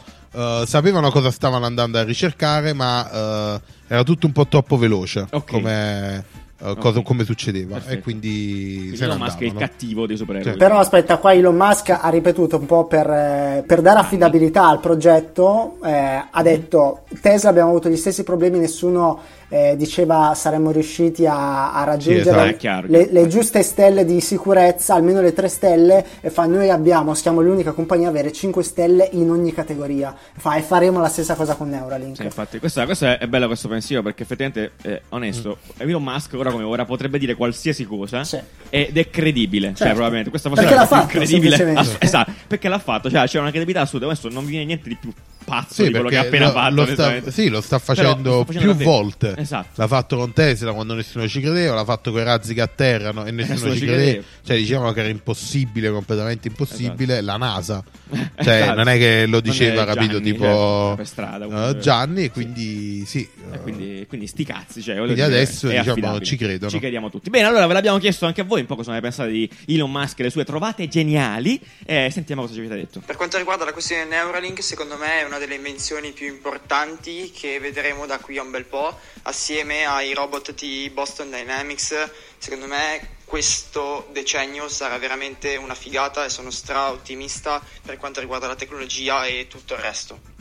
sapevano 0.66 1.10
cosa 1.10 1.30
stavano 1.30 1.64
andando 1.64 1.98
a 1.98 2.02
ricercare, 2.04 2.72
ma 2.74 3.60
era 3.88 4.02
tutto 4.02 4.26
un 4.26 4.32
po' 4.32 4.46
troppo 4.46 4.76
veloce 4.76 5.26
Ok. 5.30 5.50
come, 5.50 6.24
eh, 6.58 6.74
cosa- 6.78 6.98
Ok. 6.98 7.04
come 7.04 7.24
succedeva. 7.24 7.74
Perfetto. 7.74 7.94
E 7.98 8.00
quindi 8.02 8.76
Quindi 8.88 9.02
Elon 9.02 9.18
Musk 9.18 9.40
è 9.40 9.44
il 9.44 9.54
cattivo 9.54 10.06
dei 10.06 10.16
supereroi. 10.16 10.52
Sì. 10.52 10.58
Però 10.58 10.78
aspetta, 10.78 11.18
qua 11.18 11.32
Elon 11.34 11.56
Musk 11.56 11.90
ha 11.90 12.08
ripetuto 12.08 12.56
un 12.58 12.66
po' 12.66 12.86
per, 12.86 13.08
eh, 13.10 13.64
per 13.66 13.80
dare 13.82 13.98
affidabilità 14.00 14.66
al 14.68 14.80
progetto, 14.80 15.76
eh, 15.84 16.24
ha 16.30 16.42
detto 16.42 17.00
Tesla 17.20 17.50
abbiamo 17.50 17.70
avuto 17.70 17.88
gli 17.88 17.96
stessi 17.96 18.22
problemi, 18.22 18.58
nessuno 18.58 19.20
eh, 19.48 19.74
diceva 19.76 20.32
saremmo 20.34 20.70
riusciti 20.70 21.26
a, 21.26 21.72
a 21.72 21.84
raggiungere 21.84 22.30
esatto. 22.30 22.44
È 22.48 22.56
chiaro, 22.56 22.86
le, 22.88 23.08
le 23.10 23.26
giuste 23.28 23.62
stelle 23.62 24.04
di 24.04 24.20
sicurezza, 24.20 24.94
almeno 24.94 25.20
le 25.20 25.32
tre 25.32 25.48
stelle, 25.48 26.04
e 26.20 26.30
fa 26.30 26.46
noi 26.46 26.70
abbiamo, 26.70 27.14
siamo 27.14 27.40
l'unica 27.40 27.72
compagnia 27.72 28.08
a 28.08 28.10
avere 28.10 28.32
5 28.32 28.62
stelle 28.62 29.08
in 29.12 29.30
ogni 29.30 29.52
categoria, 29.52 30.14
fa, 30.36 30.56
e 30.56 30.62
faremo 30.62 31.00
la 31.00 31.08
stessa 31.08 31.34
cosa 31.34 31.54
con 31.54 31.68
Neuralink. 31.70 32.16
Sì, 32.16 32.22
infatti, 32.24 32.58
questo, 32.58 32.80
è, 32.80 33.18
è 33.18 33.26
bello 33.26 33.46
questo 33.46 33.68
pensiero 33.68 34.02
perché 34.02 34.22
effettivamente, 34.24 34.72
eh, 34.82 35.02
onesto, 35.10 35.58
Elon 35.78 36.02
Musk 36.02 36.34
ora 36.34 36.50
come 36.50 36.64
ora 36.64 36.84
potrebbe 36.84 37.18
dire 37.18 37.34
qualsiasi 37.34 37.84
cosa 37.84 38.24
Sì. 38.24 38.38
ed 38.70 38.96
è 38.96 39.10
credibile. 39.10 39.68
Cioè, 39.68 39.76
Certo. 39.76 39.92
probabilmente 39.94 40.30
questa 40.30 40.50
Perché 40.50 40.72
è 40.72 40.74
la 40.74 40.80
cosa 40.86 40.86
più 40.86 40.96
fatto, 41.06 41.18
credibile. 41.18 41.56
semplicemente. 41.56 41.80
Ass- 41.80 41.96
esatto, 42.02 42.32
perché 42.46 42.68
l'ha 42.68 42.78
fatto. 42.78 43.10
Cioè, 43.10 43.26
c'è 43.26 43.38
una 43.38 43.50
credibilità 43.50 43.82
assoluta. 43.82 44.10
Adesso 44.10 44.28
non 44.28 44.44
viene 44.44 44.64
niente 44.64 44.88
di 44.88 44.96
più 45.00 45.12
pazzo 45.46 45.74
Sì, 45.74 45.84
di 45.84 45.90
quello 45.92 46.08
che 46.08 46.16
ha 46.18 46.22
perché 46.24 46.36
appena 46.44 46.68
lo, 46.68 46.84
fatto. 46.84 46.90
lo 47.06 47.20
sta, 47.22 47.30
sì, 47.30 47.48
lo 47.48 47.60
sta 47.62 47.78
Però 47.78 47.94
facendo 47.94 48.30
lo 48.30 48.42
sta 48.42 48.52
facendo 48.52 48.74
più 48.74 48.84
volte. 48.84 49.34
Esatto. 49.38 49.68
L'ha 49.74 49.86
fatto 49.86 50.16
con 50.16 50.32
Tesla 50.34 50.72
quando 50.72 50.94
nessuno 50.94 51.26
ci 51.28 51.40
credeva, 51.40 51.74
l'ha 51.74 51.84
fatto 51.84 52.10
con 52.10 52.20
i 52.20 52.24
razzi 52.24 52.52
che 52.52 52.60
atterrano 52.60 53.24
e 53.24 53.30
nessuno, 53.30 53.54
Nessuno 53.54 53.72
ci 53.72 53.78
ci 53.78 53.84
credeva. 53.86 54.10
credeva. 54.10 54.26
Cioè, 54.44 54.56
dicevano 54.56 54.92
che 54.92 55.00
era 55.00 55.08
impossibile, 55.08 55.90
completamente 55.90 56.48
impossibile. 56.48 57.20
La 57.20 57.36
NASA, 57.36 57.82
cioè, 58.42 58.54
Esatto. 58.62 58.74
non 58.74 58.88
è 58.88 58.98
che 58.98 59.26
lo 59.26 59.40
diceva, 59.40 59.84
capito? 59.84 60.12
Gianni, 60.20 60.32
tipo 60.32 60.44
certo, 60.44 60.94
per 60.96 61.06
strada, 61.06 61.44
eh, 61.44 61.48
comunque. 61.48 61.78
Gianni, 61.80 62.24
e 62.24 62.30
quindi 62.30 63.04
sì. 63.06 63.28
E 63.50 63.54
eh, 63.54 63.60
quindi, 63.60 64.04
quindi 64.08 64.26
sti 64.26 64.44
cazzi, 64.44 64.82
cioè, 64.82 64.96
Quindi 64.96 65.14
dire, 65.14 65.26
adesso, 65.26 65.68
diciamo, 65.68 65.90
affidabile. 65.92 66.24
ci 66.24 66.36
credono. 66.36 66.70
Ci 66.70 66.78
crediamo 66.78 67.10
tutti. 67.10 67.30
Bene, 67.30 67.46
allora 67.46 67.66
ve 67.66 67.72
l'abbiamo 67.72 67.98
chiesto 67.98 68.26
anche 68.26 68.40
a 68.40 68.44
voi 68.44 68.60
un 68.60 68.66
po' 68.66 68.76
cosa 68.76 68.92
ne 68.92 69.00
pensate 69.00 69.30
di 69.30 69.48
Elon 69.68 69.90
Musk 69.90 70.18
e 70.20 70.22
le 70.24 70.30
sue 70.30 70.44
trovate 70.44 70.88
geniali. 70.88 71.60
Eh, 71.84 72.08
sentiamo 72.12 72.42
cosa 72.42 72.54
ci 72.54 72.60
avete 72.60 72.74
detto. 72.76 73.00
Per 73.04 73.16
quanto 73.16 73.36
riguarda 73.38 73.64
la 73.64 73.72
questione 73.72 74.04
Neuralink, 74.04 74.62
secondo 74.62 74.96
me 74.96 75.20
è 75.20 75.24
una 75.24 75.35
delle 75.38 75.54
invenzioni 75.56 76.12
più 76.12 76.26
importanti 76.26 77.30
che 77.30 77.58
vedremo 77.58 78.06
da 78.06 78.18
qui 78.18 78.38
a 78.38 78.42
un 78.42 78.50
bel 78.50 78.64
po', 78.64 78.98
assieme 79.22 79.86
ai 79.86 80.14
robot 80.14 80.54
di 80.54 80.90
Boston 80.92 81.30
Dynamics. 81.30 82.10
Secondo 82.38 82.66
me 82.66 83.16
questo 83.24 84.08
decennio 84.12 84.68
sarà 84.68 84.98
veramente 84.98 85.56
una 85.56 85.74
figata 85.74 86.24
e 86.24 86.28
sono 86.28 86.50
stra 86.50 86.90
ottimista 86.90 87.62
per 87.82 87.96
quanto 87.96 88.20
riguarda 88.20 88.46
la 88.46 88.56
tecnologia 88.56 89.26
e 89.26 89.46
tutto 89.48 89.74
il 89.74 89.80
resto. 89.80 90.35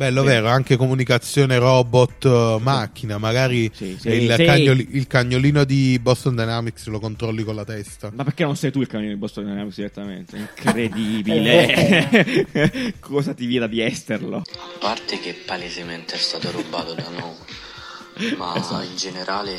Bello, 0.00 0.22
Sì. 0.22 0.28
vero, 0.28 0.48
anche 0.48 0.78
comunicazione 0.78 1.58
robot-macchina, 1.58 3.18
magari 3.18 3.70
Sì, 3.74 3.98
sì, 4.00 4.08
il, 4.08 4.32
sì. 4.34 4.44
cagnoli- 4.46 4.88
il 4.92 5.06
cagnolino 5.06 5.64
di 5.64 5.98
Boston 6.00 6.34
Dynamics 6.34 6.86
lo 6.86 6.98
controlli 6.98 7.42
con 7.42 7.54
la 7.54 7.66
testa. 7.66 8.10
Ma 8.14 8.24
perché 8.24 8.44
non 8.44 8.56
sei 8.56 8.72
tu 8.72 8.80
il 8.80 8.86
cagnolino 8.86 9.12
di 9.12 9.18
Boston 9.18 9.44
Dynamics 9.44 9.76
direttamente? 9.76 10.38
Incredibile. 10.38 12.94
Cosa 12.98 13.34
ti 13.34 13.44
vieta 13.44 13.66
di 13.66 13.82
esterlo? 13.82 14.38
A 14.38 14.42
parte 14.78 15.20
che 15.20 15.34
palesemente 15.34 16.14
è 16.14 16.18
stato 16.18 16.50
rubato 16.50 16.94
da 16.94 17.10
noi, 17.10 17.34
ma 18.38 18.54
in 18.82 18.96
generale 18.96 19.54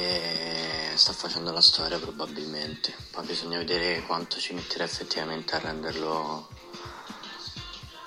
sta 0.95 1.13
facendo 1.13 1.51
la 1.51 1.62
storia 1.62 1.99
probabilmente. 1.99 2.91
Poi 3.12 3.27
bisogna 3.27 3.60
vedere 3.60 4.01
quanto 4.08 4.39
ci 4.39 4.56
metterà 4.56 4.86
effettivamente 4.86 5.54
a 5.54 5.60
renderlo 5.60 6.47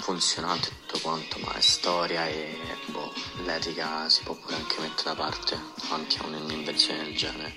funzionante 0.04 0.68
tutto 0.86 1.00
quanto, 1.00 1.38
ma 1.42 1.54
è 1.54 1.60
storia 1.62 2.26
e 2.28 2.58
boh, 2.92 3.10
l'etica 3.46 4.06
si 4.10 4.22
può 4.22 4.34
pure 4.34 4.54
anche 4.54 4.76
mettere 4.80 5.02
da 5.04 5.14
parte 5.14 5.56
davanti 5.80 6.18
a 6.20 6.26
un'invenzione 6.26 7.04
del 7.04 7.16
genere. 7.16 7.52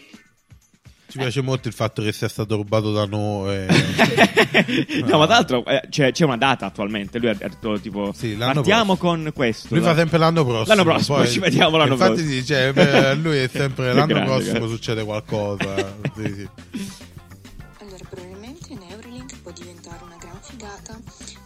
Ci 1.10 1.18
piace 1.18 1.42
molto 1.42 1.68
il 1.68 1.74
fatto 1.74 2.02
che 2.02 2.14
sia 2.14 2.30
stato 2.30 2.56
rubato 2.56 2.92
da 2.94 3.06
noi. 3.06 3.66
no, 5.06 5.18
ma 5.18 5.26
tra 5.26 5.36
l'altro 5.36 5.66
eh, 5.66 5.84
c'è, 5.90 6.12
c'è 6.14 6.24
una 6.24 6.38
data 6.38 6.66
attualmente. 6.66 7.18
Lui 7.18 7.30
ha 7.30 7.34
detto 7.34 7.80
tipo: 7.80 8.12
Sì, 8.14 8.30
Partiamo 8.34 8.96
con 8.98 9.32
questo. 9.34 9.74
Lui 9.74 9.84
fa 9.84 9.96
sempre 9.96 10.18
l'anno 10.18 10.46
prossimo. 10.46 10.76
L'anno 10.76 10.84
prossimo, 10.84 11.18
poi- 11.18 11.28
ci 11.30 11.40
vediamo 11.40 11.78
l'anno 11.78 11.94
infatti 11.94 12.14
prossimo. 12.14 12.30
si 12.30 12.40
dice, 12.40 12.74
eh, 12.74 13.16
lui 13.16 13.38
è 13.38 13.48
sempre 13.52 13.94
l'anno 13.94 14.06
Grande, 14.06 14.26
prossimo 14.26 14.68
succede 14.68 15.04
qualcosa. 15.04 15.96
Sì, 16.18 16.34
sì. 16.34 16.97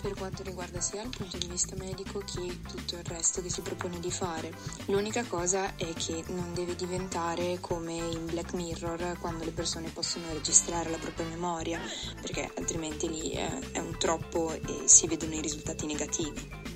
Per 0.02 0.14
quanto 0.16 0.42
riguarda 0.44 0.82
sia 0.82 1.02
il 1.02 1.10
punto 1.16 1.38
di 1.38 1.48
vista 1.48 1.76
medico 1.76 2.20
che 2.20 2.60
tutto 2.68 2.96
il 2.96 3.04
resto 3.04 3.42
che 3.42 3.50
si 3.50 3.62
propone 3.62 4.00
di 4.00 4.12
fare. 4.12 4.52
L'unica 4.86 5.24
cosa 5.26 5.76
è 5.76 5.94
che 5.94 6.24
non 6.28 6.54
deve 6.54 6.76
diventare 6.76 7.60
come 7.60 7.94
in 7.94 8.26
Black 8.26 8.54
Mirror 8.54 9.18
quando 9.20 9.46
le 9.46 9.52
persone 9.52 9.90
possono 9.90 10.26
registrare 10.34 10.90
la 10.90 10.98
propria 10.98 11.28
memoria, 11.28 11.80
perché 12.20 12.52
altrimenti 12.58 13.08
lì 13.08 13.32
è, 13.32 13.80
un 13.80 13.96
troppo 13.98 14.52
e 14.54 14.84
si 14.86 15.08
vedono 15.08 15.36
i 15.36 15.42
risultati 15.42 15.86
negativi. 15.86 16.71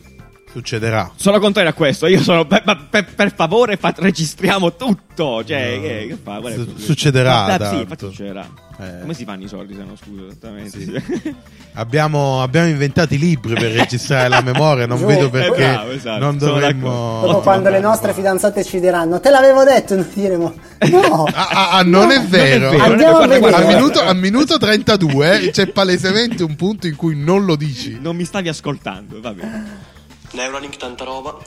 Succederà. 0.56 1.12
Sono 1.18 1.38
contrario 1.39 1.70
a 1.72 1.74
questo. 1.74 2.08
Io 2.08 2.22
sono. 2.24 2.46
per- 2.48 2.62
ma 2.65 2.78
per, 2.78 3.13
per 3.13 3.34
favore, 3.36 3.76
fa- 3.76 3.94
registriamo 3.98 4.76
tutto. 4.78 5.44
Cioè, 5.44 5.76
No. 5.76 5.82
che, 5.82 6.06
che 6.10 6.18
fa? 6.24 6.39
Su- 6.54 6.78
succederà, 6.78 7.58
Ma- 7.58 7.70
Sì, 7.70 7.76
infatti 7.82 8.06
succederà. 8.06 8.48
Eh. 8.80 9.00
Come 9.02 9.13
si 9.13 9.24
fanno 9.26 9.44
i 9.44 9.48
soldi 9.48 9.74
se 9.74 9.84
non 9.84 9.96
scuso 9.98 10.28
esattamente? 10.28 10.80
Sì. 10.80 11.36
Abbiamo, 11.78 12.41
abbiamo 12.41 12.68
inventato 12.70 13.13
i 13.15 13.18
libri 13.18 13.54
per 13.54 13.72
registrare 13.74 14.30
la 14.30 14.41
memoria. 14.41 14.86
Non 14.86 14.98
Giù. 15.00 15.06
vedo 15.08 15.26
Eh, 15.26 15.30
perché 15.30 15.62
bravo, 15.72 15.91
esatto, 15.91 16.20
non 16.20 16.38
dovremmo. 16.38 17.20
Dopo 17.26 17.39
quando 17.41 17.70
le 17.70 17.82
nostre 17.82 18.13
fidanzate 18.13 18.63
ci 18.63 18.80
diranno, 18.80 19.20
te 19.20 19.30
l'avevo 19.30 19.65
detto, 19.65 19.96
noi 19.96 20.08
diremo, 20.13 20.54
no. 20.89 21.24
Ah, 21.36 21.48
ah, 21.52 21.70
ah, 21.72 21.84
non 21.84 22.12
è 22.12 22.22
vero. 22.22 22.70
vero, 22.70 22.82
Andiamo 22.84 23.18
a 23.18 23.26
guarda, 23.26 23.39
guarda, 23.39 23.58
Al 23.58 23.63
vedere. 23.63 23.80
minuto, 23.82 24.02
al 24.02 24.18
minuto 24.18 24.58
32 24.58 25.50
c'è 25.52 25.68
palesemente 25.68 26.44
un 26.44 26.56
punto 26.56 26.88
in 26.88 26.96
cui 26.96 27.18
non 27.22 27.44
lo 27.44 27.58
dici. 27.58 27.98
Non 28.02 28.15
mi 28.15 28.24
stavi 28.24 28.48
ascoltando, 28.48 29.20
va 29.20 29.34
bene. 29.34 29.94
Neuralink 30.36 30.76
tanta 30.78 31.04
roba, 31.06 31.38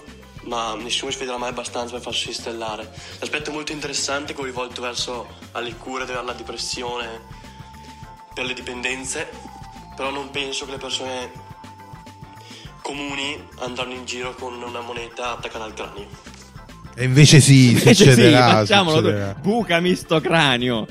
ma 0.45 0.75
nessuno 0.75 1.11
ci 1.13 1.19
vedrà 1.19 1.37
mai 1.37 1.51
abbastanza 1.51 1.93
per 1.93 2.03
farsi 2.03 2.33
stellare. 2.33 2.91
L'aspetto 3.21 3.53
molto 3.53 3.73
interessante 3.73 4.33
coinvolto 4.35 4.81
verso 4.81 5.27
alle 5.53 5.75
cure 5.77 6.05
della 6.07 6.33
depressione, 6.33 7.21
per 8.35 8.45
le 8.47 8.55
dipendenze, 8.55 9.29
però 9.95 10.11
non 10.11 10.31
penso 10.31 10.65
che 10.65 10.71
le 10.73 10.79
persone 10.79 11.31
comuni 12.83 13.39
andranno 13.59 13.93
in 13.93 14.05
giro 14.07 14.35
con 14.35 14.61
una 14.63 14.81
moneta 14.81 15.33
attaccata 15.33 15.65
al 15.65 15.75
cranio. 15.75 16.07
E 16.95 17.05
invece 17.05 17.41
sì, 17.41 17.71
Invece 17.71 17.95
sì, 17.95 18.11
succederà. 18.11 18.49
facciamolo. 18.49 18.97
succederà. 18.97 19.35
Bucami 19.35 19.95
sto 19.95 20.21
cranio. 20.21 20.87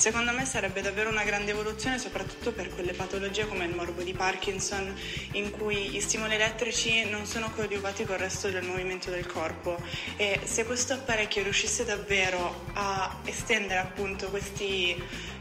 Secondo 0.00 0.32
me 0.32 0.46
sarebbe 0.46 0.80
davvero 0.80 1.10
una 1.10 1.24
grande 1.24 1.50
evoluzione, 1.50 1.98
soprattutto 1.98 2.52
per 2.52 2.70
quelle 2.70 2.94
patologie 2.94 3.46
come 3.46 3.66
il 3.66 3.74
morbo 3.74 4.00
di 4.00 4.14
Parkinson, 4.14 4.94
in 5.32 5.50
cui 5.50 5.90
gli 5.90 6.00
stimoli 6.00 6.36
elettrici 6.36 7.04
non 7.10 7.26
sono 7.26 7.50
coadiuvati 7.54 8.04
col 8.06 8.16
resto 8.16 8.48
del 8.48 8.64
movimento 8.64 9.10
del 9.10 9.26
corpo. 9.26 9.76
E 10.16 10.40
se 10.44 10.64
questo 10.64 10.94
apparecchio 10.94 11.42
riuscisse 11.42 11.84
davvero 11.84 12.64
a 12.72 13.18
estendere 13.26 13.80
appunto 13.80 14.28
questi 14.28 14.96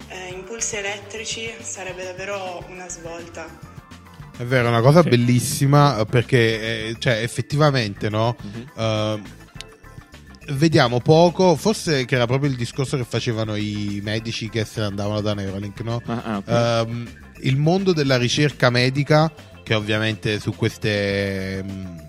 eh, 0.10 0.28
impulsi 0.34 0.76
elettrici, 0.76 1.50
sarebbe 1.62 2.04
davvero 2.04 2.65
una 2.67 2.89
svolta. 2.89 3.48
È 4.38 4.43
vero, 4.43 4.65
è 4.65 4.69
una 4.72 4.82
cosa 4.82 5.04
Sì. 5.04 5.08
bellissima 5.08 6.00
eh, 6.00 6.06
perché, 6.06 6.88
eh, 6.89 6.95
cioè, 7.00 7.22
effettivamente, 7.24 8.10
no? 8.10 8.36
Mhm. 8.41 8.72
Eh, 8.76 9.22
vediamo 10.52 11.00
poco, 11.00 11.56
forse 11.56 12.06
che 12.06 12.16
era 12.16 12.26
proprio 12.26 12.50
il 12.50 12.56
discorso 12.56 12.98
che 12.98 13.04
facevano 13.04 13.56
i 13.56 14.00
medici 14.04 14.50
che 14.50 14.66
se 14.66 14.80
ne 14.82 14.88
andavano 14.88 15.22
da 15.22 15.34
Neuralink, 15.34 15.82
no? 15.82 16.02
Ah, 16.06 16.22
ah, 16.26 16.38
ok. 16.38 16.48
Ehm, 16.88 17.10
il 17.42 17.56
mondo 17.58 17.94
della 17.94 18.18
ricerca 18.18 18.70
medica, 18.70 19.32
che 19.64 19.74
ovviamente 19.74 20.40
su 20.40 20.54
queste. 20.56 21.64
mh, 21.64 22.08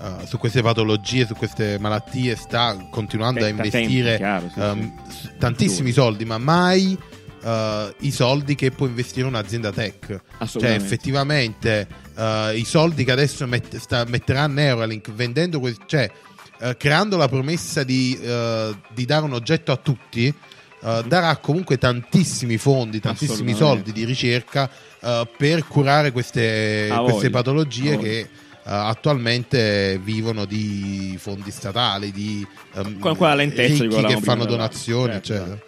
eh, 0.00 0.26
su 0.26 0.38
queste 0.38 0.60
patologie, 0.62 1.26
su 1.26 1.34
queste 1.34 1.78
malattie 1.78 2.34
sta 2.36 2.76
continuando 2.90 3.40
Eh, 3.40 3.44
a 3.44 3.48
investire 3.48 4.16
tempo, 4.16 4.16
chiaro, 4.16 4.50
sì, 4.52 4.60
ehm, 4.60 4.92
sì. 5.08 5.30
tantissimi 5.38 5.92
soldi, 5.92 6.24
ma 6.24 6.36
mai 6.38 6.98
eh, 7.42 7.94
i 8.00 8.10
soldi 8.10 8.54
che 8.54 8.70
può 8.70 8.86
investire 8.86 9.26
un'azienda 9.26 9.70
tech. 9.70 10.06
Cioè, 10.06 10.20
Assolutamente. 10.38 10.84
effettivamente, 10.84 11.86
eh, 12.16 12.52
i 12.56 12.64
soldi 12.64 13.04
che 13.04 13.12
adesso 13.12 13.46
met- 13.46 13.76
sta- 13.76 14.04
metterà 14.06 14.46
Neuralink 14.46 15.10
vendendo, 15.12 15.60
que- 15.60 15.76
cioè, 15.86 16.10
eh, 16.58 16.76
creando 16.76 17.16
la 17.16 17.28
promessa 17.28 17.82
di, 17.82 18.18
eh, 18.20 18.74
di 18.92 19.04
dare 19.04 19.24
un 19.24 19.32
oggetto 19.32 19.72
a 19.72 19.76
tutti, 19.76 20.26
eh, 20.26 21.02
darà 21.06 21.36
comunque 21.36 21.78
tantissimi 21.78 22.58
fondi, 22.58 23.00
tantissimi 23.00 23.54
soldi 23.54 23.92
di 23.92 24.04
ricerca 24.04 24.70
eh, 25.00 25.28
per 25.36 25.66
curare 25.66 26.12
queste, 26.12 26.92
queste 27.04 27.30
patologie 27.30 27.96
che 27.98 28.18
eh, 28.18 28.28
attualmente 28.64 29.98
vivono 30.02 30.44
di 30.46 31.16
fondi 31.18 31.50
statali, 31.50 32.10
di 32.10 32.46
ehm, 32.74 32.98
Con 32.98 33.16
quella 33.16 33.34
lentezza 33.34 33.84
di 33.84 33.94
ricchi 33.94 34.14
che 34.14 34.20
fanno 34.20 34.44
donazioni, 34.44 35.12
certo. 35.12 35.32
eccetera. 35.32 35.58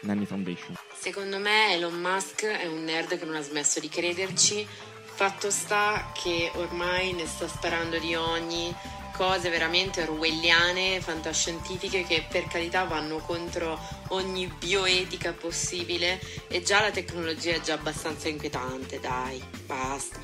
Nanny 0.00 0.24
Foundation. 0.24 0.76
Secondo 0.98 1.38
me 1.38 1.74
Elon 1.74 1.98
Musk 1.98 2.44
è 2.44 2.66
un 2.66 2.84
nerd 2.84 3.18
che 3.18 3.24
non 3.24 3.36
ha 3.36 3.42
smesso 3.42 3.80
di 3.80 3.88
crederci. 3.88 4.66
Fatto 5.14 5.50
sta 5.50 6.12
che 6.14 6.50
ormai 6.54 7.12
ne 7.12 7.26
sta 7.26 7.46
sparando 7.46 7.98
di 7.98 8.14
ogni 8.14 8.74
cose 9.20 9.50
veramente 9.50 10.00
orwelliane, 10.00 10.98
fantascientifiche 11.02 12.04
che 12.04 12.24
per 12.26 12.46
carità 12.46 12.84
vanno 12.84 13.18
contro 13.18 13.78
ogni 14.08 14.50
bioetica 14.58 15.34
possibile 15.34 16.18
e 16.48 16.62
già 16.62 16.80
la 16.80 16.90
tecnologia 16.90 17.52
è 17.52 17.60
già 17.60 17.74
abbastanza 17.74 18.28
inquietante, 18.28 18.98
dai, 18.98 19.38
basta. 19.66 20.18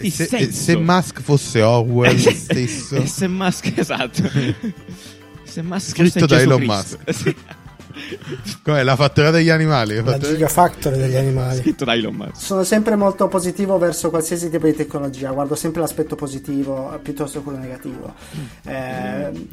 Se, 0.00 0.50
se 0.50 0.76
Musk 0.76 1.20
fosse 1.20 1.62
Orwell 1.62 2.18
stesso, 2.18 2.96
E 2.98 3.06
se 3.06 3.28
Musk, 3.28 3.72
esatto. 3.78 4.28
se 5.44 5.62
Musk 5.62 5.90
Scritto 5.90 6.18
fosse 6.18 6.26
da 6.26 6.36
Gesù 6.36 6.48
Elon 6.48 6.66
Cristo. 6.66 6.98
Sì. 7.12 7.36
Com'è 8.62 8.82
la 8.82 8.96
fattoria 8.96 9.30
degli 9.30 9.50
animali? 9.50 9.94
La 9.96 10.02
La 10.02 10.10
fattoria- 10.12 10.30
Gigafactory 10.36 10.96
degli 10.96 11.16
animali. 11.16 11.58
Scritto 11.58 11.84
da 11.84 11.94
Elon 11.94 12.14
Musk. 12.14 12.36
Sono 12.44 12.64
sempre 12.64 12.96
molto 12.96 13.28
positivo 13.28 13.78
verso 13.78 14.10
qualsiasi 14.10 14.50
tipo 14.50 14.66
di 14.66 14.74
tecnologia, 14.74 15.30
guardo 15.30 15.54
sempre 15.54 15.80
l'aspetto 15.80 16.14
positivo 16.16 16.94
eh, 16.94 16.98
piuttosto 16.98 17.38
che 17.38 17.44
quello 17.44 17.58
negativo. 17.58 18.14
Eh, 18.66 18.72
e 18.72 19.48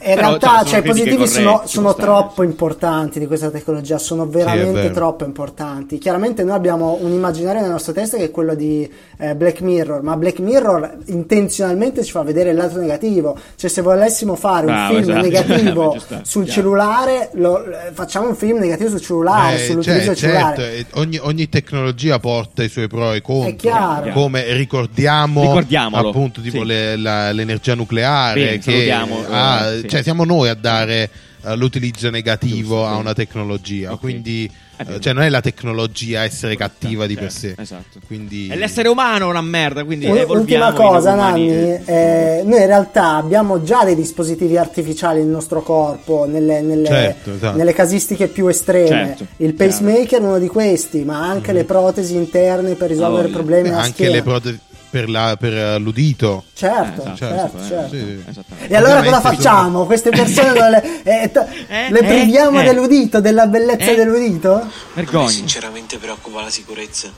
in 0.00 0.14
Però, 0.14 0.20
realtà 0.28 0.58
cioè, 0.60 0.66
cioè, 0.68 0.78
i 0.80 0.82
positivi 0.82 1.26
sono, 1.26 1.62
sono 1.64 1.94
troppo 1.94 2.42
importanti 2.42 3.18
di 3.18 3.26
questa 3.26 3.50
tecnologia, 3.50 3.96
sono 3.98 4.26
veramente 4.26 4.80
vero. 4.82 4.94
troppo 4.94 5.24
importanti. 5.24 5.98
Chiaramente 5.98 6.42
noi 6.44 6.54
abbiamo 6.56 6.98
un 7.00 7.10
immaginario 7.12 7.60
nella 7.60 7.72
nostra 7.72 7.92
testa 7.94 8.16
che 8.18 8.24
è 8.24 8.30
quello 8.30 8.54
di 8.54 8.90
eh, 9.18 9.34
Black 9.34 9.60
Mirror, 9.62 10.02
ma 10.02 10.16
Black 10.16 10.40
Mirror 10.40 10.98
intenzionalmente 11.06 12.04
ci 12.04 12.10
fa 12.10 12.22
vedere 12.22 12.50
il 12.50 12.56
lato 12.56 12.78
negativo. 12.78 13.36
Cioè 13.56 13.70
se 13.70 13.80
volessimo 13.82 14.34
fare 14.34 14.66
Bravo, 14.66 14.96
un 14.96 15.02
film 15.04 15.10
esatto. 15.18 15.26
negativo 15.26 15.96
sul 16.22 16.44
chiaro. 16.44 16.60
cellulare, 16.60 17.30
lo- 17.34 17.64
eh, 17.64 17.90
facciamo 17.92 18.28
un 18.28 18.36
film 18.36 18.58
negativo 18.58 18.90
sul 18.90 19.00
cellulare, 19.00 19.54
Eh, 19.56 19.58
sull'utilizzo 19.66 19.98
cioè, 20.00 20.06
del 20.06 20.16
cellulare. 20.16 20.56
certo, 20.56 20.98
ogni, 21.00 21.18
ogni 21.22 21.48
tecnologia 21.48 22.18
porta 22.18 22.62
i 22.62 22.68
suoi 22.68 22.88
pro 22.88 23.12
e 23.12 23.22
contro. 23.22 23.48
È 23.50 23.56
chiaro. 23.56 24.10
Come 24.12 24.52
ricordiamo, 24.52 25.52
appunto, 25.96 26.40
tipo 26.40 26.58
sì. 26.60 26.66
le- 26.66 26.96
la- 26.96 27.32
l'energia 27.32 27.74
nucleare. 27.74 28.40
Bene, 28.44 28.58
che 28.58 28.62
salutiamo, 28.70 29.16
ha- 29.30 29.70
eh, 29.72 29.78
sì. 29.78 29.86
Cioè, 29.94 30.02
siamo 30.02 30.24
noi 30.24 30.48
a 30.48 30.54
dare 30.54 31.08
eh, 31.44 31.54
l'utilizzo 31.56 32.10
negativo 32.10 32.78
Giusto, 32.78 32.84
a 32.86 32.96
una 32.96 33.12
tecnologia. 33.12 33.92
Ok. 33.92 34.00
Quindi, 34.00 34.50
vero. 34.76 34.96
eh, 34.96 35.00
cioè, 35.00 35.12
non 35.12 35.22
è 35.22 35.28
la 35.28 35.40
tecnologia 35.40 36.20
a 36.20 36.24
essere 36.24 36.56
cattiva 36.56 37.06
di 37.06 37.14
per 37.14 37.30
Certo, 37.30 37.38
sé. 37.38 37.62
Esatto. 37.62 38.00
Quindi, 38.06 38.48
È 38.48 38.56
l'essere 38.56 38.88
umano 38.88 39.28
una 39.28 39.40
merda, 39.40 39.84
quindi 39.84 40.06
evolviamo 40.06 40.32
Ultima 40.40 40.72
cosa, 40.72 41.12
umani. 41.12 41.46
Nanni, 41.48 41.80
eh, 41.84 42.42
noi 42.44 42.60
in 42.60 42.66
realtà 42.66 43.14
abbiamo 43.14 43.62
già 43.62 43.84
dei 43.84 43.94
dispositivi 43.94 44.56
artificiali 44.56 45.20
nel 45.20 45.28
nostro 45.28 45.62
corpo, 45.62 46.24
nelle, 46.26 46.60
nelle- 46.60 46.86
Certo, 46.88 47.34
esatto. 47.34 47.56
nelle 47.56 47.72
casistiche 47.72 48.26
più 48.26 48.48
estreme. 48.48 48.88
Certo, 49.16 49.26
Il 49.36 49.54
pacemaker 49.54 50.18
è 50.20 50.24
uno 50.24 50.38
di 50.40 50.48
questi, 50.48 51.04
ma 51.04 51.24
anche 51.24 51.52
le 51.52 51.62
protesi 51.64 52.16
interne 52.16 52.74
per 52.74 52.88
risolvere 52.88 53.22
voglia. 53.28 53.34
problemi 53.36 53.68
alla 53.68 53.76
anche 53.78 53.92
schiena. 53.92 54.12
le 54.14 54.22
protesi. 54.22 54.58
Per, 54.94 55.10
la- 55.10 55.36
per, 55.36 55.52
eh, 55.52 55.78
l'udito. 55.78 56.44
Certo, 56.54 57.00
Eh, 57.04 57.12
esatto, 57.14 57.16
certo, 57.16 57.58
eh, 57.58 57.66
certo. 57.68 57.88
sì. 57.96 58.24
Esattamente. 58.28 58.72
E 58.72 58.76
allora 58.76 59.02
cosa 59.02 59.20
facciamo? 59.20 59.86
Queste 59.86 60.10
persone 60.10 60.52
le, 60.70 61.02
eh, 61.02 61.30
t- 61.32 61.46
Eh, 61.66 61.90
le 61.90 61.98
priviamo 62.04 62.60
eh. 62.60 62.62
dell'udito, 62.62 63.20
della 63.20 63.48
bellezza 63.48 63.90
Eh. 63.90 63.96
dell'udito? 63.96 64.70
Vergogna. 64.92 65.28
sinceramente 65.30 65.98
preoccupa 65.98 66.42
la 66.42 66.50
sicurezza. 66.50 67.08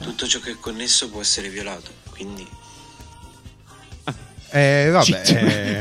Tutto 0.00 0.26
ciò 0.26 0.38
che 0.40 0.52
è 0.52 0.56
connesso 0.58 1.10
può 1.10 1.20
essere 1.20 1.50
violato, 1.50 1.90
quindi 2.16 2.48
Eh, 4.50 4.88
vabbè, 4.90 5.80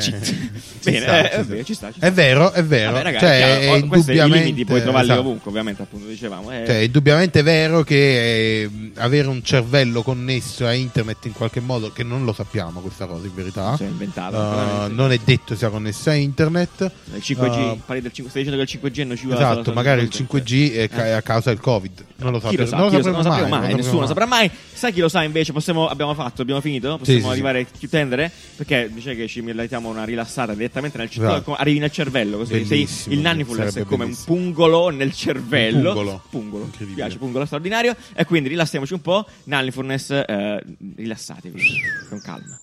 Eh, 0.88 0.92
Bene, 0.92 1.06
sta, 1.06 1.30
eh, 1.30 1.30
è 1.32 1.44
vero, 1.44 1.64
ci 1.64 1.74
sta, 1.74 1.88
ci 1.92 1.98
sta. 1.98 2.08
È 2.08 2.12
vero, 2.12 2.52
è 2.52 2.64
vero. 2.64 2.92
Vabbè, 2.92 3.04
ragazzi, 3.04 3.26
cioè, 3.26 3.38
chiaro, 3.38 3.54
è 3.60 3.78
indubbiamente 3.78 4.38
limiti 4.46 4.66
puoi 4.66 4.82
trovarli 4.82 5.08
esatto. 5.12 5.22
ovunque, 5.28 5.50
ovviamente, 5.50 5.82
appunto, 5.82 6.08
dicevamo. 6.08 6.52
eh. 6.52 6.64
Cioè, 6.66 6.76
è 6.80 6.82
indubbiamente 6.84 7.42
vero 7.42 7.84
che 7.84 8.62
eh, 8.64 8.70
avere 8.96 9.28
un 9.28 9.44
cervello 9.44 10.02
connesso 10.02 10.66
a 10.66 10.74
internet 10.74 11.26
in 11.26 11.34
qualche 11.34 11.60
modo, 11.60 11.92
che 11.92 12.04
non 12.04 12.24
lo 12.26 12.34
sappiamo 12.34 12.80
questa 12.80 13.06
cosa 13.06 13.26
in 13.26 13.34
verità, 13.36 13.76
Cioè, 13.78 13.88
inventata, 13.88 14.38
uh, 14.38 14.56
veramente. 14.56 14.94
non 14.96 15.12
è 15.12 15.20
detto 15.24 15.56
sia 15.56 15.70
connesso 15.70 16.10
a 16.10 16.14
internet. 16.14 16.92
Il 17.14 17.22
5G, 17.24 17.56
Uh, 17.58 17.82
parli 17.86 18.02
del 18.02 18.12
5, 18.12 18.30
stai 18.30 18.44
dicendo 18.44 18.64
che 18.64 18.72
il 18.72 18.80
5G 18.82 19.08
non 19.08 19.18
ci 19.18 19.28
va 19.28 19.36
esatto, 19.36 19.74
magari 19.74 20.02
il 20.02 20.10
5G 20.12 20.74
è 20.74 20.90
è 20.90 21.12
a 21.12 21.22
causa 21.22 21.50
del 21.50 21.60
Covid. 21.60 22.06
Non 22.18 22.32
lo 22.32 22.40
sapremo, 22.40 22.66
sa, 22.66 22.78
non 22.78 22.86
lo 22.86 22.92
sa, 22.92 22.98
sapremo 22.98 23.24
sapremo 23.24 23.48
mai, 23.48 23.60
mai, 23.60 23.70
non 23.70 23.78
nessuno 23.80 24.06
sapremo 24.06 24.08
saprà 24.08 24.26
mai. 24.26 24.50
Sai 24.74 24.92
chi 24.94 25.00
lo 25.02 25.10
sa 25.10 25.24
invece? 25.24 25.52
Possiamo, 25.54 25.88
abbiamo 25.88 26.14
fatto, 26.16 26.42
abbiamo 26.42 26.62
finito? 26.62 26.98
Possiamo 26.98 27.20
Sì, 27.20 27.26
sì, 27.26 27.32
arrivare 27.32 27.60
a 27.62 27.66
chiudere? 27.78 28.32
Perché 28.56 28.90
dice 28.92 29.16
che 29.16 29.28
ci 29.28 29.42
meritiamo 29.42 29.90
una 29.90 30.04
rilassata 30.04 30.54
direttamente 30.78 30.97
nel 30.97 31.09
cervello. 31.09 31.36
Esatto. 31.36 31.55
Arrivi 31.55 31.80
nel 31.80 31.91
cervello 31.91 32.38
così. 32.38 32.65
Sei, 32.65 32.88
il 33.07 33.19
Nannifullness 33.19 33.67
è 33.67 33.71
sarebbe 33.71 33.89
come 33.89 34.05
bellissimo. 34.05 34.36
un 34.36 34.43
pungolo 34.43 34.89
nel 34.89 35.13
cervello. 35.13 35.89
Un 35.89 35.95
pungolo. 35.95 36.21
Pungolo. 36.30 36.69
Mi 36.80 36.93
piace, 36.93 37.17
pungolo 37.17 37.45
straordinario. 37.45 37.95
E 38.13 38.25
quindi 38.25 38.49
rilassiamoci 38.49 38.93
un 38.93 39.01
po'. 39.01 39.25
Nannifullness, 39.45 40.11
eh, 40.11 40.63
rilassatevi 40.95 41.61
con 42.09 42.21
calma. 42.21 42.59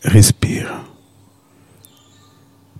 Respira. 0.00 0.90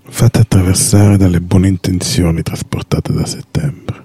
Fate 0.04 0.40
attraversare 0.40 1.16
dalle 1.16 1.40
buone 1.40 1.68
intenzioni 1.68 2.42
trasportate 2.42 3.12
da 3.12 3.24
settembre. 3.24 4.00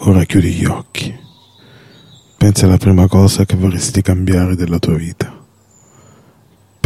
Ora 0.00 0.24
chiudi 0.24 0.52
gli 0.52 0.64
occhi. 0.64 1.24
Pensa 2.36 2.66
alla 2.66 2.76
prima 2.76 3.08
cosa 3.08 3.44
che 3.44 3.56
vorresti 3.56 4.02
cambiare 4.02 4.54
della 4.54 4.78
tua 4.78 4.94
vita. 4.94 5.35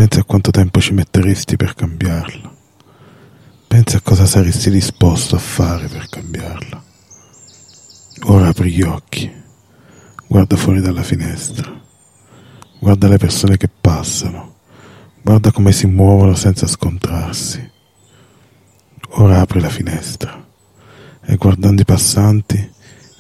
Pensa 0.01 0.21
a 0.21 0.25
quanto 0.25 0.51
tempo 0.51 0.81
ci 0.81 0.95
metteresti 0.95 1.57
per 1.57 1.75
cambiarla. 1.75 2.51
Pensa 3.67 3.99
a 3.99 4.01
cosa 4.01 4.25
saresti 4.25 4.71
disposto 4.71 5.37
a 5.37 5.39
fare 5.39 5.89
per 5.89 6.09
cambiarla. 6.09 6.83
Ora 8.23 8.49
apri 8.49 8.71
gli 8.71 8.81
occhi. 8.81 9.31
Guarda 10.27 10.57
fuori 10.57 10.81
dalla 10.81 11.03
finestra. 11.03 11.71
Guarda 12.79 13.09
le 13.09 13.19
persone 13.19 13.59
che 13.59 13.69
passano. 13.69 14.55
Guarda 15.21 15.53
come 15.53 15.71
si 15.71 15.87
muovono 15.87 16.35
senza 16.35 16.67
scontrarsi. 16.67 17.71
Ora 19.17 19.41
apri 19.41 19.61
la 19.61 19.69
finestra 19.69 20.49
e 21.21 21.37
guardando 21.37 21.83
i 21.83 21.85
passanti 21.85 22.73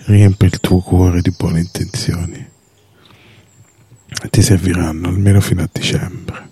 riempi 0.06 0.46
il 0.46 0.58
tuo 0.60 0.80
cuore 0.80 1.20
di 1.20 1.34
buone 1.36 1.60
intenzioni. 1.60 2.48
Ti 4.30 4.42
serviranno 4.42 5.08
almeno 5.08 5.42
fino 5.42 5.60
a 5.60 5.68
dicembre. 5.70 6.48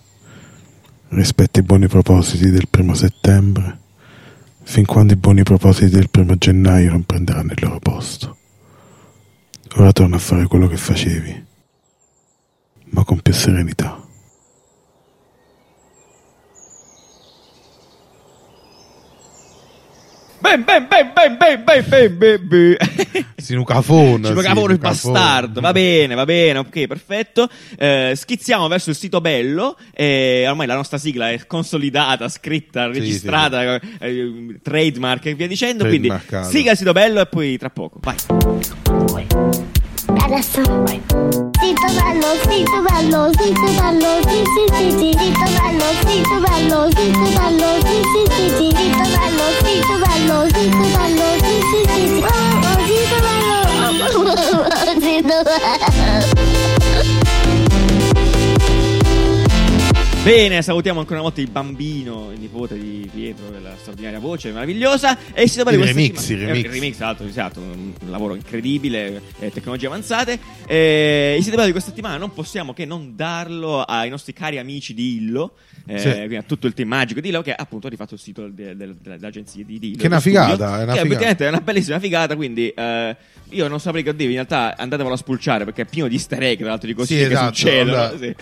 Rispetta 1.09 1.61
i 1.61 1.63
buoni 1.63 1.89
propositi 1.89 2.51
del 2.51 2.69
primo 2.69 2.95
settembre 2.95 3.79
fin 4.63 4.85
quando 4.85 5.15
i 5.15 5.17
buoni 5.17 5.43
propositi 5.43 5.91
del 5.91 6.11
primo 6.11 6.37
gennaio 6.37 6.91
non 6.91 7.05
prenderanno 7.05 7.53
il 7.53 7.59
loro 7.63 7.79
posto. 7.79 8.37
Ora 9.77 9.93
torna 9.93 10.17
a 10.17 10.19
fare 10.19 10.47
quello 10.47 10.67
che 10.67 10.77
facevi, 10.77 11.45
ma 12.91 13.05
con 13.05 13.21
più 13.21 13.33
serenità. 13.33 14.08
Ben, 20.49 20.65
ben, 20.65 20.87
ben, 20.89 21.13
ben, 21.15 21.37
ben, 21.37 21.63
ben, 21.63 21.85
ben, 21.87 22.19
ben, 22.19 22.49
ben. 22.49 22.77
Sì, 23.37 23.55
giocavo 24.35 24.71
il 24.71 24.79
bastardo. 24.79 25.61
Va 25.61 25.73
bene, 25.73 26.15
va 26.15 26.25
bene, 26.25 26.61
ok, 26.61 26.87
perfetto. 26.87 27.49
Eh, 27.77 28.15
schizziamo 28.17 28.67
verso 28.67 28.89
il 28.89 28.97
sito 28.97 29.21
bello. 29.21 29.77
eh, 29.93 30.47
ormai 30.49 30.67
la 30.67 30.75
nostra 30.75 30.97
sigla 30.97 31.31
è 31.31 31.47
consolidata, 31.47 32.31
scritta, 32.31 32.87
registrata, 32.87 33.79
eh, 33.99 34.59
trademark 34.63 35.27
e 35.27 35.35
via 35.35 35.47
dicendo. 35.47 35.85
Quindi 35.85 36.11
sigla 36.49 36.71
il 36.71 36.77
sito 36.79 36.93
bello 36.93 37.21
e 37.21 37.27
poi 37.27 37.59
tra 37.59 37.69
poco. 37.69 38.01
Vai. 38.01 38.88
corazón. 40.29 40.85
Tito 41.61 41.89
Balos, 41.97 42.39
Tito 42.49 42.83
Balos, 42.83 43.33
Tito 43.33 43.69
Balos, 43.81 44.25
sí, 44.29 44.45
sí, 44.55 44.85
sí, 44.99 45.11
Tito 45.19 45.47
Balos, 45.59 45.97
Tito 46.07 46.37
Balos, 46.41 46.91
Tito 46.95 47.29
Balos, 47.35 47.79
sí, 47.85 47.99
sí, 48.13 48.23
sí, 48.37 48.45
sí, 48.59 48.69
Tito 48.69 49.05
Balos, 49.17 49.55
Tito 49.65 49.95
Balos, 49.99 50.49
Tito 50.53 50.85
Balos, 50.99 51.37
sí, 51.41 51.57
sí, 51.71 51.81
sí, 51.95 52.03
sí, 52.09 52.21
oh, 52.25 52.37
oh, 52.69 52.85
Balos. 55.25 56.58
Bene, 60.29 60.61
salutiamo 60.61 60.99
ancora 60.99 61.21
una 61.21 61.29
volta 61.29 61.41
il 61.41 61.51
bambino, 61.51 62.31
il 62.35 62.39
nipote 62.39 62.79
di 62.79 63.09
Pietro, 63.11 63.49
della 63.49 63.75
straordinaria 63.79 64.19
voce 64.19 64.53
meravigliosa. 64.53 65.17
E 65.33 65.47
bello 65.65 65.71
Il 65.71 65.77
di 65.77 65.77
questa 65.77 65.97
remix, 65.97 66.19
settimana- 66.21 66.35
il 66.35 66.43
eh, 66.43 66.53
remix. 66.69 66.73
remix, 66.73 66.95
esatto, 67.31 67.61
un 67.63 67.93
lavoro 68.11 68.35
incredibile, 68.35 69.23
eh, 69.39 69.51
tecnologie 69.51 69.87
avanzate. 69.87 70.39
Eh, 70.67 71.35
il 71.39 71.43
sito 71.43 71.65
di 71.65 71.71
questa 71.71 71.89
settimana 71.89 72.19
non 72.19 72.35
possiamo 72.35 72.75
che 72.75 72.85
non 72.85 73.15
darlo 73.17 73.81
ai 73.83 74.11
nostri 74.11 74.35
cari 74.35 74.59
amici 74.59 74.93
di 74.93 75.17
Illo. 75.17 75.55
eh, 75.87 75.99
Sì. 75.99 76.11
quindi 76.13 76.37
a 76.37 76.43
tutto 76.43 76.67
il 76.67 76.75
team 76.75 76.89
magico 76.91 77.21
di 77.21 77.29
Illo 77.31 77.41
che 77.41 77.55
appunto 77.55 77.87
ha 77.87 77.91
rifatto 77.91 78.13
il 78.13 78.21
sito 78.21 78.47
de- 78.49 78.77
de- 78.77 78.95
dell'agenzia 79.01 79.65
di 79.65 79.77
Illo 79.77 79.97
Che 79.97 80.03
è 80.03 80.07
una 80.09 80.19
dello 80.19 80.21
studio, 80.21 80.43
figata, 80.57 80.81
è 80.81 80.83
una 80.83 80.93
che 80.93 81.01
figata. 81.01 81.45
è 81.47 81.49
una 81.49 81.61
bellissima 81.63 81.99
figata 82.01 82.37
quindi 82.37 82.69
eh, 82.69 83.17
io 83.49 83.69
non 83.69 83.81
saprei 83.81 84.03
che 84.03 84.11
dirvi 84.15 84.35
in 84.35 84.45
realtà 84.47 84.77
andatevelo 84.77 85.15
a 85.15 85.17
spulciare 85.17 85.65
perché 85.65 85.83
è 85.83 85.87
pieno 85.87 86.07
di 86.09 86.17
easter 86.17 86.43
egg 86.43 86.59
tra 86.59 86.67
l'altro 86.69 86.89
di 86.89 86.93
cose 86.93 87.15
Sì, 87.15 87.21
che 87.21 87.27
esatto, 87.33 87.55
succedono 87.55 87.97
allora- 88.03 88.19
sì. 88.19 88.35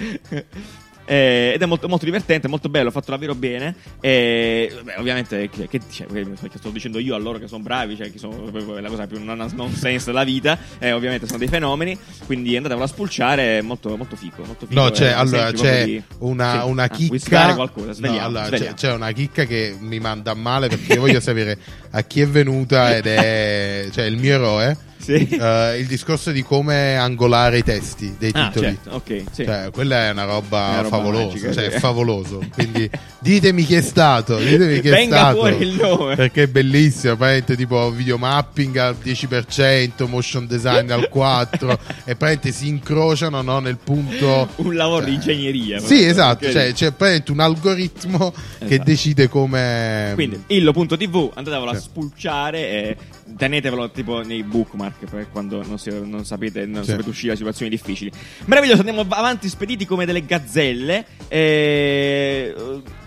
Eh, 1.06 1.52
ed 1.54 1.62
è 1.62 1.66
molto, 1.66 1.88
molto 1.88 2.04
divertente, 2.04 2.48
molto 2.48 2.68
bello, 2.68 2.90
fatto 2.90 3.12
davvero 3.12 3.34
bene. 3.34 3.74
E 4.00 4.72
beh, 4.82 4.96
ovviamente, 4.98 5.48
che, 5.48 5.68
che, 5.68 5.80
cioè, 5.90 6.06
che 6.08 6.58
sto 6.58 6.70
dicendo 6.70 6.98
io 6.98 7.14
a 7.14 7.18
loro 7.18 7.38
che 7.38 7.46
sono 7.46 7.62
bravi, 7.62 7.96
cioè 7.96 8.10
che 8.10 8.18
sono 8.18 8.50
la 8.80 8.88
cosa 8.88 9.06
più 9.06 9.22
non 9.22 9.38
nonsense 9.54 10.06
della 10.06 10.24
vita. 10.24 10.58
E 10.78 10.92
ovviamente 10.92 11.26
sono 11.26 11.38
dei 11.38 11.48
fenomeni. 11.48 11.96
Quindi 12.26 12.56
andatevelo 12.56 12.84
a 12.84 12.88
spulciare, 12.88 13.58
è 13.58 13.60
molto, 13.62 13.96
molto 13.96 14.16
figo. 14.16 14.44
Molto 14.44 14.66
figo 14.66 14.80
No, 14.82 14.90
c'è, 14.90 15.06
eh, 15.06 15.12
allora, 15.12 15.48
esempio 15.48 15.62
c'è 15.62 15.68
proprio 15.76 15.86
di- 15.86 16.02
una, 16.18 16.60
sì. 16.62 16.68
una 16.68 16.82
Ah, 16.82 16.88
chicca. 16.88 17.18
spiegare 17.18 17.54
qualcosa? 17.54 17.92
No, 18.10 18.20
allora, 18.20 18.48
c'è, 18.48 18.74
c'è 18.74 18.92
una 18.92 19.12
chicca 19.12 19.44
che 19.44 19.76
mi 19.78 19.98
manda 20.00 20.32
a 20.32 20.34
male 20.34 20.68
perché 20.68 20.94
io 20.94 21.00
voglio 21.00 21.20
sapere 21.20 21.56
a 21.90 22.02
chi 22.02 22.20
è 22.20 22.26
venuta 22.28 22.96
ed 22.96 23.06
è 23.06 23.86
cioè, 23.92 24.04
il 24.04 24.16
mio 24.16 24.34
eroe. 24.34 24.76
Sì. 24.98 25.28
Eh, 25.28 25.78
il 25.78 25.86
discorso 25.86 26.32
di 26.32 26.42
come 26.42 26.96
angolare 26.96 27.58
i 27.58 27.62
testi 27.62 28.16
dei 28.18 28.30
Ah, 28.34 28.48
titoli. 28.48 28.66
certo, 28.82 28.90
ok, 28.96 29.22
sì. 29.30 29.44
Cioè, 29.44 29.68
quella 29.72 30.06
è 30.06 30.10
una 30.10 30.24
roba, 30.24 30.58
una 30.68 30.76
roba 30.82 30.88
favolosa. 30.96 31.24
magica, 31.26 31.52
cioè, 31.52 31.70
sì. 31.70 31.78
favoloso. 31.78 32.42
Quindi 32.52 32.90
ditemi 33.20 33.64
chi 33.64 33.74
è 33.76 33.80
stato. 33.82 34.36
Ditemi 34.38 34.80
chi 34.80 34.88
è 34.88 34.90
Venga 34.92 35.16
stato. 35.18 35.36
fuori 35.36 35.56
il 35.60 35.74
nome. 35.74 36.14
Perché 36.16 36.42
è 36.44 36.46
bellissimo. 36.48 37.14
Praticamente 37.16 37.56
tipo 37.56 37.90
video 37.90 38.18
mapping 38.18 38.76
al 38.76 38.96
10%, 39.02 40.08
motion 40.08 40.46
design 40.46 40.90
al 40.90 41.08
4%. 41.12 41.78
e 42.04 42.16
praticamente 42.16 42.52
si 42.52 42.68
incrociano 42.68 43.42
no, 43.42 43.58
nel 43.60 43.76
punto. 43.82 44.48
Un 44.56 44.74
lavoro 44.74 45.04
di 45.04 45.14
ingegneria. 45.14 45.78
Sì, 45.78 46.04
esatto. 46.04 46.50
Cioè, 46.50 46.72
c'è 46.72 46.86
praticamente 46.92 47.30
un 47.32 47.40
algoritmo 47.40 48.32
che 48.58 48.64
Esatto. 48.66 48.82
decide 48.84 49.28
come. 49.28 50.12
Quindi 50.14 50.42
illo.tv 50.48 51.30
andatevelo 51.34 51.70
a 51.70 51.78
spulciare 51.78 52.58
e 52.58 52.96
tenetevelo 53.36 53.90
tipo 53.90 54.22
nei 54.22 54.42
bookmark 54.42 54.85
per 55.08 55.28
quando 55.30 55.62
non, 55.64 55.78
si- 55.78 55.90
non 55.90 56.24
sapete, 56.24 56.66
non 56.66 56.84
Sì. 56.84 56.90
sapete 56.90 57.08
uscire 57.08 57.32
da 57.32 57.36
situazioni 57.36 57.70
difficili. 57.70 58.10
Meraviglioso, 58.46 58.80
andiamo 58.80 59.04
avanti 59.08 59.48
spediti 59.48 59.84
come 59.86 60.04
delle 60.06 60.24
gazzelle. 60.24 61.04
E... 61.28 62.54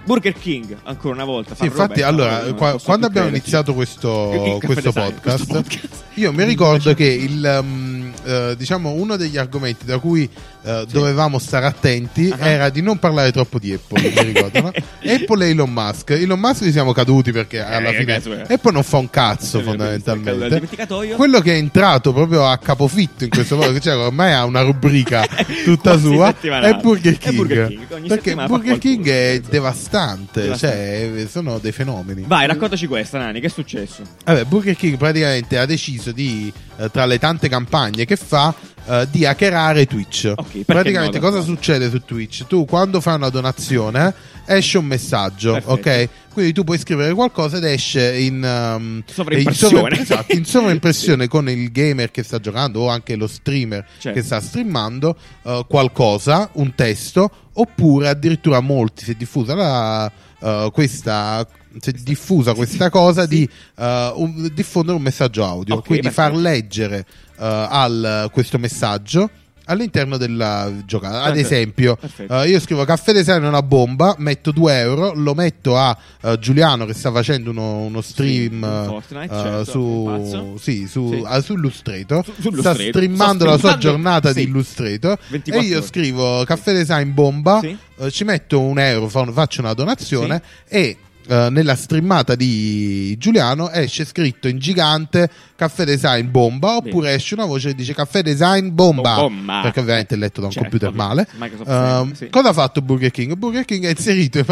Burger 0.09 0.33
King, 0.33 0.75
ancora 0.85 1.13
una 1.13 1.23
volta. 1.23 1.51
Sì, 1.53 1.59
fa 1.59 1.65
infatti, 1.65 2.01
roba, 2.01 2.07
allora, 2.07 2.43
non 2.45 2.55
qua- 2.55 2.79
quando 2.83 3.05
abbiamo 3.05 3.27
crederci. 3.27 3.49
iniziato 3.49 3.73
questo, 3.75 4.57
questo 4.65 4.91
podcast, 4.91 5.21
questo 5.21 5.53
podcast. 5.53 5.87
io 6.15 6.33
mi 6.33 6.43
ricordo 6.45 6.95
che 6.95 7.05
il, 7.05 7.59
um, 7.61 8.11
eh, 8.25 8.55
diciamo, 8.57 8.89
uno 8.91 9.17
degli 9.17 9.37
argomenti 9.37 9.85
da 9.85 9.99
cui 9.99 10.27
eh, 10.63 10.85
dovevamo 10.91 11.37
stare 11.37 11.67
attenti 11.67 12.33
Ah. 12.37 12.47
era 12.47 12.69
di 12.69 12.81
non 12.81 12.97
parlare 12.97 13.31
troppo 13.31 13.59
di 13.59 13.71
Apple. 13.71 14.01
mi 14.01 14.23
ricordo, 14.33 14.61
no? 14.61 14.71
Apple 15.05 15.45
e 15.45 15.49
Elon 15.49 15.71
Musk. 15.71 16.09
Elon 16.09 16.39
Musk 16.39 16.63
ci 16.63 16.71
siamo 16.71 16.91
caduti 16.91 17.31
perché 17.31 17.61
alla 17.63 17.89
Eh, 17.89 17.93
fine 17.99 18.13
cazzo, 18.15 18.33
eh. 18.33 18.53
Apple 18.53 18.71
non 18.71 18.83
fa 18.83 18.97
un 18.97 19.09
cazzo, 19.11 19.59
Sì, 19.59 19.63
fondamentalmente. 19.63 20.67
Quello 21.15 21.39
che 21.39 21.53
è 21.53 21.57
entrato 21.57 22.13
proprio 22.13 22.47
a 22.47 22.57
capofitto 22.57 23.23
in 23.25 23.29
questo 23.29 23.55
modo, 23.57 23.77
cioè 23.79 23.95
ormai 23.95 24.33
ha 24.33 24.43
una 24.45 24.61
rubrica 24.61 25.23
tutta 25.63 25.97
sua, 25.99 26.33
è 26.39 26.73
Burger 26.81 27.13
È 27.13 27.17
King. 27.17 27.35
Burger 27.35 27.67
King, 27.67 28.07
Perché 28.07 28.35
Burger 28.35 28.77
King 28.79 29.07
è 29.07 29.39
devastante, 29.47 29.97
Devastante. 29.99 30.57
cioè 30.57 31.27
sono 31.27 31.59
dei 31.59 31.71
fenomeni. 31.71 32.23
Vai, 32.25 32.47
raccontaci 32.47 32.87
questa, 32.87 33.17
Nani, 33.17 33.39
che 33.39 33.47
è 33.47 33.49
successo? 33.49 34.03
Vabbè, 34.23 34.45
Burger 34.45 34.75
King 34.75 34.97
praticamente 34.97 35.57
ha 35.57 35.65
deciso 35.65 36.11
di, 36.11 36.51
eh, 36.77 36.89
tra 36.89 37.05
le 37.05 37.19
tante 37.19 37.49
campagne 37.49 38.05
che 38.05 38.15
fa, 38.15 38.53
eh, 38.89 39.07
di 39.11 39.25
hackerare 39.25 39.85
Twitch. 39.85 40.33
perché 40.33 40.63
Praticamente 40.65 41.19
no, 41.19 41.29
cosa 41.29 41.41
succede 41.41 41.89
su 41.89 42.03
Twitch? 42.03 42.47
Tu 42.47 42.65
quando 42.65 42.99
fai 43.01 43.15
una 43.15 43.29
donazione 43.29 44.13
esce 44.45 44.79
un 44.79 44.85
messaggio, 44.85 45.53
Perfetto. 45.53 45.71
ok? 45.73 46.09
Quindi 46.33 46.53
tu 46.53 46.63
puoi 46.63 46.79
scrivere 46.79 47.13
qualcosa 47.13 47.57
ed 47.57 47.65
esce 47.65 48.17
in, 48.17 48.41
um, 48.43 49.03
Sovraimpressione. 49.05 49.95
in 49.95 50.01
esatto, 50.01 50.33
in 50.35 50.45
sovraimpressione 50.45 51.27
con 51.27 51.49
il 51.49 51.71
gamer 51.71 52.09
che 52.11 52.23
sta 52.23 52.39
giocando 52.39 52.81
o 52.81 52.89
anche 52.89 53.15
lo 53.15 53.27
streamer 53.27 53.85
Certo. 53.99 54.17
che 54.19 54.25
sta 54.25 54.39
streamando 54.39 55.15
eh, 55.43 55.65
qualcosa, 55.67 56.49
un 56.53 56.73
testo, 56.73 57.29
oppure 57.53 58.07
addirittura 58.09 58.59
molti 58.61 59.03
si 59.03 59.11
è 59.11 59.15
diffusa 59.15 59.53
la, 59.53 60.11
eh, 60.41 60.69
questa 60.73 61.45
si 61.79 61.89
è 61.89 61.93
diffusa 61.93 62.53
questa 62.53 62.89
cosa 62.89 63.25
di 63.25 63.47
eh, 63.77 64.11
un- 64.15 64.49
diffondere 64.53 64.97
un 64.97 65.03
messaggio 65.03 65.45
audio, 65.45 65.75
Ok, 65.75 65.85
quindi 65.85 66.09
far 66.09 66.33
leggere 66.35 66.99
eh, 67.37 67.67
al, 67.69 68.29
questo 68.31 68.57
messaggio 68.57 69.29
all'interno 69.69 70.17
della 70.17 70.71
giocata. 70.83 71.21
Ad 71.21 71.37
esempio, 71.37 71.95
eh, 72.27 72.47
io 72.49 72.59
scrivo 72.59 72.83
caffè 72.85 73.13
design 73.13 73.43
è 73.43 73.47
una 73.47 73.61
bomba, 73.61 74.15
metto 74.17 74.49
2 74.51 74.79
euro, 74.79 75.13
lo 75.13 75.35
metto 75.35 75.77
a 75.77 75.95
eh, 76.23 76.39
Giuliano 76.39 76.87
che 76.87 76.95
sta 76.95 77.11
facendo 77.11 77.51
uno, 77.51 77.81
uno 77.83 78.01
stream 78.01 78.63
eh, 78.63 78.85
Fortnite, 78.87 79.25
eh, 79.31 79.37
certo, 79.39 79.63
su, 79.65 80.57
sì, 80.59 80.87
su, 80.87 81.11
Sì. 81.13 81.21
ah, 81.23 81.39
su 81.41 81.53
Illustrator. 81.53 82.25
Su- 82.25 82.33
su 82.51 82.59
sta 82.61 82.73
streamando 82.73 83.45
la 83.45 83.59
sua 83.59 83.77
giornata 83.77 84.29
sì. 84.33 84.37
di 84.43 84.49
Illustrator 84.49 85.19
24 85.27 85.61
e 85.61 85.65
io 85.67 85.81
scrivo 85.83 86.43
caffè 86.45 86.73
design 86.73 87.13
bomba, 87.13 87.59
Sì. 87.61 87.77
ci 88.09 88.23
metto 88.23 88.59
un 88.59 88.79
euro, 88.79 89.07
fa- 89.07 89.31
faccio 89.31 89.61
una 89.61 89.73
donazione 89.73 90.41
e 90.67 90.97
eh, 91.27 91.49
nella 91.51 91.75
streamata 91.75 92.35
di 92.35 93.15
Giuliano 93.17 93.69
esce 93.71 94.05
scritto 94.05 94.47
in 94.47 94.57
gigante 94.57 95.29
caffè 95.55 95.83
design 95.83 96.29
bomba 96.31 96.77
oppure 96.77 97.13
esce 97.13 97.33
una 97.35 97.45
voce 97.45 97.69
che 97.69 97.75
dice 97.75 97.93
caffè 97.93 98.21
design 98.21 98.69
bomba, 98.71 99.15
Bomba. 99.15 99.59
perché 99.61 99.79
ovviamente 99.81 100.15
è 100.15 100.17
letto 100.17 100.39
da 100.41 100.47
un 100.47 100.53
Certo, 100.53 100.69
computer 100.69 100.93
male 100.95 101.27
Word, 101.37 102.11
sì. 102.13 102.29
cosa 102.29 102.49
ha 102.49 102.53
fatto 102.53 102.81
Burger 102.81 103.11
King? 103.11 103.33
Burger 103.35 103.65
King 103.65 103.85
ha 103.85 103.89
inserito 103.89 104.43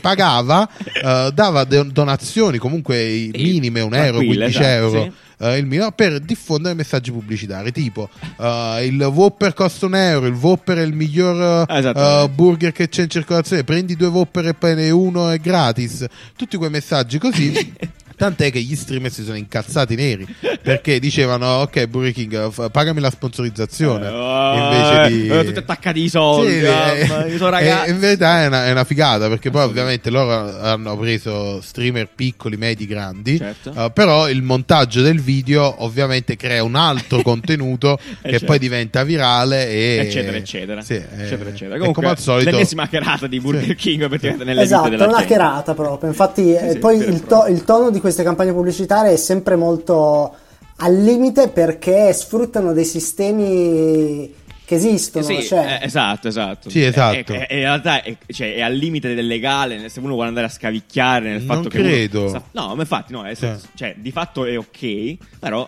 pagava 0.00 0.68
eh, 0.82 1.30
dava 1.32 1.64
de- 1.64 1.92
donazioni 1.92 2.58
comunque 2.58 3.30
minime 3.32 3.80
un 3.80 3.94
euro 3.94 4.18
tranquille, 4.18 4.44
15 4.50 4.58
esatto, 4.58 4.66
euro 4.66 5.02
sì. 5.02 5.12
Eh, 5.44 5.58
il 5.58 5.66
mio 5.66 5.90
per 5.92 6.20
diffondere 6.20 6.74
messaggi 6.74 7.10
pubblicitari 7.12 7.70
tipo 7.72 8.08
eh, 8.40 8.86
il 8.86 9.00
Whopper 9.02 9.52
costa 9.54 9.86
un 9.86 9.94
euro 9.94 10.26
il 10.26 10.34
Whopper 10.34 10.78
è 10.78 10.82
il 10.82 10.92
miglior 10.94 11.66
Esattamente. 11.68 12.32
burger 12.34 12.72
che 12.72 12.88
c'è 12.88 13.02
in 13.02 13.10
circolazione 13.10 13.64
prendi 13.64 13.94
due 13.96 14.08
Whopper 14.08 14.48
e 14.48 14.54
poi 14.54 14.74
ne 14.74 14.90
uno 14.90 15.28
è 15.30 15.38
gratis 15.38 16.04
tutti 16.36 16.56
quei 16.56 16.70
messaggi 16.70 17.18
così 17.18 17.72
Tant'è 18.16 18.50
che 18.50 18.60
gli 18.60 18.76
streamer 18.76 19.10
si 19.10 19.24
sono 19.24 19.36
incazzati 19.36 19.94
neri 19.94 20.26
perché 20.62 20.98
dicevano: 20.98 21.46
Ok, 21.62 21.86
Burger 21.86 22.12
King, 22.12 22.50
f- 22.50 22.70
pagami 22.70 23.00
la 23.00 23.10
sponsorizzazione 23.10 24.08
invece 24.08 25.08
di 25.16 25.28
Eh, 25.28 25.44
tutti 25.44 25.58
attaccati 25.58 26.00
i 26.02 26.08
soldi. 26.08 26.50
Sì, 26.52 26.58
eh, 26.58 27.00
eh, 27.00 27.38
ragazzi. 27.38 27.90
in 27.90 27.98
verità 27.98 28.42
è 28.42 28.46
una, 28.46 28.66
è 28.66 28.70
una 28.70 28.84
figata 28.84 29.28
perché 29.28 29.50
poi 29.50 29.62
ovviamente 29.64 30.10
loro 30.10 30.30
hanno 30.60 30.96
preso 30.96 31.60
streamer 31.60 32.08
piccoli, 32.14 32.56
medi, 32.56 32.86
grandi 32.86 33.38
Certo. 33.38 33.72
eh, 33.76 33.90
però 33.92 34.28
il 34.28 34.42
montaggio 34.42 35.02
del 35.02 35.20
video 35.20 35.82
ovviamente 35.84 36.36
crea 36.36 36.62
un 36.62 36.74
altro 36.76 37.20
contenuto 37.22 37.98
che 38.22 38.30
certo. 38.30 38.46
poi 38.46 38.58
diventa 38.58 39.02
virale 39.04 39.68
e 39.68 39.98
eccetera 40.06 40.36
eccetera 40.36 40.80
Sì, 40.82 40.94
eccetera 40.94 41.48
eh, 41.50 41.52
eccetera 41.52 41.74
e 41.74 41.78
comunque 41.78 42.02
come 42.02 42.08
al 42.08 42.18
solito 42.18 42.50
l'ennesima 42.50 42.82
hackerata 42.84 43.26
di 43.26 43.40
Burger 43.40 43.74
King 43.74 44.06
praticamente 44.08 44.44
nelle 44.44 44.62
esatto, 44.62 44.84
vite 44.84 44.94
è 44.94 44.98
della 44.98 45.10
una 45.10 45.18
gente 45.18 45.34
hackerata 45.34 45.74
proprio. 45.74 46.08
Infatti, 46.08 46.54
eh, 46.54 46.70
sì, 46.72 46.78
poi 46.78 46.96
il, 46.98 47.22
to- 47.24 47.46
il 47.48 47.64
tono 47.64 47.90
di 47.90 48.00
queste 48.04 48.22
campagne 48.22 48.52
pubblicitarie 48.52 49.12
è 49.12 49.16
sempre 49.16 49.56
molto 49.56 50.34
al 50.76 50.94
limite 50.94 51.48
perché 51.48 52.12
sfruttano 52.12 52.74
dei 52.74 52.84
sistemi 52.84 54.30
che 54.66 54.74
esistono. 54.74 55.24
Sì, 55.24 55.42
cioè, 55.42 55.78
eh, 55.80 55.86
esatto, 55.86 56.28
esatto. 56.28 56.68
Sì, 56.68 56.82
esatto. 56.84 57.32
È- 57.32 57.38
è- 57.38 57.46
è- 57.46 57.54
in 57.54 57.60
realtà 57.60 58.02
è, 58.02 58.14
cioè, 58.26 58.56
è 58.56 58.60
al 58.60 58.74
limite 58.74 59.14
del 59.14 59.26
legale. 59.26 59.88
Se 59.88 60.00
uno 60.00 60.12
vuole 60.12 60.28
andare 60.28 60.46
a 60.46 60.50
scavicchiare 60.50 61.30
nel 61.30 61.42
Non 61.44 61.56
fatto 61.56 61.68
che. 61.70 61.78
uno 61.78 61.88
credo. 61.88 62.44
no, 62.52 62.74
ma 62.74 62.82
infatti, 62.82 63.12
no. 63.14 63.24
è- 63.24 63.34
Sì. 63.34 63.48
cioè, 63.74 63.94
di 63.96 64.10
fatto 64.12 64.44
è 64.44 64.58
ok, 64.58 65.16
però. 65.38 65.66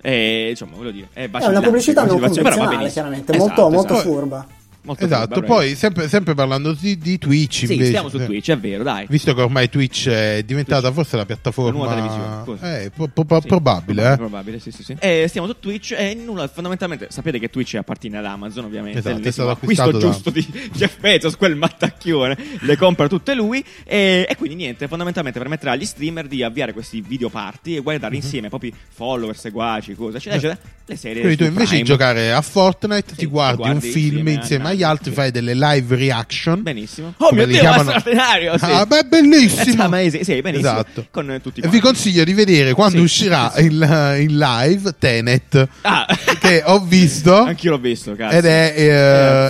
eh, 0.00 0.46
insomma, 0.50 0.76
voglio 0.76 0.92
dire. 0.92 1.08
È, 1.12 1.28
è 1.28 1.46
una 1.46 1.60
pubblicità 1.60 2.04
non 2.04 2.18
convenzionale, 2.20 2.88
chiaramente, 2.88 3.32
Esatto, 3.34 3.62
molto, 3.62 3.68
molto 3.76 3.92
esatto. 3.94 4.08
furba. 4.08 4.46
Molto 4.86 5.04
esatto 5.04 5.34
furba, 5.34 5.46
poi 5.48 5.74
sempre, 5.74 6.08
sempre 6.08 6.34
parlando 6.34 6.72
di, 6.72 6.96
di 6.96 7.18
Twitch 7.18 7.64
Sì, 7.66 7.72
invece, 7.72 7.86
stiamo 7.86 8.08
su 8.08 8.18
eh, 8.18 8.24
Twitch, 8.24 8.50
è 8.50 8.58
vero, 8.58 8.84
dai. 8.84 9.04
visto 9.08 9.34
che 9.34 9.40
ormai 9.42 9.68
Twitch 9.68 10.08
è 10.08 10.42
diventata 10.44 10.92
forse 10.92 11.16
la 11.16 11.26
piattaforma 11.26 11.70
La 11.70 11.76
nuova 11.76 11.94
televisione, 12.44 12.84
eh, 12.84 12.90
pro- 12.90 13.08
pro- 13.24 13.40
Sì, 13.40 13.48
probabile 13.48 14.12
eh. 14.12 14.16
probabile, 14.16 14.60
sì, 14.60 14.70
sì, 14.70 14.84
sì. 14.84 14.96
E 15.00 15.26
stiamo 15.28 15.48
su 15.48 15.56
Twitch 15.58 15.92
e 15.98 16.14
nulla, 16.14 16.46
fondamentalmente 16.46 17.08
sapete 17.10 17.38
che 17.40 17.50
Twitch 17.50 17.74
appartiene 17.74 18.18
ad 18.18 18.24
Amazon, 18.26 18.64
ovviamente. 18.64 19.00
Esatto, 19.00 19.26
è 19.26 19.30
stato 19.32 19.50
acquisto 19.50 19.82
acquistato 19.82 20.12
giusto 20.12 20.30
di 20.30 20.46
Jeff 20.72 20.98
Bezos, 21.00 21.36
quel 21.36 21.56
mattacchione, 21.56 22.36
le 22.60 22.76
compra 22.76 23.08
tutte 23.08 23.34
lui 23.34 23.64
e, 23.84 24.24
e 24.28 24.36
quindi 24.36 24.54
niente, 24.56 24.86
fondamentalmente 24.86 25.38
permetterà 25.40 25.72
agli 25.72 25.84
streamer 25.84 26.26
di 26.28 26.42
avviare 26.44 26.72
questi 26.72 27.00
video 27.00 27.28
party 27.28 27.76
e 27.76 27.80
guardare 27.80 28.14
insieme 28.14 28.48
propri 28.48 28.72
follower, 28.88 29.36
seguaci, 29.36 29.94
cose, 29.94 30.18
eccetera, 30.18 30.52
eccetera, 30.52 30.70
le 30.86 30.96
serie. 30.96 31.20
Quindi 31.22 31.36
tu 31.36 31.44
invece 31.44 31.62
di 31.76 31.82
Prime. 31.82 31.84
giocare 31.84 32.32
a 32.32 32.40
Fortnite 32.40 33.14
ti 33.14 33.20
Sì, 33.20 33.26
guardi, 33.26 33.56
guardi 33.56 33.74
un 33.74 33.80
film 33.80 33.94
insieme 34.28 34.32
insieme, 34.32 34.68
a- 34.68 34.72
agli 34.76 34.82
altri, 34.82 35.10
fai 35.12 35.30
delle 35.30 35.54
live 35.54 35.96
reaction. 35.96 36.62
Benissimo. 36.62 37.14
Oh 37.18 37.32
mio 37.32 37.46
Dio, 37.46 37.62
ma 37.62 37.70
chiamano? 37.72 37.98
straordinario! 37.98 38.58
Sì. 38.58 38.64
Ah, 38.64 38.86
beh, 38.86 39.04
bellissimo! 39.04 39.96
Eh, 39.96 40.10
sì, 40.10 40.40
benissimo. 40.42 40.56
Esatto. 40.70 41.06
Con 41.10 41.38
tutti 41.42 41.60
E 41.60 41.62
vi 41.68 41.80
quanti. 41.80 41.80
consiglio 41.80 42.24
di 42.24 42.32
vedere 42.34 42.72
quando 42.72 42.98
Sì, 42.98 43.02
uscirà 43.02 43.50
sì, 43.56 43.60
sì. 43.62 43.66
Il, 43.66 44.16
in 44.20 44.38
live 44.38 44.94
Tenet, 44.98 45.68
Ah. 45.82 46.06
che 46.38 46.62
ho 46.64 46.80
visto. 46.80 47.34
Anch'io 47.44 47.72
l'ho 47.72 47.78
visto, 47.78 48.14
cazzo. 48.14 48.36
Ed 48.36 48.44
è, 48.44 48.74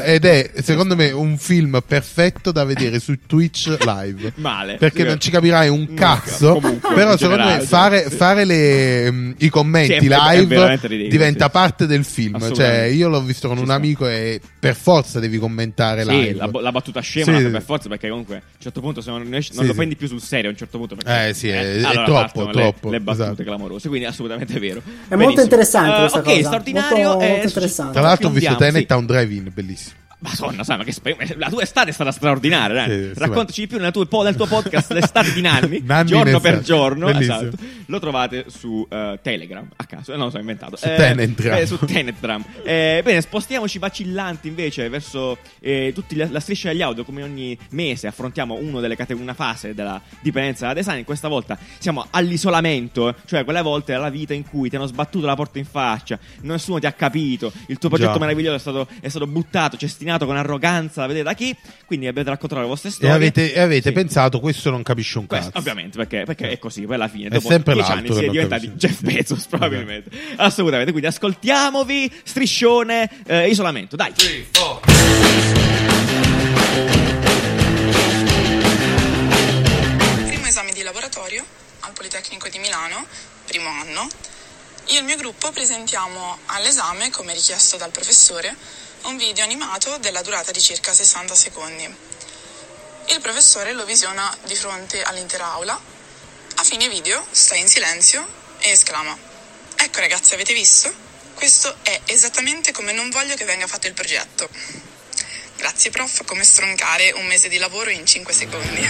eh, 0.04 0.14
ed 0.14 0.24
è 0.24 0.50
secondo 0.62 0.94
me 0.96 1.10
un 1.10 1.36
film 1.38 1.82
perfetto 1.86 2.52
da 2.52 2.64
vedere 2.64 2.98
su 3.00 3.18
Twitch 3.26 3.76
live. 3.84 4.32
Male. 4.36 4.76
Perché 4.76 5.04
non 5.04 5.20
ci 5.20 5.30
capirai 5.30 5.68
un 5.68 5.94
cazzo. 5.94 6.54
comunque, 6.54 6.94
però 6.94 7.12
in 7.12 7.18
secondo 7.18 7.42
generale, 7.42 7.60
me 7.62 7.66
fare, 7.66 8.02
fare 8.10 8.44
le, 8.44 9.10
mm, 9.10 9.32
i 9.38 9.48
commenti 9.48 9.92
è- 9.92 9.96
è 9.98 10.00
live 10.00 10.76
ridicolo, 10.82 11.08
diventa 11.08 11.48
parte 11.50 11.86
del 11.86 12.04
film. 12.04 12.54
Cioè, 12.54 12.82
io 12.82 13.08
l'ho 13.08 13.22
visto 13.22 13.48
con 13.48 13.58
un 13.58 13.70
amico 13.70 14.06
e 14.08 14.40
per 14.58 14.74
forza 14.74 15.15
devi 15.20 15.38
commentare 15.38 16.02
Sì, 16.04 16.10
live. 16.10 16.34
la, 16.34 16.50
la 16.60 16.72
battuta 16.72 17.00
scema 17.00 17.38
Sì. 17.38 17.46
per 17.48 17.62
forza 17.62 17.88
perché 17.88 18.08
comunque 18.08 18.36
a 18.36 18.38
un 18.40 18.60
certo 18.60 18.80
punto 18.80 19.00
se 19.00 19.10
non, 19.10 19.22
non 19.28 19.42
Sì, 19.42 19.54
lo 19.56 19.64
sì. 19.64 19.72
prendi 19.74 19.96
più 19.96 20.06
sul 20.08 20.20
serio 20.20 20.48
a 20.48 20.52
un 20.52 20.56
certo 20.58 20.78
punto 20.78 20.94
perché, 20.96 21.28
Eh, 21.28 21.34
sì, 21.34 21.48
è- 21.48 21.76
è 21.76 21.82
allora 21.82 21.92
troppo, 22.04 22.12
partono 22.12 22.50
troppo, 22.52 22.90
le, 22.90 22.98
le 22.98 23.00
battute 23.04 23.24
esatto. 23.24 23.42
clamorose 23.42 23.88
quindi 23.88 24.06
assolutamente 24.06 24.58
vero 24.58 24.82
È 25.08 25.14
molto 25.14 25.40
interessante 25.40 25.98
questa 26.00 26.18
ok 26.18 26.24
cosa. 26.24 26.40
straordinario 26.42 27.08
Molto- 27.08 27.24
eh, 27.24 27.28
molto 27.28 27.46
interessante. 27.46 27.92
Tra 27.92 28.02
l'altro 28.02 28.28
ho 28.28 28.32
visto 28.32 28.56
Tenet 28.56 28.86
sì. 28.86 28.92
a 28.92 28.96
un 28.96 29.06
drive-in, 29.06 29.50
bellissimo. 29.52 29.94
Madonna, 30.18 30.64
sai, 30.64 30.78
ma 30.78 30.84
che 30.84 30.92
spe- 30.92 31.16
la 31.36 31.50
tua 31.50 31.62
estate 31.62 31.90
è 31.90 31.92
stata 31.92 32.10
straordinaria. 32.10 32.84
Sì, 32.86 33.12
Raccontaci 33.14 33.60
di 33.60 33.66
più 33.66 33.76
nella 33.76 33.90
tua- 33.90 34.06
nel 34.24 34.34
tuo 34.34 34.46
podcast 34.46 34.90
l'estate 34.92 35.32
di 35.32 35.42
Nanni, 35.42 35.80
Nanni 35.84 36.08
giorno 36.08 36.40
per 36.40 36.60
giorno. 36.62 37.08
Esatto. 37.08 37.56
Lo 37.86 38.00
trovate 38.00 38.46
su 38.48 38.86
eh, 38.90 39.18
Telegram 39.22 39.68
a 39.76 39.84
caso, 39.84 40.12
eh, 40.14 40.16
non 40.16 40.26
lo 40.26 40.30
so, 40.30 40.38
inventato. 40.38 40.76
Su 40.76 40.86
Tenetgram. 40.86 41.58
eh, 41.58 41.66
su 41.66 41.76
Tenetgram. 41.78 42.44
Eh, 42.64 43.02
bene, 43.04 43.20
spostiamoci 43.20 43.78
vacillanti 43.78 44.48
invece 44.48 44.88
verso 44.88 45.36
eh, 45.60 45.92
tutti 45.94 46.16
la, 46.16 46.26
la 46.30 46.40
striscia 46.40 46.68
degli 46.70 46.82
audio. 46.82 47.04
Come 47.04 47.22
ogni 47.22 47.56
mese 47.70 48.06
affrontiamo 48.06 48.54
uno 48.54 48.80
delle 48.80 48.96
cate- 48.96 49.12
una 49.12 49.34
fase 49.34 49.74
della 49.74 50.00
dipendenza 50.20 50.66
da 50.68 50.72
design. 50.72 51.02
Questa 51.04 51.28
volta 51.28 51.58
siamo 51.78 52.06
all'isolamento, 52.10 53.14
cioè 53.26 53.44
quelle 53.44 53.60
volte 53.60 53.92
della 53.92 54.08
vita 54.10 54.32
in 54.32 54.48
cui 54.48 54.70
ti 54.70 54.76
hanno 54.76 54.86
sbattuto 54.86 55.26
la 55.26 55.34
porta 55.36 55.58
in 55.58 55.66
faccia, 55.66 56.18
nessuno 56.40 56.78
ti 56.78 56.86
ha 56.86 56.92
capito, 56.92 57.52
il 57.66 57.76
tuo 57.78 57.90
progetto 57.90 58.12
Già. 58.14 58.18
meraviglioso 58.18 58.56
è 58.56 58.58
stato, 58.58 58.88
è 59.00 59.08
stato 59.08 59.26
buttato, 59.26 59.76
cestinato 59.76 60.04
con 60.26 60.36
arroganza, 60.36 61.00
la 61.02 61.06
vedete 61.08 61.24
da 61.24 61.34
chi? 61.34 61.54
Quindi 61.84 62.06
avete 62.06 62.30
raccontato 62.30 62.60
le 62.60 62.66
vostre 62.66 62.88
E 62.90 62.92
storie. 62.92 63.14
avete, 63.14 63.52
e 63.52 63.60
avete 63.60 63.88
Sì. 63.88 63.94
pensato, 63.94 64.40
questo 64.40 64.70
non 64.70 64.82
capisce 64.82 65.18
un 65.18 65.26
Questo, 65.26 65.46
cazzo. 65.46 65.58
ovviamente, 65.58 65.96
perché, 65.98 66.22
perché 66.24 66.50
è 66.50 66.58
così, 66.58 66.82
poi 66.82 66.94
alla 66.94 67.08
fine, 67.08 67.26
È 67.26 67.30
dopo 67.30 67.48
sempre 67.48 67.74
dieci 67.74 67.88
l'altro 67.90 68.12
anni 68.14 68.20
si 68.20 68.26
è 68.26 68.30
diventati. 68.30 68.68
Jeff 68.72 69.00
Bezos, 69.00 69.46
probabilmente. 69.46 70.10
Assolutamente, 70.36 70.90
quindi 70.92 71.08
ascoltiamovi, 71.08 72.12
striscione, 72.24 73.10
eh, 73.26 73.48
isolamento, 73.48 73.96
dai. 73.96 74.12
Primo 80.26 80.46
esame 80.46 80.72
di 80.72 80.82
laboratorio 80.82 81.44
al 81.80 81.92
Politecnico 81.92 82.48
di 82.48 82.58
Milano, 82.58 83.06
primo 83.46 83.68
anno. 83.68 84.06
Io 84.88 84.96
e 84.96 84.98
il 84.98 85.04
mio 85.04 85.16
gruppo 85.16 85.50
presentiamo 85.50 86.38
all'esame, 86.46 87.10
come 87.10 87.32
richiesto 87.34 87.76
dal 87.76 87.90
professore, 87.90 88.54
un 89.02 89.16
video 89.16 89.44
animato 89.44 89.96
della 89.98 90.22
durata 90.22 90.50
di 90.50 90.60
circa 90.60 90.92
60 90.92 91.34
secondi. 91.34 91.84
Il 93.08 93.20
professore 93.20 93.72
lo 93.72 93.84
visiona 93.84 94.36
di 94.44 94.54
fronte 94.56 95.02
all'intera 95.02 95.52
aula, 95.52 95.80
a 96.56 96.64
fine 96.64 96.88
video 96.88 97.24
sta 97.30 97.54
in 97.54 97.68
silenzio 97.68 98.26
e 98.58 98.70
esclama: 98.70 99.16
Ecco 99.76 100.00
ragazzi, 100.00 100.34
avete 100.34 100.54
visto? 100.54 100.92
Questo 101.34 101.76
è 101.82 102.00
esattamente 102.06 102.72
come 102.72 102.92
non 102.92 103.10
voglio 103.10 103.36
che 103.36 103.44
venga 103.44 103.66
fatto 103.66 103.86
il 103.86 103.92
progetto. 103.92 104.48
Grazie 105.56 105.90
prof, 105.90 106.24
come 106.24 106.44
stroncare 106.44 107.12
un 107.12 107.26
mese 107.26 107.48
di 107.48 107.58
lavoro 107.58 107.90
in 107.90 108.06
5 108.06 108.32
secondi. 108.32 108.84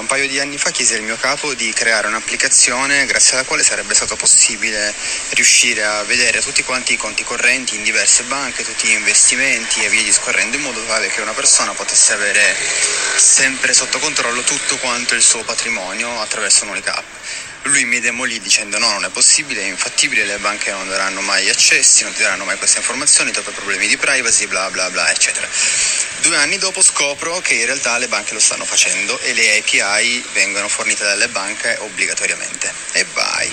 Un 0.00 0.06
paio 0.06 0.26
di 0.26 0.40
anni 0.40 0.56
fa 0.56 0.70
chiesi 0.70 0.94
al 0.94 1.02
mio 1.02 1.16
capo 1.16 1.52
di 1.52 1.72
creare 1.74 2.06
un'applicazione 2.06 3.04
grazie 3.04 3.34
alla 3.34 3.44
quale 3.44 3.62
sarebbe 3.62 3.94
stato 3.94 4.16
possibile 4.16 4.94
riuscire 5.30 5.84
a 5.84 6.02
vedere 6.04 6.40
tutti 6.40 6.64
quanti 6.64 6.94
i 6.94 6.96
conti 6.96 7.22
correnti 7.22 7.76
in 7.76 7.82
diverse 7.82 8.22
banche, 8.24 8.64
tutti 8.64 8.88
gli 8.88 8.92
investimenti 8.92 9.84
e 9.84 9.88
via 9.90 10.02
discorrendo 10.02 10.56
in 10.56 10.62
modo 10.62 10.82
tale 10.86 11.08
che 11.08 11.20
una 11.20 11.34
persona 11.34 11.72
potesse 11.74 12.14
avere 12.14 12.56
sempre 13.16 13.74
sotto 13.74 13.98
controllo 13.98 14.42
tutto 14.42 14.78
quanto 14.78 15.14
il 15.14 15.22
suo 15.22 15.44
patrimonio 15.44 16.20
attraverso 16.20 16.64
un'unica 16.64 16.96
app. 16.96 17.49
Lui 17.64 17.84
mi 17.84 18.00
demolì 18.00 18.40
dicendo 18.40 18.78
no, 18.78 18.90
non 18.90 19.04
è 19.04 19.10
possibile, 19.10 19.62
è 19.62 19.66
infattibile, 19.66 20.24
le 20.24 20.38
banche 20.38 20.70
non 20.70 20.88
daranno 20.88 21.20
mai 21.20 21.48
accessi, 21.48 22.02
non 22.04 22.12
ti 22.12 22.22
daranno 22.22 22.44
mai 22.44 22.56
queste 22.56 22.78
informazioni, 22.78 23.30
dopo 23.30 23.50
problemi 23.50 23.86
di 23.86 23.96
privacy, 23.96 24.46
bla 24.46 24.70
bla 24.70 24.90
bla, 24.90 25.10
eccetera. 25.10 25.46
Due 26.22 26.36
anni 26.36 26.58
dopo 26.58 26.82
scopro 26.82 27.40
che 27.40 27.54
in 27.54 27.66
realtà 27.66 27.98
le 27.98 28.08
banche 28.08 28.34
lo 28.34 28.40
stanno 28.40 28.64
facendo 28.64 29.18
e 29.20 29.34
le 29.34 29.58
API 29.58 30.24
vengono 30.32 30.68
fornite 30.68 31.04
dalle 31.04 31.28
banche 31.28 31.76
obbligatoriamente. 31.80 32.72
E 32.92 33.04
vai. 33.12 33.50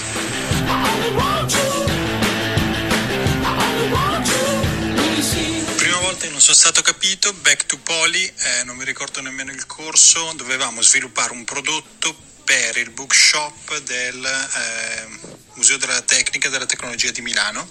Non 6.30 6.46
sono 6.46 6.58
stato 6.58 6.84
capito, 6.84 7.34
Back 7.34 7.66
to 7.66 7.80
Poly, 7.80 8.24
eh, 8.24 8.64
non 8.64 8.76
mi 8.76 8.86
ricordo 8.86 9.22
nemmeno 9.22 9.52
il 9.52 9.66
corso, 9.66 10.34
dovevamo 10.36 10.84
sviluppare 10.84 11.32
un 11.32 11.44
prodotto 11.44 12.16
per 12.48 12.78
il 12.78 12.92
bookshop 12.92 13.78
del 13.80 14.24
eh, 14.24 15.08
Museo 15.56 15.76
della 15.76 16.02
Tecnica 16.02 16.48
e 16.48 16.50
della 16.50 16.66
Tecnologia 16.66 17.12
di 17.12 17.20
Milano. 17.20 17.68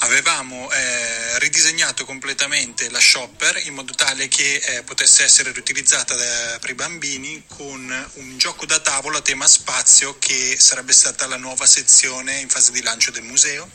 Avevamo 0.00 0.70
eh, 0.70 1.38
ridisegnato 1.38 2.04
completamente 2.04 2.90
la 2.90 3.00
shopper 3.00 3.62
in 3.64 3.72
modo 3.72 3.94
tale 3.94 4.28
che 4.28 4.56
eh, 4.56 4.82
potesse 4.82 5.24
essere 5.24 5.50
riutilizzata 5.50 6.14
da- 6.14 6.58
per 6.60 6.68
i 6.68 6.74
bambini 6.74 7.42
con 7.48 8.10
un 8.16 8.36
gioco 8.36 8.66
da 8.66 8.78
tavola 8.80 9.16
a 9.16 9.22
tema 9.22 9.46
spazio 9.46 10.18
che 10.18 10.58
sarebbe 10.60 10.92
stata 10.92 11.26
la 11.26 11.38
nuova 11.38 11.64
sezione 11.64 12.40
in 12.40 12.50
fase 12.50 12.72
di 12.72 12.82
lancio 12.82 13.10
del 13.10 13.22
museo. 13.22 13.66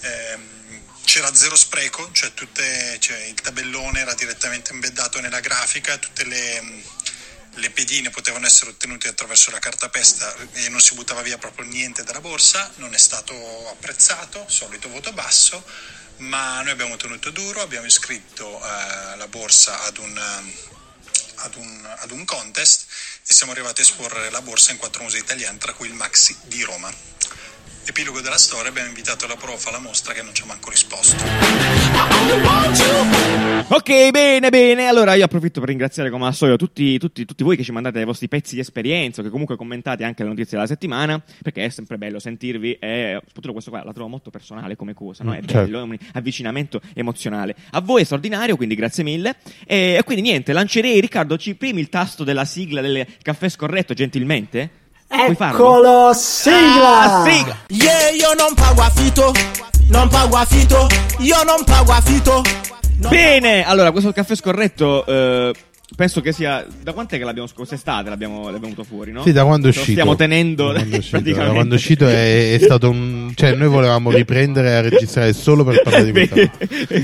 Ehm, 0.00 0.58
c'era 1.04 1.34
zero 1.34 1.56
spreco, 1.56 2.10
cioè, 2.12 2.32
tutte- 2.32 2.96
cioè 2.98 3.18
il 3.24 3.34
tabellone 3.34 4.00
era 4.00 4.14
direttamente 4.14 4.72
embeddato 4.72 5.20
nella 5.20 5.40
grafica, 5.40 5.98
tutte 5.98 6.24
le, 6.24 6.82
le 7.54 7.70
pedine 7.70 8.10
potevano 8.10 8.46
essere 8.46 8.70
ottenute 8.70 9.08
attraverso 9.08 9.50
la 9.50 9.58
cartapesta 9.58 10.34
e 10.52 10.68
non 10.68 10.80
si 10.80 10.94
buttava 10.94 11.22
via 11.22 11.38
proprio 11.38 11.66
niente 11.66 12.04
dalla 12.04 12.20
borsa, 12.20 12.70
non 12.76 12.94
è 12.94 12.98
stato 12.98 13.34
apprezzato, 13.70 14.44
solito 14.48 14.88
voto 14.88 15.12
basso, 15.12 15.64
ma 16.18 16.62
noi 16.62 16.70
abbiamo 16.70 16.96
tenuto 16.96 17.30
duro, 17.30 17.60
abbiamo 17.60 17.86
iscritto 17.86 18.58
eh, 18.58 19.16
la 19.16 19.26
borsa 19.28 19.82
ad 19.82 19.96
un, 19.98 20.16
eh, 20.16 20.68
ad, 21.36 21.54
un, 21.56 21.96
ad 21.98 22.10
un 22.10 22.24
contest 22.24 22.86
e 23.26 23.34
siamo 23.34 23.52
arrivati 23.52 23.80
a 23.80 23.84
esporre 23.84 24.30
la 24.30 24.42
borsa 24.42 24.72
in 24.72 24.78
quattro 24.78 25.02
musei 25.02 25.20
italiani, 25.20 25.58
tra 25.58 25.72
cui 25.72 25.88
il 25.88 25.94
Maxi 25.94 26.36
di 26.44 26.62
Roma. 26.62 26.92
Epilogo 27.86 28.20
della 28.20 28.36
storia, 28.38 28.68
abbiamo 28.70 28.88
invitato 28.88 29.26
la 29.26 29.34
prof 29.34 29.66
alla 29.66 29.80
mostra 29.80 30.12
che 30.12 30.22
non 30.22 30.32
ci 30.32 30.42
ha 30.42 30.46
manco 30.46 30.70
risposto. 30.70 31.24
Ok, 33.68 34.10
bene, 34.10 34.48
bene. 34.50 34.86
Allora 34.86 35.14
io 35.14 35.24
approfitto 35.24 35.58
per 35.60 35.70
ringraziare 35.70 36.08
come 36.10 36.26
al 36.26 36.34
solito 36.34 36.56
tutti, 36.56 36.98
tutti, 36.98 37.24
tutti 37.24 37.42
voi 37.42 37.56
che 37.56 37.64
ci 37.64 37.72
mandate 37.72 38.00
i 38.00 38.04
vostri 38.04 38.28
pezzi 38.28 38.54
di 38.54 38.60
esperienza, 38.60 39.20
o 39.20 39.24
che 39.24 39.30
comunque 39.30 39.56
commentate 39.56 40.04
anche 40.04 40.22
le 40.22 40.28
notizie 40.28 40.56
della 40.56 40.68
settimana, 40.68 41.20
perché 41.42 41.64
è 41.64 41.68
sempre 41.68 41.98
bello 41.98 42.18
sentirvi 42.20 42.74
e 42.74 43.14
soprattutto 43.26 43.52
questo 43.52 43.70
qua 43.70 43.82
la 43.82 43.92
trovo 43.92 44.08
molto 44.08 44.30
personale 44.30 44.76
come 44.76 44.94
cosa, 44.94 45.24
no? 45.24 45.32
È 45.32 45.38
Mm, 45.38 45.46
certo. 45.46 45.54
bello, 45.64 45.78
è 45.80 45.82
un 45.82 45.96
avvicinamento 46.12 46.80
emozionale. 46.94 47.56
A 47.70 47.80
voi 47.80 48.02
è 48.02 48.04
straordinario, 48.04 48.56
quindi 48.56 48.74
grazie 48.76 49.02
mille. 49.02 49.36
E, 49.66 49.94
e 49.98 50.02
quindi 50.04 50.22
niente, 50.22 50.52
lancerei, 50.52 51.00
Riccardo, 51.00 51.36
ci 51.38 51.54
premi 51.56 51.80
il 51.80 51.88
tasto 51.88 52.22
della 52.24 52.44
sigla 52.44 52.80
del 52.82 53.06
caffè 53.22 53.48
scorretto 53.48 53.94
gentilmente? 53.94 54.78
Farlo? 55.10 55.54
Eccolo, 55.54 56.12
sigla! 56.14 57.00
Ah, 57.00 57.24
sigla! 57.28 57.56
Yeah, 57.66 58.10
io 58.10 58.32
non 58.34 58.54
pago 58.54 58.80
affitto, 58.82 59.32
non 59.88 60.08
pago 60.08 60.36
affitto, 60.36 60.86
io 61.18 61.42
non 61.42 61.64
pago 61.64 61.92
affitto. 61.92 62.42
Bene, 63.08 63.66
allora 63.66 63.90
questo 63.90 64.12
caffè 64.12 64.36
scorretto 64.36 65.04
eh, 65.06 65.52
penso 65.96 66.20
che 66.20 66.32
sia 66.32 66.64
da 66.82 66.92
quant'è 66.92 67.18
che 67.18 67.24
l'abbiamo 67.24 67.48
quest'estate 67.52 68.08
l'abbiamo, 68.08 68.44
l'abbiamo 68.44 68.66
avuto 68.66 68.84
fuori, 68.84 69.12
no? 69.12 69.22
Sì, 69.22 69.32
da 69.32 69.44
quando 69.44 69.68
è 69.68 69.72
lo 69.72 69.76
uscito. 69.78 69.90
stiamo 69.92 70.16
tenendo 70.16 70.72
Da 70.72 70.82
quando 70.82 70.94
è 70.94 70.98
uscito, 70.98 71.16
è 71.16 71.74
uscito 71.74 72.06
è, 72.08 72.54
è 72.54 72.58
stato 72.60 72.90
un. 72.90 73.32
Cioè, 73.34 73.54
noi 73.54 73.68
volevamo 73.68 74.10
riprendere 74.10 74.74
a 74.74 74.80
registrare 74.80 75.32
solo 75.32 75.64
per 75.64 75.82
parlare 75.82 76.10
di 76.12 76.28
cosa. 76.28 76.50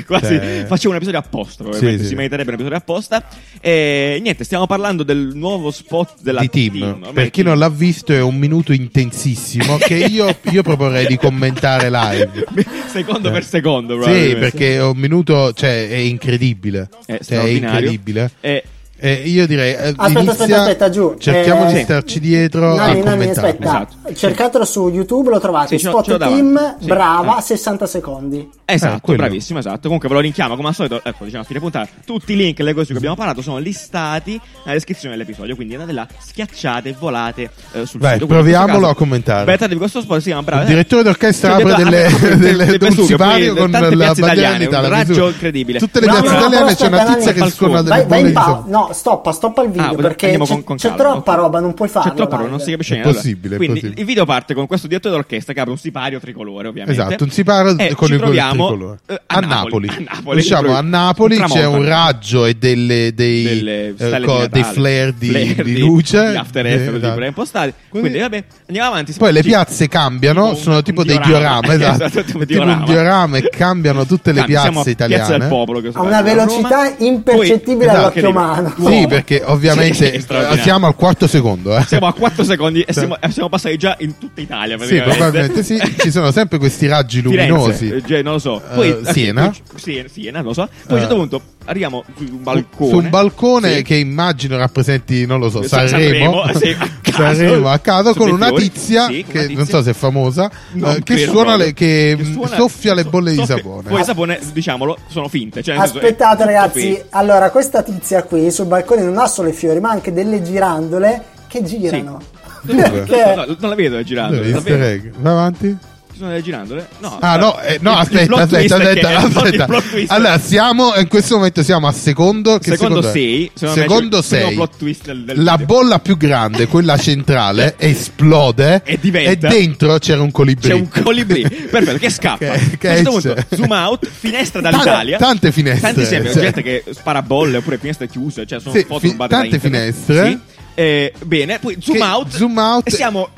quasi 0.07 0.27
Cioè- 0.37 0.65
facevo 0.67 0.91
un 0.91 0.97
episodio 0.97 1.19
apposta, 1.21 1.63
probabilmente. 1.63 1.99
Sì, 1.99 2.05
si 2.05 2.11
sì. 2.11 2.17
meriterebbe 2.17 2.49
un 2.51 2.55
episodio 2.55 2.79
apposta. 2.79 3.25
E 3.61 4.19
niente, 4.23 4.45
stiamo 4.45 4.67
parlando 4.67 5.03
del 5.03 5.31
nuovo 5.35 5.71
spot 5.71 6.15
della 6.23 6.41
di 6.41 6.49
team. 6.49 6.83
Ormai 6.83 7.13
Per 7.13 7.25
chi 7.31 7.43
Team. 7.43 7.49
non 7.49 7.59
l'ha 7.59 7.69
visto, 7.71 8.13
è 8.13 8.21
un 8.21 8.37
minuto 8.37 8.73
intensissimo 8.73 9.77
che 9.79 9.95
io, 9.97 10.37
io 10.51 10.63
proporrei 10.63 11.07
di 11.07 11.17
commentare 11.17 11.91
live. 11.91 12.45
secondo 12.89 13.31
per 13.31 13.45
secondo, 13.45 14.01
Sì, 14.03 14.35
perché 14.39 14.75
è 14.77 14.83
un 14.83 14.97
minuto, 14.97 15.53
cioè, 15.53 15.89
è 15.89 15.97
incredibile. 15.97 16.89
È 17.07 17.19
Cioè, 17.23 17.41
è 17.43 17.49
incredibile. 17.49 18.31
E- 18.41 18.63
E 18.99 19.13
io 19.27 19.47
direi, 19.47 19.73
eh, 19.75 19.77
Aspetta, 19.95 20.09
inizia- 20.09 20.31
aspetta, 20.33 20.61
aspetta, 20.61 20.91
giù. 20.91 21.15
Cerchiamo 21.19 21.69
Eh, 21.69 21.73
di 21.75 21.81
starci 21.83 22.19
dietro 22.19 22.75
Nani, 22.77 23.03
Nani, 23.03 23.29
aspetta. 23.29 23.65
Esatto. 23.65 24.15
Cercatelo 24.15 24.65
su 24.65 24.89
YouTube, 24.89 25.29
lo 25.31 25.39
trovate. 25.39 25.77
Sì, 25.77 25.87
Spot 25.87 26.17
Team, 26.17 26.55
davanti. 26.55 26.77
Sì. 26.85 26.87
brava, 26.87 27.37
Ah. 27.37 27.41
60 27.43 27.87
secondi. 27.87 28.49
Esatto, 28.65 29.13
Eh, 29.13 29.17
bravissimo, 29.17 29.59
esatto. 29.59 29.81
Comunque 29.83 30.09
ve 30.09 30.15
lo 30.15 30.21
rinchiamo 30.21 30.57
come 30.57 30.69
al 30.69 30.75
solito, 30.75 31.01
ecco, 31.05 31.25
diciamo 31.25 31.43
a 31.43 31.47
fine 31.47 31.61
puntata, 31.61 31.89
tutti 32.07 32.33
i 32.33 32.37
link 32.37 32.59
e 32.59 32.63
le 32.63 32.73
cose 32.73 32.87
di 32.87 32.93
cui 32.93 32.97
abbiamo 32.99 33.17
parlato 33.17 33.43
sono 33.43 33.59
listati 33.59 34.41
nella 34.65 34.73
descrizione 34.73 35.15
dell'episodio, 35.15 35.55
quindi 35.55 35.75
andate 35.75 35.93
là, 35.93 36.07
schiacciate 36.19 36.89
e 36.89 36.95
volate 36.99 37.51
eh, 37.73 37.87
sul 37.87 38.01
Vai, 38.01 38.15
sito. 38.15 38.27
Proviamolo 38.27 38.79
caso- 38.81 38.91
a 38.91 38.95
commentare. 38.95 39.41
Aspetta, 39.53 39.67
di 39.69 39.77
questo 39.77 40.01
spot 40.01 40.19
si 40.19 40.25
chiama 40.29 40.43
bravo. 40.43 40.63
Il 40.63 40.69
direttore 40.69 41.03
d'orchestra 41.03 41.55
apre 41.57 41.75
delle, 41.75 42.09
delle, 42.39 42.77
un 42.81 42.93
sipario 43.05 43.55
con 43.55 43.71
la 43.71 43.79
piazze 43.79 43.95
bandiera 43.95 44.13
italiane, 44.33 44.59
d'Italia. 44.65 44.89
un 44.89 44.95
raggio 44.95 45.29
incredibile. 45.29 45.79
Tutte 45.79 46.01
le 46.01 46.07
No, 46.07 46.13
piazze 46.15 46.31
no, 46.33 46.39
italiane 46.39 46.75
c'è 46.75 46.87
una 46.87 47.15
tizia 47.15 47.33
che 47.33 47.51
suona 47.51 47.83
delle 47.83 48.05
bolle 48.07 48.23
di 48.25 48.33
sapone. 48.33 48.85
No, 48.87 48.93
stoppa, 48.93 49.33
stoppa 49.33 49.63
il 49.63 49.71
video 49.71 49.91
Ah, 49.91 49.95
perché 49.95 50.31
c'è, 50.33 50.37
con- 50.39 50.65
con 50.65 50.77
c'è 50.77 50.95
troppa 50.95 51.33
ok. 51.33 51.39
roba, 51.39 51.61
non 51.61 51.75
puoi 51.75 51.89
farlo. 51.89 52.11
C'è 52.11 52.17
troppa 52.17 52.37
roba, 52.37 52.49
non 52.49 52.61
si 52.61 52.71
capisce 52.71 52.95
È 52.95 52.99
niente. 52.99 53.15
possibile, 53.15 53.55
è 53.55 53.57
Quindi 53.59 53.75
possibile. 53.81 54.01
il 54.01 54.07
video 54.07 54.25
parte 54.25 54.55
con 54.55 54.67
questo 54.67 54.87
direttore 54.87 55.15
d'orchestra 55.15 55.53
che 55.53 55.61
apre 55.61 55.73
un 55.73 55.79
sipario 55.79 56.21
tricolore, 56.21 56.69
ovviamente. 56.69 57.01
Esatto, 57.01 57.25
un 57.25 57.31
sipario 57.31 57.77
E 57.79 57.95
con 57.95 58.09
ci 58.09 58.15
il 58.15 58.21
tricolore. 58.21 58.99
eh, 59.07 59.21
a, 59.27 59.41
Napoli. 59.41 59.89
A 60.09 60.15
Napoli. 60.15 60.41
Diciamo, 60.41 60.75
a 60.77 60.81
Napoli 60.81 61.37
Un 61.37 61.45
c'è 61.47 61.65
un 61.67 61.85
raggio 61.85 62.45
e 62.47 62.55
delle, 62.55 63.13
dei, 63.15 63.43
delle 63.45 63.95
eh, 63.97 64.21
co- 64.23 64.43
di 64.43 64.49
dei 64.51 64.63
flare 64.63 65.15
di, 65.17 65.29
Flare 65.29 65.63
di 65.65 65.79
luce. 65.79 66.31
di 66.31 66.37
After 66.37 66.67
Eh, 66.67 66.73
Effects 66.73 66.97
esatto. 66.97 67.23
impostati. 67.25 67.73
Quindi 67.89 68.19
vabbè, 68.19 68.45
andiamo 68.69 68.89
avanti. 68.91 69.13
Poi 69.13 69.33
le 69.33 69.43
piazze 69.43 69.89
cambiano, 69.89 70.55
sono 70.55 70.83
tipo 70.83 71.05
dei 71.05 71.19
diorama. 71.21 71.73
esatto. 71.75 72.05
Esatto, 72.05 72.25
tipo 72.25 72.39
un 72.63 72.85
diorama 72.87 73.37
e 73.39 73.49
cambiano 73.49 74.05
tutte 74.07 74.33
le 74.33 74.45
siamo 74.47 74.71
piazze 74.73 74.89
a 74.89 74.93
italiane. 74.93 75.23
Piazza 75.25 75.39
del 75.39 75.49
Popolo, 75.49 75.81
che 75.81 75.91
A 75.93 76.03
una 76.03 76.23
velocità 76.23 76.95
impercettibile 76.99 77.85
Esatto. 77.87 77.99
all'occhio 77.99 78.29
umano. 78.29 78.75
Sì, 78.77 79.07
perché 79.09 79.43
ovviamente 79.45 80.13
eh, 80.13 80.59
siamo 80.63 80.87
al 80.87 80.95
quarto 80.95 81.27
secondo. 81.27 81.77
Eh. 81.77 81.83
Siamo 81.87 82.07
a 82.07 82.13
4 82.13 82.45
secondi 82.45 82.83
e 82.83 82.93
siamo, 82.93 83.19
e 83.21 83.31
siamo 83.31 83.49
passati 83.49 83.77
già 83.77 83.97
in 84.01 84.19
tutta 84.19 84.41
Italia. 84.41 84.79
Sì, 84.79 85.01
probabilmente 85.01 85.63
sì. 85.63 85.79
Ci 85.99 86.11
sono 86.11 86.31
sempre 86.31 86.59
questi 86.59 86.87
raggi 86.87 87.23
luminosi. 87.23 87.87
Firenze, 87.87 88.19
eh, 88.19 88.23
non 88.23 88.33
lo 88.35 88.39
so. 88.39 88.63
Eh, 88.71 88.75
Poi, 88.75 88.99
Siena. 89.13 89.49
poi- 89.51 89.63
Siena, 89.81 90.09
Siena, 90.09 90.39
non 90.39 90.47
lo 90.49 90.53
so. 90.55 90.69
Poi 90.87 90.91
a 90.91 90.93
un 90.95 90.99
certo 91.01 91.15
Eh. 91.15 91.19
punto 91.19 91.43
arriviamo 91.67 92.05
su 92.17 92.23
un 92.25 92.43
balcone. 92.43 92.91
Su 92.91 92.97
un 92.97 93.11
balcone 93.11 93.77
Sì. 93.77 93.83
che 93.83 93.95
immagino 93.97 94.57
rappresenti, 94.57 95.27
non 95.27 95.39
lo 95.41 95.51
so, 95.51 95.63
Sa- 95.63 95.87
Sanremo. 95.87 96.45
Sanremo, 96.47 96.53
sì, 96.59 96.77
a 96.79 96.89
caso. 97.03 97.35
Sanremo 97.37 97.69
a 97.69 97.79
caso 97.79 98.15
con 98.15 98.31
una 98.31 98.51
tizia 98.53 99.07
Sì, 99.07 99.25
che 99.29 99.39
una 99.39 99.47
non 99.49 99.57
tizia. 99.65 99.77
so 99.79 99.83
se 99.83 99.91
è 99.91 99.95
famosa, 99.95 100.51
Non 100.73 100.95
eh, 100.97 101.03
che 101.03 101.19
suona 101.19 101.57
le, 101.57 101.73
che, 101.75 102.15
Che 102.19 102.25
suona- 102.25 102.57
soffia 102.57 102.95
le 102.95 103.05
bolle 103.05 103.31
di 103.31 103.37
soffia- 103.37 103.57
sapone. 103.57 103.89
Poi 103.89 104.05
sapone, 104.05 104.41
diciamolo, 104.53 104.97
sono 105.09 105.29
finte. 105.29 105.63
Cioè, 105.63 105.77
nel 105.77 105.85
senso, 105.85 105.99
è 106.01 106.03
Aspettate 106.05 106.37
tutto 106.37 106.49
ragazzi, 106.49 107.03
allora 107.11 107.51
questa 107.51 107.83
tizia 107.83 108.23
qui 108.23 108.51
sul 108.51 108.67
balcone 108.67 109.03
non 109.03 109.19
ha 109.19 109.27
solo 109.27 109.49
i 109.49 109.53
fiori, 109.53 109.81
ma 109.81 109.91
anche 109.91 110.13
delle 110.13 110.43
girandole 110.43 111.23
che 111.49 111.63
girano. 111.63 112.21
Dove? 112.63 112.83
Perché? 113.05 113.35
No, 113.37 113.45
non 113.59 113.69
la 113.71 113.75
vedo 113.77 114.03
girando. 114.03 114.43
Easter 114.43 114.79
vedo. 114.79 114.85
egg. 115.07 115.13
Va 115.21 115.31
avanti. 115.31 115.77
Sono 116.17 116.31
delle 116.31 116.43
girandole? 116.43 116.89
No. 117.01 117.19
Ah 117.21 117.37
no, 117.37 117.61
eh, 117.61 117.79
no 117.83 117.93
aspetta, 117.93 118.37
aspetta, 118.43 118.77
aspetta, 118.77 119.17
aspetta. 119.19 119.67
Allora, 120.15 120.39
siamo 120.39 120.95
in 120.97 121.09
questo 121.09 121.37
momento 121.37 121.63
siamo 121.63 121.87
a 121.89 121.93
secondo 121.93 122.59
che 122.59 122.71
Secondo 122.71 123.03
secondo 123.03 123.09
è? 123.09 123.13
6, 123.13 123.51
secondo 123.55 123.75
me 123.77 123.83
Secondo 123.83 124.21
c'è 124.21 124.25
il 124.25 124.29
primo 124.31 124.47
6. 124.49 124.55
plot 124.55 124.77
twist 124.79 125.05
del- 125.05 125.25
del 125.25 125.43
La 125.43 125.59
bolla 125.59 125.99
più 125.99 126.17
grande, 126.17 126.67
quella 126.69 126.97
centrale, 126.97 127.75
esplode 127.79 128.81
E 128.85 128.99
diventa- 128.99 129.49
dentro 129.49 129.99
c'era 129.99 130.23
un 130.23 130.31
colibrì. 130.31 130.69
C'è 130.69 130.75
un 130.75 130.89
colibrì 130.89 131.43
perfetto 131.71 131.99
che 131.99 132.09
scappa. 132.11 132.53
Che- 132.53 132.79
che 132.79 132.89
a 132.89 132.93
esce. 132.95 133.05
punto, 133.05 133.37
zoom 133.55 133.71
out, 133.71 134.09
finestra 134.09 134.61
dall'Italia. 134.63 135.19
tante 135.19 135.53
finestre, 135.53 135.93
Tantissime, 135.93 136.33
cioè. 136.33 136.43
gente 136.43 136.63
che 136.63 136.85
spara 136.93 137.21
bolle 137.21 137.59
oppure 137.59 137.77
finestre 137.77 138.09
chiuse. 138.09 138.47
Cioè, 138.47 138.59
sono 138.61 138.75
Sì, 138.75 138.85
foto 138.85 139.01
fi- 139.01 139.17
tante 139.29 139.59
finestre. 139.59 140.27
Sì. 140.29 140.39
Eh, 140.79 141.13
bene, 141.25 141.59
poi 141.59 141.77
zoom 141.81 141.97
Che- 141.97 142.03
out. 142.05 142.29
zoom 142.35 142.57
out 142.59 142.87
E 142.89 142.91
siamo 142.91 143.29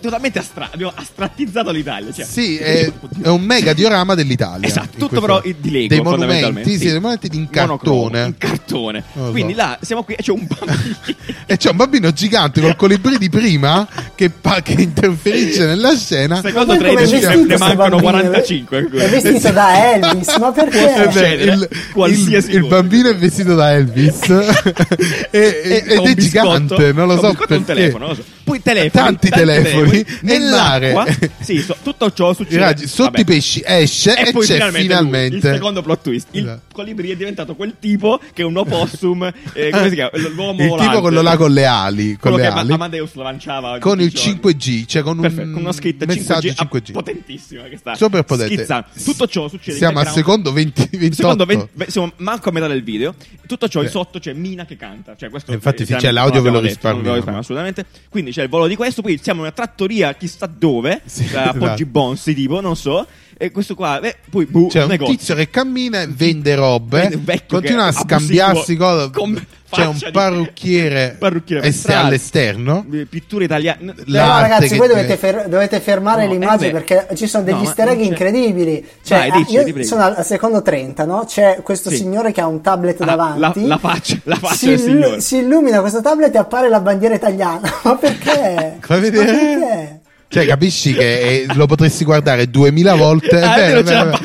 totalmente 0.00 0.38
astra- 0.38 0.68
abbiamo 0.72 0.92
astrattizzato 0.94 1.70
l'Italia. 1.70 2.12
Cioè, 2.12 2.24
Sì, 2.24 2.56
è, 2.58 2.90
è 3.22 3.28
un 3.28 3.42
mega 3.42 3.72
diorama 3.72 4.14
dell'Italia. 4.14 4.66
Esatto, 4.66 4.98
tutto 4.98 5.20
questo- 5.20 5.20
però 5.20 5.40
di 5.42 5.70
Lego, 5.70 5.88
Dei 5.88 6.00
monumenti, 6.02 6.70
sì, 6.72 6.78
sì. 6.78 6.84
dei 6.90 7.00
monumenti 7.00 7.28
in 7.36 7.48
cartone. 7.50 8.24
in 8.26 8.34
cartone. 8.38 9.04
Lo 9.14 9.30
Quindi 9.30 9.52
so. 9.54 9.58
là 9.58 9.78
siamo 9.80 10.02
qui 10.02 10.14
e 10.14 10.22
c'è 10.22 10.30
un 10.32 10.46
bambino. 10.46 10.96
E 11.50 11.56
c'è 11.56 11.70
un 11.70 11.76
bambino 11.76 12.12
gigante 12.12 12.60
col 12.60 12.76
colibrì 12.76 13.18
di 13.18 13.28
prima 13.28 13.84
che, 14.14 14.30
pa- 14.30 14.62
che 14.62 14.74
interferisce 14.80 15.66
nella 15.66 15.96
scena. 15.96 16.36
Secondo 16.40 16.74
Ma 16.74 16.78
poi 16.78 16.86
come 16.86 16.90
è 17.02 17.06
13 17.06 17.26
vestito 17.26 17.46
ne 17.48 17.56
sto 17.56 17.64
mancano 17.64 17.88
bambino? 17.96 18.10
45. 18.12 18.88
È 18.92 19.08
vestito 19.08 19.50
da 19.50 19.94
Elvis, 19.94 20.36
ma 20.36 20.52
perché? 20.52 20.94
succedere, 21.10 21.52
il, 21.54 21.68
qualsiasi 21.92 22.50
il- 22.50 22.56
il 22.62 22.66
bambino 22.68 23.08
è 23.08 23.16
vestito 23.16 23.54
da 23.56 23.72
Elvis 23.72 24.28
e- 24.30 25.60
e- 25.64 25.84
ed 25.86 25.88
è 25.88 26.14
biscotto, 26.14 26.14
gigante, 26.20 26.92
non 26.92 27.06
lo 27.08 27.16
so 27.18 27.26
e 27.26 27.28
un 27.30 27.36
perché. 27.36 27.64
telefono, 27.64 27.98
non 28.06 28.08
lo 28.08 28.14
so. 28.22 28.24
Poi 28.44 28.62
telefoni, 28.62 28.90
Tanti 29.04 29.28
telefoni, 29.28 29.69
nell'acqua. 29.74 30.14
nell'area. 30.22 31.06
Sì, 31.40 31.60
so- 31.60 31.76
tutto 31.82 32.12
ciò 32.12 32.32
succede. 32.32 32.58
raggi- 32.58 32.86
sotto 32.86 33.04
vabbè. 33.10 33.20
i 33.20 33.24
pesci 33.24 33.62
esce 33.64 34.16
e, 34.16 34.32
poi 34.32 34.46
c'è 34.46 34.54
finalmente, 34.54 34.80
finalmente, 34.86 35.36
lui, 35.36 35.48
il 35.48 35.54
secondo 35.54 35.82
plot 35.82 36.02
twist. 36.02 36.28
Il 36.32 36.42
Esatto. 36.44 36.62
colibrì 36.72 37.10
è 37.10 37.16
diventato 37.16 37.54
quel 37.54 37.74
tipo 37.78 38.20
che 38.32 38.42
è 38.42 38.44
un 38.44 38.56
opossum. 38.56 39.24
eh, 39.54 39.70
come 39.70 39.88
si 39.88 39.94
chiama? 39.94 40.10
L'uomo 40.34 40.62
il 40.62 40.68
volante. 40.68 40.88
tipo 40.90 41.00
quello 41.02 41.22
là 41.22 41.36
con 41.36 41.52
le 41.52 41.64
ali, 41.64 42.08
con 42.10 42.18
Quello 42.20 42.36
le 42.36 42.42
che 42.42 42.48
ali. 42.48 42.72
Amadeus 42.72 43.14
lanciava 43.14 43.78
con 43.78 44.00
il 44.00 44.06
i 44.06 44.10
giorni. 44.10 44.40
5G, 44.42 44.86
cioè 44.86 45.02
con 45.02 45.16
un 45.16 45.22
Perfetto, 45.22 45.50
con 45.52 45.62
una 45.62 45.72
scritta 45.72 46.06
messaggio 46.06 46.48
5G, 46.48 46.54
5G. 46.54 46.92
potentissima 46.92 47.62
che 47.64 47.76
sta 47.76 47.94
Super 47.94 48.22
potente. 48.24 48.66
Tutto 49.04 49.26
ciò 49.26 49.48
succede 49.48 49.76
Siamo 49.76 49.98
al 50.00 50.08
secondo 50.08 50.52
20, 50.52 50.88
28. 50.92 51.14
Secondo 51.14 51.44
20, 51.44 51.68
beh, 51.72 51.86
siamo 51.90 52.12
manco 52.16 52.48
a 52.48 52.52
metà 52.52 52.66
del 52.66 52.82
video. 52.82 53.14
Tutto 53.46 53.68
ciò 53.68 53.80
in 53.80 53.86
Sì. 53.86 53.92
sotto 53.92 54.18
c'è 54.18 54.32
Mina 54.32 54.64
che 54.64 54.76
canta. 54.76 55.16
Cioè, 55.16 55.28
questo 55.30 55.50
E 55.50 55.54
infatti 55.54 55.82
eh, 55.82 55.86
sì, 55.86 55.92
non 55.92 56.00
c'è 56.00 56.10
l'audio, 56.12 56.42
ve 56.42 56.50
lo 56.50 56.60
risparmiamo 56.60 57.38
assolutamente. 57.38 57.84
Quindi 58.08 58.30
c'è 58.30 58.42
il 58.42 58.48
volo 58.48 58.66
di 58.66 58.76
questo. 58.76 59.02
Poi 59.02 59.18
siamo 59.20 59.40
in 59.40 59.46
una 59.46 59.54
trattoria, 59.60 60.14
chissà 60.14 60.46
dove. 60.46 61.02
Sì, 61.04 61.24
a 61.34 61.52
Poggi 61.52 61.64
esatto. 61.82 61.86
Bonsi, 61.86 62.34
tipo, 62.34 62.60
non 62.60 62.76
so. 62.76 63.06
E 63.36 63.50
questo 63.50 63.74
qua, 63.74 64.00
eh, 64.00 64.16
poi 64.30 64.44
boh, 64.46 64.66
C'è 64.68 64.82
un 64.82 64.88
negozio. 64.90 65.14
tizio 65.16 65.34
che 65.34 65.48
cammina 65.50 66.02
e 66.02 66.06
vende 66.08 66.54
robe, 66.54 67.08
Vende 67.08 67.44
continua 67.46 67.86
a 67.86 67.92
scambiarsi 67.92 68.76
cose. 68.76 69.10
con 69.10 69.46
C'è 69.70 69.86
un 69.86 69.98
parrucchiere, 70.12 71.16
Parrucchiere 71.18 71.66
est- 71.66 71.88
all'esterno. 71.90 72.84
Eh, 72.92 73.06
Pitture 73.06 73.44
italiane. 73.44 73.92
Però 73.94 74.04
L'arte 74.06 74.42
ragazzi, 74.42 74.76
voi 74.76 74.88
te- 74.88 74.94
dovete, 74.94 75.16
fer- 75.16 75.46
dovete 75.48 75.80
fermare 75.80 76.26
No, 76.26 76.32
l'immagine 76.32 76.68
eh 76.68 76.72
perché 76.72 77.08
ci 77.14 77.26
sono 77.26 77.44
degli 77.44 77.54
No, 77.54 77.60
ma 77.60 77.66
easter 77.66 77.88
egg 77.88 78.00
incredibili. 78.00 78.86
Cioè, 79.02 79.28
Vai, 79.28 79.42
dici, 79.42 79.52
io 79.54 79.62
prego. 79.62 79.82
sono 79.84 80.02
al, 80.02 80.24
secondo 80.24 80.62
30, 80.62 81.04
no? 81.04 81.24
C'è 81.26 81.60
questo 81.62 81.90
Sì. 81.90 81.96
signore 81.96 82.32
che 82.32 82.40
ha 82.40 82.46
un 82.46 82.60
tablet 82.60 83.00
Ah, 83.00 83.04
davanti. 83.04 83.40
la- 83.62 83.66
la 83.66 83.78
faccia- 83.78 84.18
la 84.24 84.36
faccia 84.36 84.54
si, 84.56 84.66
del 84.66 84.78
signore. 84.80 85.20
si 85.20 85.36
illumina 85.38 85.80
questo 85.80 86.00
tablet 86.00 86.34
e 86.34 86.38
appare 86.38 86.68
la 86.68 86.80
bandiera 86.80 87.14
italiana. 87.14 87.70
ma 87.84 87.94
perché? 87.96 88.76
Fai 88.80 88.96
Ma 88.96 88.96
vedere? 88.98 89.24
perché? 89.24 89.99
Cioè, 90.32 90.46
capisci 90.46 90.92
che 90.92 91.20
eh, 91.42 91.46
lo 91.54 91.66
potresti 91.66 92.04
guardare 92.04 92.48
duemila 92.48 92.94
volte. 92.94 93.40
È 93.40 93.42
Ah, 93.44 93.56
vero, 93.56 93.82
vero, 93.82 94.18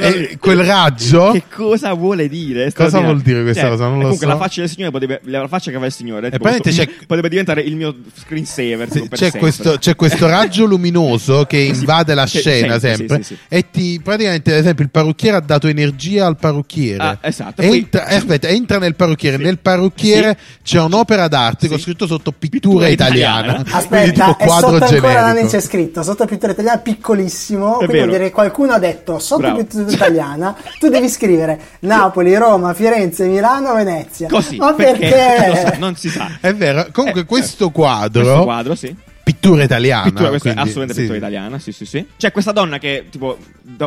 E 0.00 0.10
lì. 0.16 0.36
quel 0.38 0.62
raggio. 0.62 1.32
Che 1.32 1.42
cosa 1.52 1.92
vuole 1.94 2.28
dire? 2.28 2.72
Cosa 2.72 3.00
vuol 3.00 3.20
dire 3.22 3.42
questa 3.42 3.62
Cioè, 3.62 3.70
cosa? 3.70 3.84
Non 3.86 3.94
lo 3.94 4.02
comunque 4.02 4.26
so. 4.26 4.32
la 4.32 4.38
faccia 4.38 4.60
del 4.60 4.70
signore 4.70 4.92
potrebbe, 4.92 5.20
la 5.24 5.48
faccia 5.48 5.72
che 5.72 5.78
fa 5.78 5.86
il 5.86 5.92
signore 5.92 6.30
tipo, 6.30 6.44
praticamente 6.44 6.70
c'è- 6.86 7.04
potrebbe 7.06 7.28
diventare 7.28 7.60
il 7.62 7.74
mio 7.74 7.92
screensaver 8.24 8.88
Sì, 8.90 9.08
c'è, 9.10 9.32
questo, 9.32 9.78
c'è 9.78 9.96
questo 9.96 10.28
raggio 10.28 10.64
luminoso 10.64 11.44
che 11.44 11.58
invade 11.58 12.14
la 12.14 12.24
scena 12.26 12.78
sempre, 12.78 12.96
sempre, 12.96 13.16
sì, 13.16 13.22
sì, 13.24 13.34
sì. 13.34 13.40
e 13.48 13.64
ti 13.70 14.00
praticamente 14.02 14.52
ad 14.52 14.58
esempio 14.58 14.84
il 14.84 14.90
parrucchiere 14.90 15.36
ha 15.38 15.40
dato 15.40 15.66
energia 15.66 16.24
al 16.26 16.36
parrucchiere 16.36 17.02
Ah, 17.02 17.18
esatto. 17.20 17.62
Entra, 17.62 18.06
eh, 18.06 18.14
aspetta, 18.14 18.46
entra 18.46 18.78
nel 18.78 18.94
parrucchiere 18.94 19.38
nel 19.38 19.58
parrucchiere 19.58 20.38
c'è 20.62 20.78
un'opera 20.80 21.26
d'arte 21.26 21.66
con 21.68 21.80
scritto 21.80 22.06
sotto 22.06 22.30
pittura, 22.30 22.50
Pittura 22.86 22.88
italiana, 22.88 23.60
italiana. 23.60 23.86
quindi 23.88 24.12
tipo 24.12 24.22
Aspetta, 24.24 24.34
quadro 24.44 24.68
sotto 24.78 24.86
generico 25.40 25.56
c'è 25.56 25.60
scritto 25.60 26.02
sotto 26.02 26.24
pittura 26.26 26.52
italiana 26.52 26.78
piccolissimo. 26.78 27.72
È 27.74 27.76
quindi 27.76 27.92
vero. 27.92 28.04
vuol 28.06 28.16
dire 28.16 28.28
che 28.28 28.34
qualcuno 28.34 28.72
ha 28.72 28.78
detto 28.78 29.18
sotto 29.18 29.40
Bravo. 29.40 29.58
pittura 29.58 29.90
italiana. 29.90 30.56
Tu 30.78 30.88
devi 30.88 31.08
scrivere 31.08 31.60
Napoli, 31.80 32.34
Roma, 32.36 32.74
Firenze, 32.74 33.26
Milano, 33.26 33.74
Venezia. 33.74 34.28
Così, 34.28 34.56
Ma 34.56 34.72
perché? 34.74 35.08
perché? 35.08 35.46
Non, 35.62 35.72
so, 35.72 35.78
non 35.78 35.96
si 35.96 36.08
sa. 36.08 36.30
è 36.40 36.54
vero 36.54 36.86
comunque 36.92 37.22
Eh, 37.22 37.24
questo 37.24 37.70
quadro 37.70 38.22
Questo 38.22 38.42
quadro, 38.44 38.74
sì. 38.74 38.94
Pittura 39.22 39.62
italiana 39.62 40.02
Pittura, 40.04 40.28
questa 40.28 40.52
quindi, 40.52 40.58
è 40.58 40.62
assolutamente 40.70 40.94
sì. 40.94 41.00
pittura 41.00 41.18
italiana, 41.18 41.58
sì, 41.58 41.72
sì, 41.72 41.84
sì. 41.86 42.06
C'è 42.16 42.32
questa 42.32 42.52
donna 42.52 42.78
che, 42.78 43.06
tipo, 43.10 43.38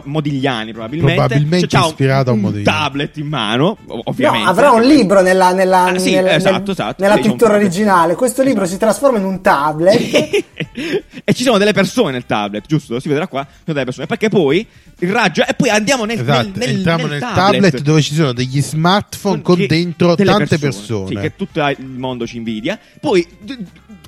Modigliani 0.05 0.71
probabilmente. 0.71 1.19
Probabilmente 1.19 1.67
Cioè, 1.67 1.81
un- 1.81 1.87
ispirata 1.87 2.29
a 2.29 2.33
un 2.33 2.39
Modigliani. 2.39 2.77
tablet 2.77 3.17
in 3.17 3.27
mano, 3.27 3.77
ov- 3.87 4.01
ovviamente. 4.05 4.43
No, 4.45 4.49
avrà 4.51 4.71
un 4.71 4.81
libro 4.83 5.21
nella, 5.21 5.51
nella, 5.51 5.83
Ah, 5.85 5.97
sì, 5.99 6.13
nel- 6.13 6.27
esatto, 6.27 6.59
nel- 6.59 6.69
esatto. 6.71 7.01
nella 7.03 7.15
pittura 7.15 7.51
tablet. 7.51 7.61
originale. 7.67 8.15
Questo 8.15 8.41
libro 8.43 8.65
si 8.65 8.77
trasforma 8.77 9.17
in 9.17 9.25
un 9.25 9.41
tablet. 9.41 10.43
e 11.23 11.33
ci 11.33 11.43
sono 11.43 11.57
delle 11.57 11.73
persone 11.73 12.11
nel 12.11 12.25
tablet, 12.25 12.65
giusto? 12.67 12.99
Si 12.99 13.07
vedrà 13.07 13.27
qua, 13.27 13.41
ci 13.43 13.49
sono 13.63 13.73
delle 13.73 13.85
persone. 13.85 14.05
Perché 14.07 14.29
poi 14.29 14.65
il 14.99 15.11
raggio. 15.11 15.43
E 15.45 15.53
poi 15.53 15.69
andiamo 15.69 16.05
nel, 16.05 16.19
Esatto, 16.19 16.43
nel, 16.43 16.53
nel- 16.55 16.69
entriamo 16.77 17.07
nel 17.07 17.19
nel 17.21 17.33
tablet. 17.33 17.79
dove 17.81 18.01
ci 18.01 18.13
sono 18.13 18.33
degli 18.33 18.61
smartphone 18.61 19.41
con 19.41 19.55
che- 19.57 19.67
dentro 19.67 20.15
tante 20.15 20.57
persone, 20.57 21.07
Sì, 21.07 21.15
che 21.15 21.35
tutto 21.35 21.65
il 21.77 21.85
mondo 21.85 22.25
ci 22.25 22.37
invidia. 22.37 22.79
Poi. 22.99 23.25
d- 23.41 23.57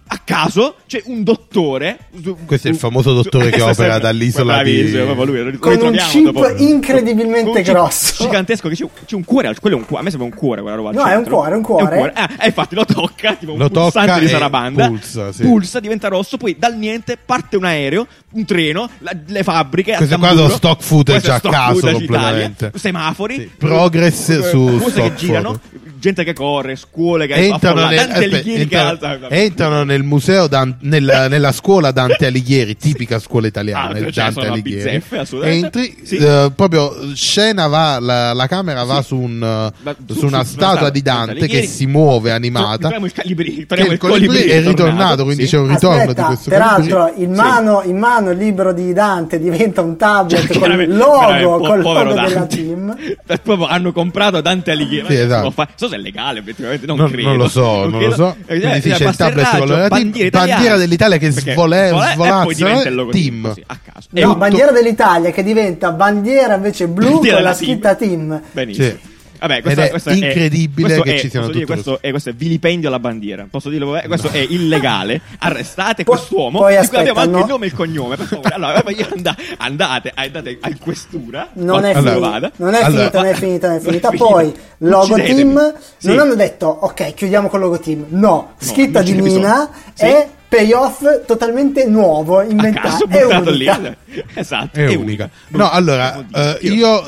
A 0.10 0.22
caso 0.24 0.78
c'è 0.88 1.02
un 1.08 1.17
dottore. 1.24 1.98
su- 2.22 2.38
Questo 2.46 2.68
è 2.68 2.72
il 2.72 2.78
famoso 2.78 3.14
dottore 3.14 3.50
che 3.50 3.62
opera 3.64 3.98
dall'isola 4.00 4.62
di- 4.64 4.92
lui, 4.92 5.52
lo 5.52 5.58
Con 5.60 5.78
un 5.82 5.96
chip 5.96 6.24
dopo- 6.32 6.48
incredibilmente 6.58 7.50
un 7.50 7.56
chip 7.56 7.66
grosso. 7.74 8.24
Gigantesco, 8.24 8.70
che 8.70 8.76
c'è, 8.76 8.86
c'è 9.06 9.16
un 9.16 9.24
cuore, 9.24 9.54
quello 9.60 9.76
è 9.76 9.80
un 9.80 9.86
cuore, 9.86 10.02
a 10.02 10.04
me 10.06 10.10
sembra 10.10 10.30
un 10.30 10.36
cuore 10.36 10.62
quella 10.62 10.76
roba 10.76 10.92
No, 10.92 11.00
è 11.02 11.04
un 11.04 11.10
centro. 11.24 11.36
cuore, 11.36 11.52
è 11.54 11.56
un 11.58 11.64
cuore. 11.64 12.12
Ah, 12.14 12.30
e 12.42 12.46
infatti 12.48 12.76
lo 12.76 12.86
tocca, 12.86 13.34
tipo 13.36 13.54
un 13.54 13.58
Lo 13.60 13.70
pulsante 13.70 14.08
tocca 14.08 14.20
di 14.20 14.28
Sarabanda. 14.28 14.88
pulsa, 14.88 15.32
sì. 15.32 15.42
Pulsa, 15.44 15.80
diventa 15.80 16.08
rosso, 16.08 16.38
poi 16.38 16.56
dal 16.58 16.76
niente 16.78 17.18
parte 17.24 17.56
un 17.58 17.66
aereo, 17.66 18.08
un 18.38 18.46
treno, 18.46 18.90
la- 19.00 19.12
le 19.28 19.44
fabbriche. 19.44 19.96
Questo 19.96 20.18
qua 20.18 20.28
tamburo. 20.28 20.46
sono 20.48 20.58
stock 20.58 20.82
footage 20.84 21.28
è 21.28 21.34
a 21.34 21.40
caso 21.40 21.80
completamente. 21.92 22.72
Semafori, 22.76 23.36
Sì, 23.36 23.50
progress 23.58 24.30
eh, 24.30 24.44
su 24.44 24.66
cose 24.66 24.84
che 24.86 24.90
stock 24.92 25.14
girano, 25.16 25.60
gente 26.00 26.24
che 26.24 26.34
corre, 26.34 26.76
scuole 26.76 27.26
che 27.26 27.34
entrano, 27.34 27.86
nel, 27.88 27.96
Dante 27.96 28.14
aspetta, 28.14 28.36
Alighieri 28.36 28.68
che 28.68 28.78
entrano- 28.78 29.28
entrano 29.30 29.84
nel 29.84 30.04
museo 30.04 30.48
Dan- 30.48 30.78
nella, 30.82 31.28
nella 31.30 31.52
scuola 31.52 31.92
Dante 31.92 32.28
Alighieri 32.28 32.78
tipica 32.78 33.18
scuola 33.20 33.48
italiana 33.48 33.96
Ah, 33.96 33.98
il 34.00 34.12
cioè, 34.14 34.26
Dante 34.32 34.48
Alighieri 34.48 35.02
bizzeffe, 35.04 35.48
entri 35.48 35.98
Sì. 36.04 36.18
eh, 36.18 36.52
proprio 36.56 37.16
scena 37.16 37.66
va 37.68 37.98
la, 38.00 38.34
la 38.34 38.48
camera 38.48 38.84
va 38.84 39.02
su, 39.02 39.18
un, 39.18 39.42
eh, 39.42 39.74
Ma 39.82 39.96
su 40.14 40.26
una 40.26 40.44
statua 40.44 40.90
di 40.92 41.02
Dante 41.02 41.34
che 41.34 41.40
Alighieri. 41.40 41.68
si 41.68 41.86
muove 41.88 42.32
animata 42.32 42.78
Torniamo 42.78 43.06
il 43.06 43.12
calibri, 43.14 43.56
che 43.56 43.66
torniamo 43.66 43.92
il 43.92 43.98
il 43.98 44.02
colibrì, 44.10 44.42
è 44.44 44.62
ritornato 44.64 45.24
quindi 45.24 45.44
sì. 45.46 45.50
c'è 45.52 45.58
un 45.58 45.70
ritorno 45.70 46.14
di 46.14 46.22
questo 46.22 46.50
peraltro 46.52 47.12
in 47.18 47.32
mano, 47.34 47.82
in 48.28 48.32
mano 48.32 48.32
il 48.32 48.38
libro 48.38 48.74
di 48.74 48.94
Dante 48.94 49.40
diventa 49.40 49.82
un 49.82 49.96
tablet 49.98 50.48
Cioè, 50.52 50.60
con 50.60 50.82
il 50.82 50.96
logo, 50.96 51.58
po- 51.58 51.68
col 51.68 51.82
logo 51.82 52.14
della 52.14 52.46
team. 52.46 52.96
Eh, 53.30 53.38
Proprio 53.40 53.68
hanno 53.68 53.92
comprato 53.92 54.40
Dante 54.42 54.72
Alighieri. 54.72 55.08
Sì, 55.08 55.16
esatto. 55.16 55.52
si? 55.52 55.64
Non 55.68 55.78
so 55.78 55.88
se 55.90 55.96
è 55.96 56.00
legale, 56.00 56.40
effettivamente. 56.40 56.86
Non, 56.86 56.98
Non, 56.98 57.10
credo. 57.12 57.28
non 57.28 57.38
lo 57.38 57.48
so, 57.50 57.62
non, 57.82 57.92
lo 57.92 57.98
credo. 57.98 58.16
so. 58.16 58.36
Eh, 58.46 58.60
Quindi 58.60 58.90
eh, 58.90 58.94
c'è 58.94 59.08
il 59.08 59.16
tablet 59.16 59.58
con 59.58 59.68
la 59.68 59.76
team, 59.88 59.90
bandiera 59.90 60.40
bandiera 60.46 60.78
dell'Italia 60.78 61.18
che 61.18 61.32
svole- 61.32 61.92
vola- 61.92 62.12
svolazza, 62.14 62.42
e 62.42 62.46
poi 62.46 62.56
diventa 62.56 62.90
il 62.90 62.96
logo 62.96 63.12
team. 63.12 63.42
così, 63.48 63.64
a 63.66 63.78
caso. 63.84 64.08
No, 64.12 64.36
bandiera 64.36 64.72
dell'Italia 64.72 65.32
che 65.32 65.44
diventa 65.44 65.92
bandiera 65.92 66.56
invece 66.56 66.88
blu 66.88 67.12
Bandiera 67.12 67.36
con 67.38 67.46
la 67.46 67.54
scritta 67.54 67.96
team. 67.96 68.42
Benissimo. 68.52 68.88
Sì. 68.88 69.00
Vabbè, 69.40 69.56
Ed 69.58 69.62
questo, 69.64 69.82
è 69.82 69.90
questo 69.90 70.10
incredibile 70.12 70.88
questo 70.88 71.04
che 71.04 71.16
è- 71.16 71.20
ci 71.20 71.30
siano 71.30 71.48
tutte 71.50 71.66
questo, 71.66 72.02
è, 72.02 72.10
questo 72.10 72.30
è 72.30 72.34
vilipendio 72.34 72.88
alla 72.88 73.00
bandiera. 73.00 73.48
Posso 73.50 73.70
dirlo? 73.70 73.92
vabbè, 73.92 74.08
Questo 74.08 74.30
è 74.30 74.38
illegale. 74.40 75.22
Arrestate 75.40 76.04
Poi- 76.04 76.16
quest'uomo. 76.16 76.60
poi 76.60 76.70
di 76.72 76.76
cui 76.76 76.84
aspetta, 76.86 77.00
abbiamo 77.02 77.20
anche 77.20 77.32
no. 77.32 77.40
il 77.40 77.46
nome 77.48 77.66
e 77.66 77.68
il 77.68 77.74
cognome. 77.76 78.16
Per 78.16 78.26
favore. 78.26 78.54
Allora, 78.56 78.82
poi 78.84 79.06
and- 79.12 79.36
andate, 79.58 80.12
andate 80.16 80.58
al 80.62 80.78
questura. 80.80 81.50
Non 81.54 81.86
è, 81.86 81.94
finita, 81.94 82.18
vada. 82.20 82.52
non 82.58 82.74
è 82.74 82.82
Allora- 82.84 83.00
finita, 83.12 83.18
non 83.22 83.28
è 83.28 83.34
finita, 83.34 83.68
non 83.68 83.78
è 83.78 83.80
finita. 83.80 84.10
Poi 84.18 84.54
logo 84.80 85.14
Uccidetemi. 85.14 85.54
team. 85.54 85.74
Sì. 85.98 86.08
Non 86.08 86.20
hanno 86.20 86.36
detto 86.36 86.68
ok, 86.68 87.14
chiudiamo 87.14 87.48
con 87.48 87.60
logo 87.60 87.80
team. 87.80 88.06
No, 88.10 88.54
scritta 88.60 89.02
di 89.02 89.14
Mina 89.14 89.70
e 89.98 90.28
payoff 90.50 91.26
totalmente 91.26 91.86
nuovo, 91.86 92.42
inventato. 92.42 93.06
È 93.08 93.22
buttato 93.24 93.52
lì. 93.52 93.68
unica. 93.68 93.96
Esatto. 94.34 94.80
è 94.80 94.96
unica. 94.96 95.30
No, 95.50 95.70
allora, 95.70 96.26
eh, 96.34 96.58
Io- 96.62 97.04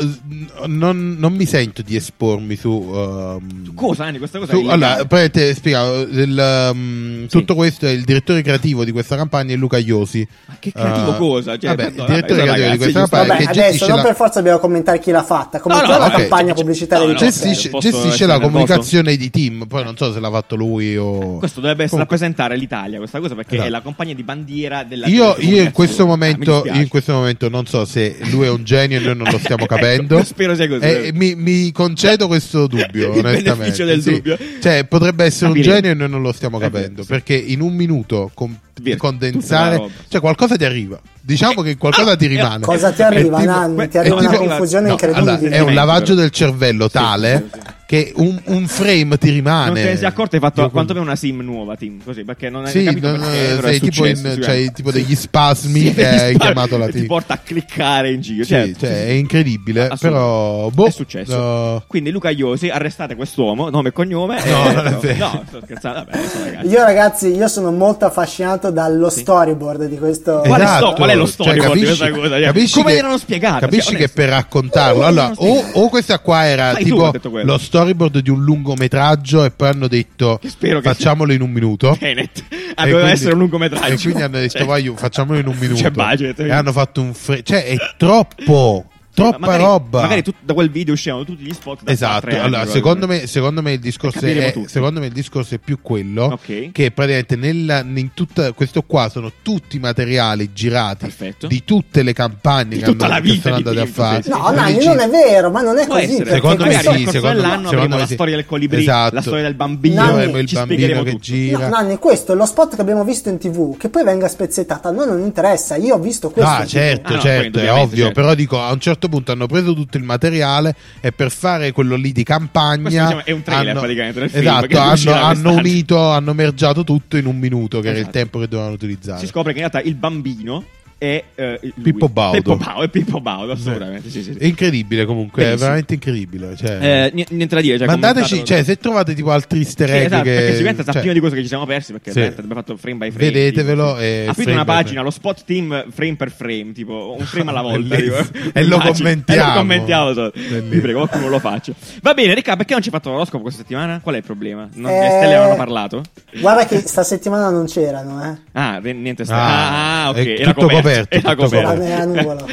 non, 0.68 1.16
non 1.18 1.34
mi 1.34 1.46
sento 1.46 1.82
di 1.82 1.96
espormi 1.96 2.56
su. 2.56 2.92
ehm, 2.94 3.74
Cosa, 3.74 4.06
Anni? 4.06 4.18
Questa 4.20 4.40
cosa 4.40 4.54
su- 4.54 4.66
è 4.66 4.70
allora, 4.72 5.06
poi 5.06 5.30
te 5.32 5.54
spiego. 5.56 6.02
il, 6.02 6.70
um, 6.74 7.28
Tutto 7.28 7.56
questo 7.56 7.86
è 7.88 7.90
il 7.92 8.04
direttore 8.04 8.42
creativo 8.42 8.84
di 8.84 8.92
questa 8.92 9.16
campagna 9.16 9.54
è 9.54 9.56
Luca 9.58 9.78
Iosi. 9.78 10.28
Ma 10.46 10.56
che 10.60 10.72
creativo 10.72 11.16
Eh, 11.16 11.18
cosa? 11.18 11.58
Cioè, 11.58 11.70
vabbè, 11.76 11.86
il 11.88 11.92
direttore 11.94 12.18
vabbè, 12.18 12.26
creativo 12.28 12.54
di 12.56 12.62
ragazzi, 12.62 12.78
questa 12.78 13.00
giusto. 13.00 13.16
campagna 13.16 13.34
Vabbè, 13.40 13.52
che 13.52 13.60
adesso 13.60 13.88
non 13.88 13.96
la, 13.98 14.04
per 14.04 14.16
forza 14.16 14.36
dobbiamo 14.40 14.60
commentare 14.60 15.00
chi 15.00 15.12
l'ha 15.12 15.24
fatta. 15.24 15.60
Come 15.60 15.76
No, 15.76 15.82
no, 15.82 15.88
la 15.98 16.06
ok. 16.06 16.12
campagna 16.12 16.54
pubblicitaria 16.54 17.06
No, 17.06 17.14
di 17.14 17.20
no, 17.20 17.20
Gestisce. 17.20 17.70
gestisce, 17.80 18.26
la 18.26 18.40
comunicazione 18.40 19.16
di 19.16 19.30
team. 19.30 19.66
Poi 19.68 19.84
non 19.84 19.96
so 19.98 20.12
se 20.12 20.20
l'ha 20.20 20.30
fatto 20.30 20.56
lui 20.56 20.96
o. 20.98 21.38
Questo 21.38 21.60
dovrebbe 21.62 21.84
essere 21.86 22.02
rappresentare 22.02 22.56
l'Italia, 22.58 22.98
questa 23.00 23.20
cosa 23.20 23.29
cosa 23.30 23.36
perché 23.36 23.54
Esatto. 23.56 23.68
è 23.68 23.72
la 23.72 23.82
compagnia 23.82 24.16
di 24.16 24.24
bandiera 24.24 24.84
della 24.84 25.08
Io, 25.08 25.36
io 25.40 25.62
in 25.62 25.72
questo 25.72 26.04
Ah, 26.04 26.06
momento, 26.08 26.64
io 26.66 26.74
in 26.82 26.88
questo 26.88 27.14
momento 27.14 27.50
non 27.50 27.66
so 27.66 27.86
se 27.86 28.18
lui 28.32 28.46
è 28.46 28.50
un 28.50 28.64
genio 28.64 29.00
e 29.00 29.04
noi 29.04 29.16
non 29.16 29.28
lo 29.32 29.38
stiamo 29.40 29.66
capendo. 29.66 30.16
Ecco, 30.18 30.26
spero 30.26 30.56
sia 30.56 30.68
così. 30.68 30.84
E 30.86 31.12
mi, 31.14 31.36
mi 31.36 31.72
concedo 31.72 32.28
questo 32.28 32.68
dubbio, 32.68 33.14
Il 33.18 33.26
onestamente. 33.26 33.84
del 33.86 34.02
Sì. 34.02 34.12
dubbio. 34.14 34.38
Cioè, 34.62 34.86
potrebbe 34.86 35.24
essere 35.26 35.48
un 35.52 35.54
Capiremo. 35.54 35.76
genio 35.76 35.92
e 35.92 35.94
noi 35.96 36.10
non 36.10 36.22
lo 36.22 36.32
stiamo 36.32 36.58
vero, 36.58 36.72
capendo. 36.72 37.04
Perché 37.06 37.36
in 37.36 37.62
un 37.62 37.74
minuto 37.76 38.32
con- 38.34 38.58
condensare, 38.98 39.90
cioè 40.08 40.22
qualcosa 40.22 40.56
ti 40.56 40.66
arriva. 40.66 41.00
Diciamo 41.30 41.62
che 41.62 41.78
qualcosa 41.78 42.16
ti 42.16 42.26
eh, 42.26 42.30
rimane. 42.30 42.66
Cosa 42.66 42.92
ti 42.92 43.04
arriva, 43.04 43.38
tipo- 43.38 43.52
Nanni? 43.52 43.88
Ti 43.88 43.98
arriva 44.00 44.16
una 44.16 44.30
tipo- 44.32 44.46
confusione 44.46 44.88
no, 44.88 44.92
incredibile. 44.94 45.32
allora, 45.32 45.56
è 45.56 45.60
un 45.60 45.74
lavaggio 45.76 46.16
del 46.16 46.32
cervello 46.32 46.90
tale 46.90 47.50
che 47.90 48.12
un, 48.18 48.40
un 48.46 48.68
frame 48.68 49.18
ti 49.18 49.28
Non 49.28 49.36
rimane. 49.36 49.82
te 49.82 49.90
ne 49.90 49.98
sei 49.98 50.06
accorto, 50.06 50.36
hai 50.36 50.42
fatto 50.42 50.70
quanto 50.70 50.94
una 51.00 51.16
sim 51.16 51.42
nuova, 51.42 51.76
Tim, 51.76 52.04
così, 52.04 52.24
perché 52.24 52.48
non 52.52 52.66
hai 52.66 52.72
Sì, 52.72 52.84
capito 52.84 53.10
non- 53.10 53.20
perché, 53.22 53.62
sei 53.62 53.80
tipo, 53.80 54.06
in, 54.06 54.16
successo, 54.16 54.42
cioè, 54.44 54.56
sì. 54.62 54.72
tipo 54.74 54.92
degli 54.92 55.16
spasmi 55.16 55.80
Sì, 55.80 55.94
che 55.96 56.08
hai 56.08 56.18
spasmi, 56.18 56.38
chiamato 56.38 56.78
la 56.78 56.86
e 56.86 56.92
ti 56.92 57.04
porta 57.06 57.34
a 57.34 57.38
cliccare 57.44 58.12
in 58.12 58.22
giro. 58.22 58.44
Sì, 58.44 58.50
cioè, 58.50 58.72
cioè, 58.78 59.06
è 59.08 59.10
incredibile, 59.12 59.90
però 60.00 60.70
boh, 60.70 60.86
è 60.86 60.92
successo. 60.92 61.36
uh, 61.36 61.82
Quindi 61.88 62.12
Luca 62.12 62.30
Iosi, 62.30 62.70
arrestate 62.70 63.16
quest'uomo, 63.16 63.70
nome 63.72 63.90
e 63.90 63.92
cognome. 63.92 64.36
No, 64.46 64.70
e- 64.70 64.74
non 64.74 64.86
è 64.88 64.96
vero. 64.98 65.18
No, 65.26 65.44
sto 65.48 65.60
scherzando, 65.64 66.00
vabbè, 66.06 66.12
adesso, 66.16 66.44
ragazzi. 66.44 66.68
Io 66.68 66.84
ragazzi, 66.84 67.28
io 67.36 67.48
sono 67.48 67.72
molto 67.72 68.06
affascinato 68.06 68.70
dallo 68.70 69.10
storyboard 69.10 69.86
di 69.88 69.98
questo... 69.98 70.44
Esatto. 70.44 70.86
sto- 70.86 70.94
qual 70.94 71.10
è 71.10 71.16
lo 71.20 71.26
Cioè, 71.26 71.34
storyboard 71.34 71.74
di 71.74 71.80
capisci- 71.82 71.98
questa 71.98 72.16
cosa? 72.20 72.36
Cioè, 72.36 72.44
capisci 72.46 72.80
come 72.80 72.92
che- 72.92 72.98
erano 72.98 73.18
spiegate? 73.18 73.60
Capisci 73.60 73.90
Cioè, 73.92 73.98
che 74.00 74.10
per 74.10 74.30
raccontarlo, 74.30 75.06
allora, 75.06 75.32
o, 75.36 75.64
o 75.74 75.90
questa 75.90 76.20
qua 76.20 76.46
era 76.46 76.72
Fai 76.74 76.84
tipo 76.84 77.12
lo 77.44 77.58
storyboard 77.58 78.20
di 78.20 78.30
un 78.30 78.44
lungometraggio 78.44 79.44
e 79.46 79.52
poi 79.52 79.68
hanno 79.70 79.88
detto 79.88 80.40
facciamolo 80.82 81.32
in 81.34 81.42
un 81.42 81.52
minuto. 81.52 81.96
Tenet. 82.00 82.44
Ah, 82.76 82.84
doveva 82.84 83.00
quindi- 83.00 83.12
essere 83.12 83.34
un 83.34 83.40
lungometraggio. 83.40 83.94
E 83.94 83.98
quindi 83.98 84.22
hanno 84.22 84.40
detto 84.40 84.58
Cioè, 84.58 84.66
voglio, 84.68 84.96
facciamolo 84.96 85.40
in 85.40 85.48
un 85.48 85.58
minuto. 85.58 85.82
c'è 85.82 85.92
budget. 85.92 86.40
E 86.40 86.52
hanno 86.52 86.72
fatto 86.72 87.02
un 87.02 87.14
fre- 87.14 87.44
cioè 87.44 87.66
è 87.66 87.76
troppo, 87.98 88.86
troppa 89.20 89.38
magari, 89.40 89.64
roba. 89.64 90.02
Magari 90.02 90.24
tut- 90.24 90.36
da 90.42 90.54
quel 90.54 90.70
video 90.70 90.94
uscivano 90.94 91.24
tutti 91.24 91.44
gli 91.44 91.54
spot 91.54 91.84
da 91.84 91.92
Esatto, 91.92 92.26
anni, 92.28 92.36
allora, 92.36 92.64
probabilmente. 92.64 92.72
secondo, 92.72 93.08
me, 93.08 93.28
secondo 93.28 93.62
me 93.62 93.72
il 93.74 93.80
discorso 93.80 94.26
è, 94.26 94.54
secondo 94.66 95.00
me 95.00 95.06
il 95.08 95.12
discorso 95.14 95.56
è 95.56 95.58
più 95.58 95.80
quello 95.82 96.24
Ok. 96.26 96.72
che 96.72 96.92
praticamente 96.92 97.36
nella- 97.36 97.80
in 97.84 98.14
tutta, 98.14 98.52
questo 98.54 98.82
qua 98.84 99.10
sono 99.10 99.32
tutti 99.42 99.80
materiali 99.80 100.52
girati 100.54 101.06
Perfetto. 101.06 101.48
di 101.48 101.64
tutte 101.64 102.04
le 102.04 102.14
campagne 102.14 102.76
Di 102.76 102.80
che, 102.80 102.86
tutta 102.86 103.06
hanno, 103.06 103.14
la 103.16 103.20
che 103.22 103.30
vita 103.32 103.42
sono 103.50 103.62
di 103.62 103.68
andate 103.68 103.88
a 103.90 103.92
fare. 103.92 104.24
sì, 104.24 104.30
No, 104.30 104.54
gi- 104.80 104.86
non 104.86 105.00
è 105.00 105.10
vero, 105.10 105.50
ma 105.52 105.62
non 105.62 105.78
è 105.78 105.86
Può 105.86 105.96
così. 105.96 106.12
essere. 106.14 106.32
Secondo 106.32 106.66
me 106.66 106.74
sì, 106.80 107.08
secondo 107.10 107.42
me- 107.42 107.54
avremo 107.68 107.98
la 107.98 108.06
sì. 108.06 108.14
storia 108.14 108.36
del 108.36 108.46
colibrì, 108.46 108.82
Esatto. 108.82 109.16
la 109.16 109.22
storia 109.22 109.44
del 109.44 109.54
bambino, 109.56 109.96
Nanni- 109.96 110.12
Avremo 110.14 110.38
il 110.38 110.50
bambino 110.52 111.04
che 111.04 111.18
gira. 111.18 111.58
No, 111.60 111.70
Nanni, 111.70 111.98
questo 111.98 112.34
è 112.34 112.36
lo 112.36 112.46
spot 112.46 112.76
che 112.76 112.82
abbiamo 112.82 113.04
visto 113.04 113.30
in 113.30 113.38
tv. 113.38 113.78
Che 113.78 113.90
poi 113.90 114.04
venga 114.04 114.28
spezzettato, 114.28 114.88
a 114.88 114.92
noi 114.92 115.08
non 115.08 115.20
interessa. 115.20 115.76
Io 115.76 115.96
ho 115.96 116.00
visto 116.00 116.30
questo. 116.30 116.50
Ah, 116.52 116.66
certo, 116.66 117.10
Ah, 117.14 117.16
no, 117.16 117.22
certo, 117.22 117.60
è 117.60 117.72
ovvio. 117.72 118.06
certo. 118.06 118.22
Però 118.22 118.34
dico, 118.36 118.60
a 118.62 118.72
un 118.72 118.80
certo 118.80 119.09
punto 119.10 119.32
hanno 119.32 119.48
preso 119.48 119.74
tutto 119.74 119.98
il 119.98 120.04
materiale 120.04 120.76
e 121.02 121.12
per 121.12 121.32
fare 121.32 121.72
quello 121.72 121.96
lì 121.96 122.12
di 122.12 122.24
campagna. 122.24 122.90
Diciamo, 122.90 123.26
è 123.26 123.32
un 123.32 123.42
trailer, 123.44 123.70
hanno- 123.72 123.80
praticamente, 123.80 124.20
del 124.20 124.30
film, 124.30 124.42
Esatto, 124.42 124.80
hanno, 124.80 125.14
hanno 125.26 125.52
unito, 125.54 126.10
hanno 126.12 126.34
mergiato 126.34 126.84
tutto 126.84 127.18
in 127.18 127.26
un 127.26 127.38
minuto, 127.38 127.80
che 127.82 127.88
era 127.88 127.98
il 127.98 128.04
Esatto. 128.04 128.18
tempo 128.18 128.40
che 128.40 128.48
dovevano 128.48 128.74
utilizzare. 128.76 129.20
Si 129.20 129.28
scopre 129.28 129.54
che 129.54 129.60
in 129.60 129.68
realtà 129.70 129.88
il 129.88 129.96
bambino 129.96 130.64
è 131.00 131.24
eh, 131.34 131.60
lui. 131.62 131.74
Pippo 131.82 132.10
Baudo. 132.10 132.36
Pippo 132.38 132.58
Baudo, 132.58 132.84
è 132.84 132.90
Pippo 132.90 133.22
Baudo, 133.22 133.52
assolutamente. 133.54 134.10
Sì, 134.10 134.22
sì, 134.22 134.34
sì. 134.34 134.38
È 134.38 134.46
incredibile 134.46 135.06
comunque, 135.06 135.42
Benissimo. 135.44 135.56
è 135.56 135.64
veramente 135.64 135.94
incredibile. 135.96 136.56
Cioè, 136.58 136.78
Eh, 136.82 137.12
ni- 137.14 137.26
niente 137.30 137.56
da 137.56 137.62
dire. 137.62 137.78
Cioè, 137.78 137.88
mandateci, 137.88 138.44
cioè, 138.44 138.64
se 138.64 138.78
trovate 138.78 139.14
tipo 139.16 139.32
altri 139.32 139.60
easter 139.60 139.88
Sì, 139.90 139.96
egg 139.96 140.06
esatto, 140.06 140.24
che, 140.24 140.30
perché 140.32 140.52
sicuramente 140.52 140.84
sa 140.84 140.92
cioè, 140.92 141.00
prima 141.02 141.14
di 141.16 141.20
cose 141.22 141.36
che 141.36 141.42
ci 141.42 141.48
siamo 141.48 141.66
persi 141.66 141.92
perché 141.94 142.10
Sì. 142.12 142.16
veramente 142.20 142.42
abbiamo 142.44 142.62
fatto 142.62 142.78
frame 142.78 142.98
by 142.98 143.12
frame. 143.12 143.32
Vedetevelo 143.32 143.98
e 143.98 144.26
ha 144.28 144.34
finito 144.34 144.52
una 144.52 144.66
pagina, 144.66 145.02
lo 145.02 145.10
spot 145.10 145.44
team 145.46 145.86
frame 145.90 146.16
per 146.18 146.32
frame, 146.32 146.72
tipo 146.74 147.16
un 147.18 147.26
frame 147.26 147.50
alla 147.50 147.62
volta. 147.64 147.96
Tipo. 147.96 148.18
E 148.54 148.64
lo 148.66 148.78
commentiamo. 148.80 149.42
E 149.42 149.46
lo 149.48 149.54
commentiamo. 149.58 150.14
so. 150.14 150.32
Vi 150.34 150.80
prego, 150.80 151.08
qualcuno 151.08 151.30
lo 151.30 151.40
faccia. 151.40 151.72
Va 152.02 152.14
bene, 152.14 152.34
Ricca, 152.34 152.56
perché 152.58 152.74
non 152.74 152.82
ci 152.82 152.90
hai 152.90 152.94
fatto 152.96 153.10
l'oroscopo 153.10 153.44
questa 153.44 153.62
settimana? 153.62 154.00
Qual 154.02 154.16
è 154.16 154.18
il 154.18 154.24
problema? 154.26 154.68
Non, 154.74 154.92
Eh, 154.92 155.00
Le 155.00 155.10
stelle 155.12 155.36
avevano 155.36 155.56
parlato? 155.56 156.04
Guarda 156.40 156.66
che 156.66 156.80
sta 156.80 157.04
settimana 157.04 157.50
non 157.50 157.66
c'erano, 157.68 158.22
eh. 158.24 158.38
Ah, 158.52 158.80
niente 158.80 159.24
stelle. 159.24 159.40
Ah, 159.40 159.88
Ah, 160.06 160.10
ok. 160.10 160.18
Era 160.18 160.54
tutto 160.54 160.68
coperto, 160.90 161.84
Era 161.84 162.06
coperto. 162.06 162.48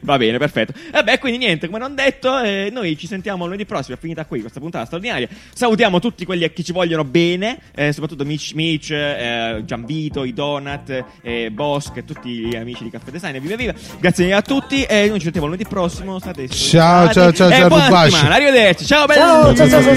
Va 0.02 0.16
bene, 0.18 0.38
perfetto. 0.38 0.72
Vabbè, 0.92 1.18
quindi 1.18 1.38
niente, 1.38 1.66
come 1.66 1.78
non 1.78 1.94
detto, 1.94 2.38
eh, 2.40 2.68
noi 2.72 2.96
ci 2.98 3.06
sentiamo 3.06 3.44
lunedì 3.44 3.64
prossimo. 3.64 3.96
È 3.96 3.98
finita 4.00 4.24
qui 4.26 4.40
questa 4.40 4.60
puntata 4.60 4.84
straordinaria. 4.84 5.28
Salutiamo 5.54 6.00
tutti 6.00 6.24
quelli 6.24 6.50
che 6.52 6.62
ci 6.62 6.72
vogliono 6.72 7.04
bene, 7.04 7.58
eh, 7.74 7.92
soprattutto 7.92 8.24
Mitch, 8.24 8.52
Mitch 8.54 8.90
eh, 8.90 9.62
Giambito, 9.64 10.24
i 10.24 10.32
Donut, 10.32 11.04
eh, 11.22 11.50
Bosch 11.50 11.96
e 11.96 12.04
tutti 12.04 12.28
gli 12.30 12.56
amici 12.56 12.84
di 12.84 12.90
Caffè 12.90 13.10
Design. 13.10 13.38
Viva 13.38 13.56
viva! 13.56 13.72
Grazie 13.98 14.24
mille 14.24 14.36
a 14.36 14.42
tutti 14.42 14.82
e 14.82 15.06
noi 15.08 15.16
ci 15.18 15.24
sentiamo 15.24 15.46
lunedì 15.46 15.66
prossimo. 15.68 16.18
State 16.18 16.48
Ciao, 16.48 17.10
ciao, 17.10 17.32
ciao, 17.32 17.48
e 17.48 17.52
ciao, 17.52 17.68
buona 17.68 17.86
Rubashi. 17.86 18.10
settimana. 18.10 18.34
Arrivederci. 18.34 18.84
Ciao, 18.84 19.06
belli. 19.06 19.20
Ciao, 19.20 19.54
ciao, 19.54 19.68
ciao, 19.68 19.82
ciao, 19.82 19.96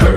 Heard 0.00 0.16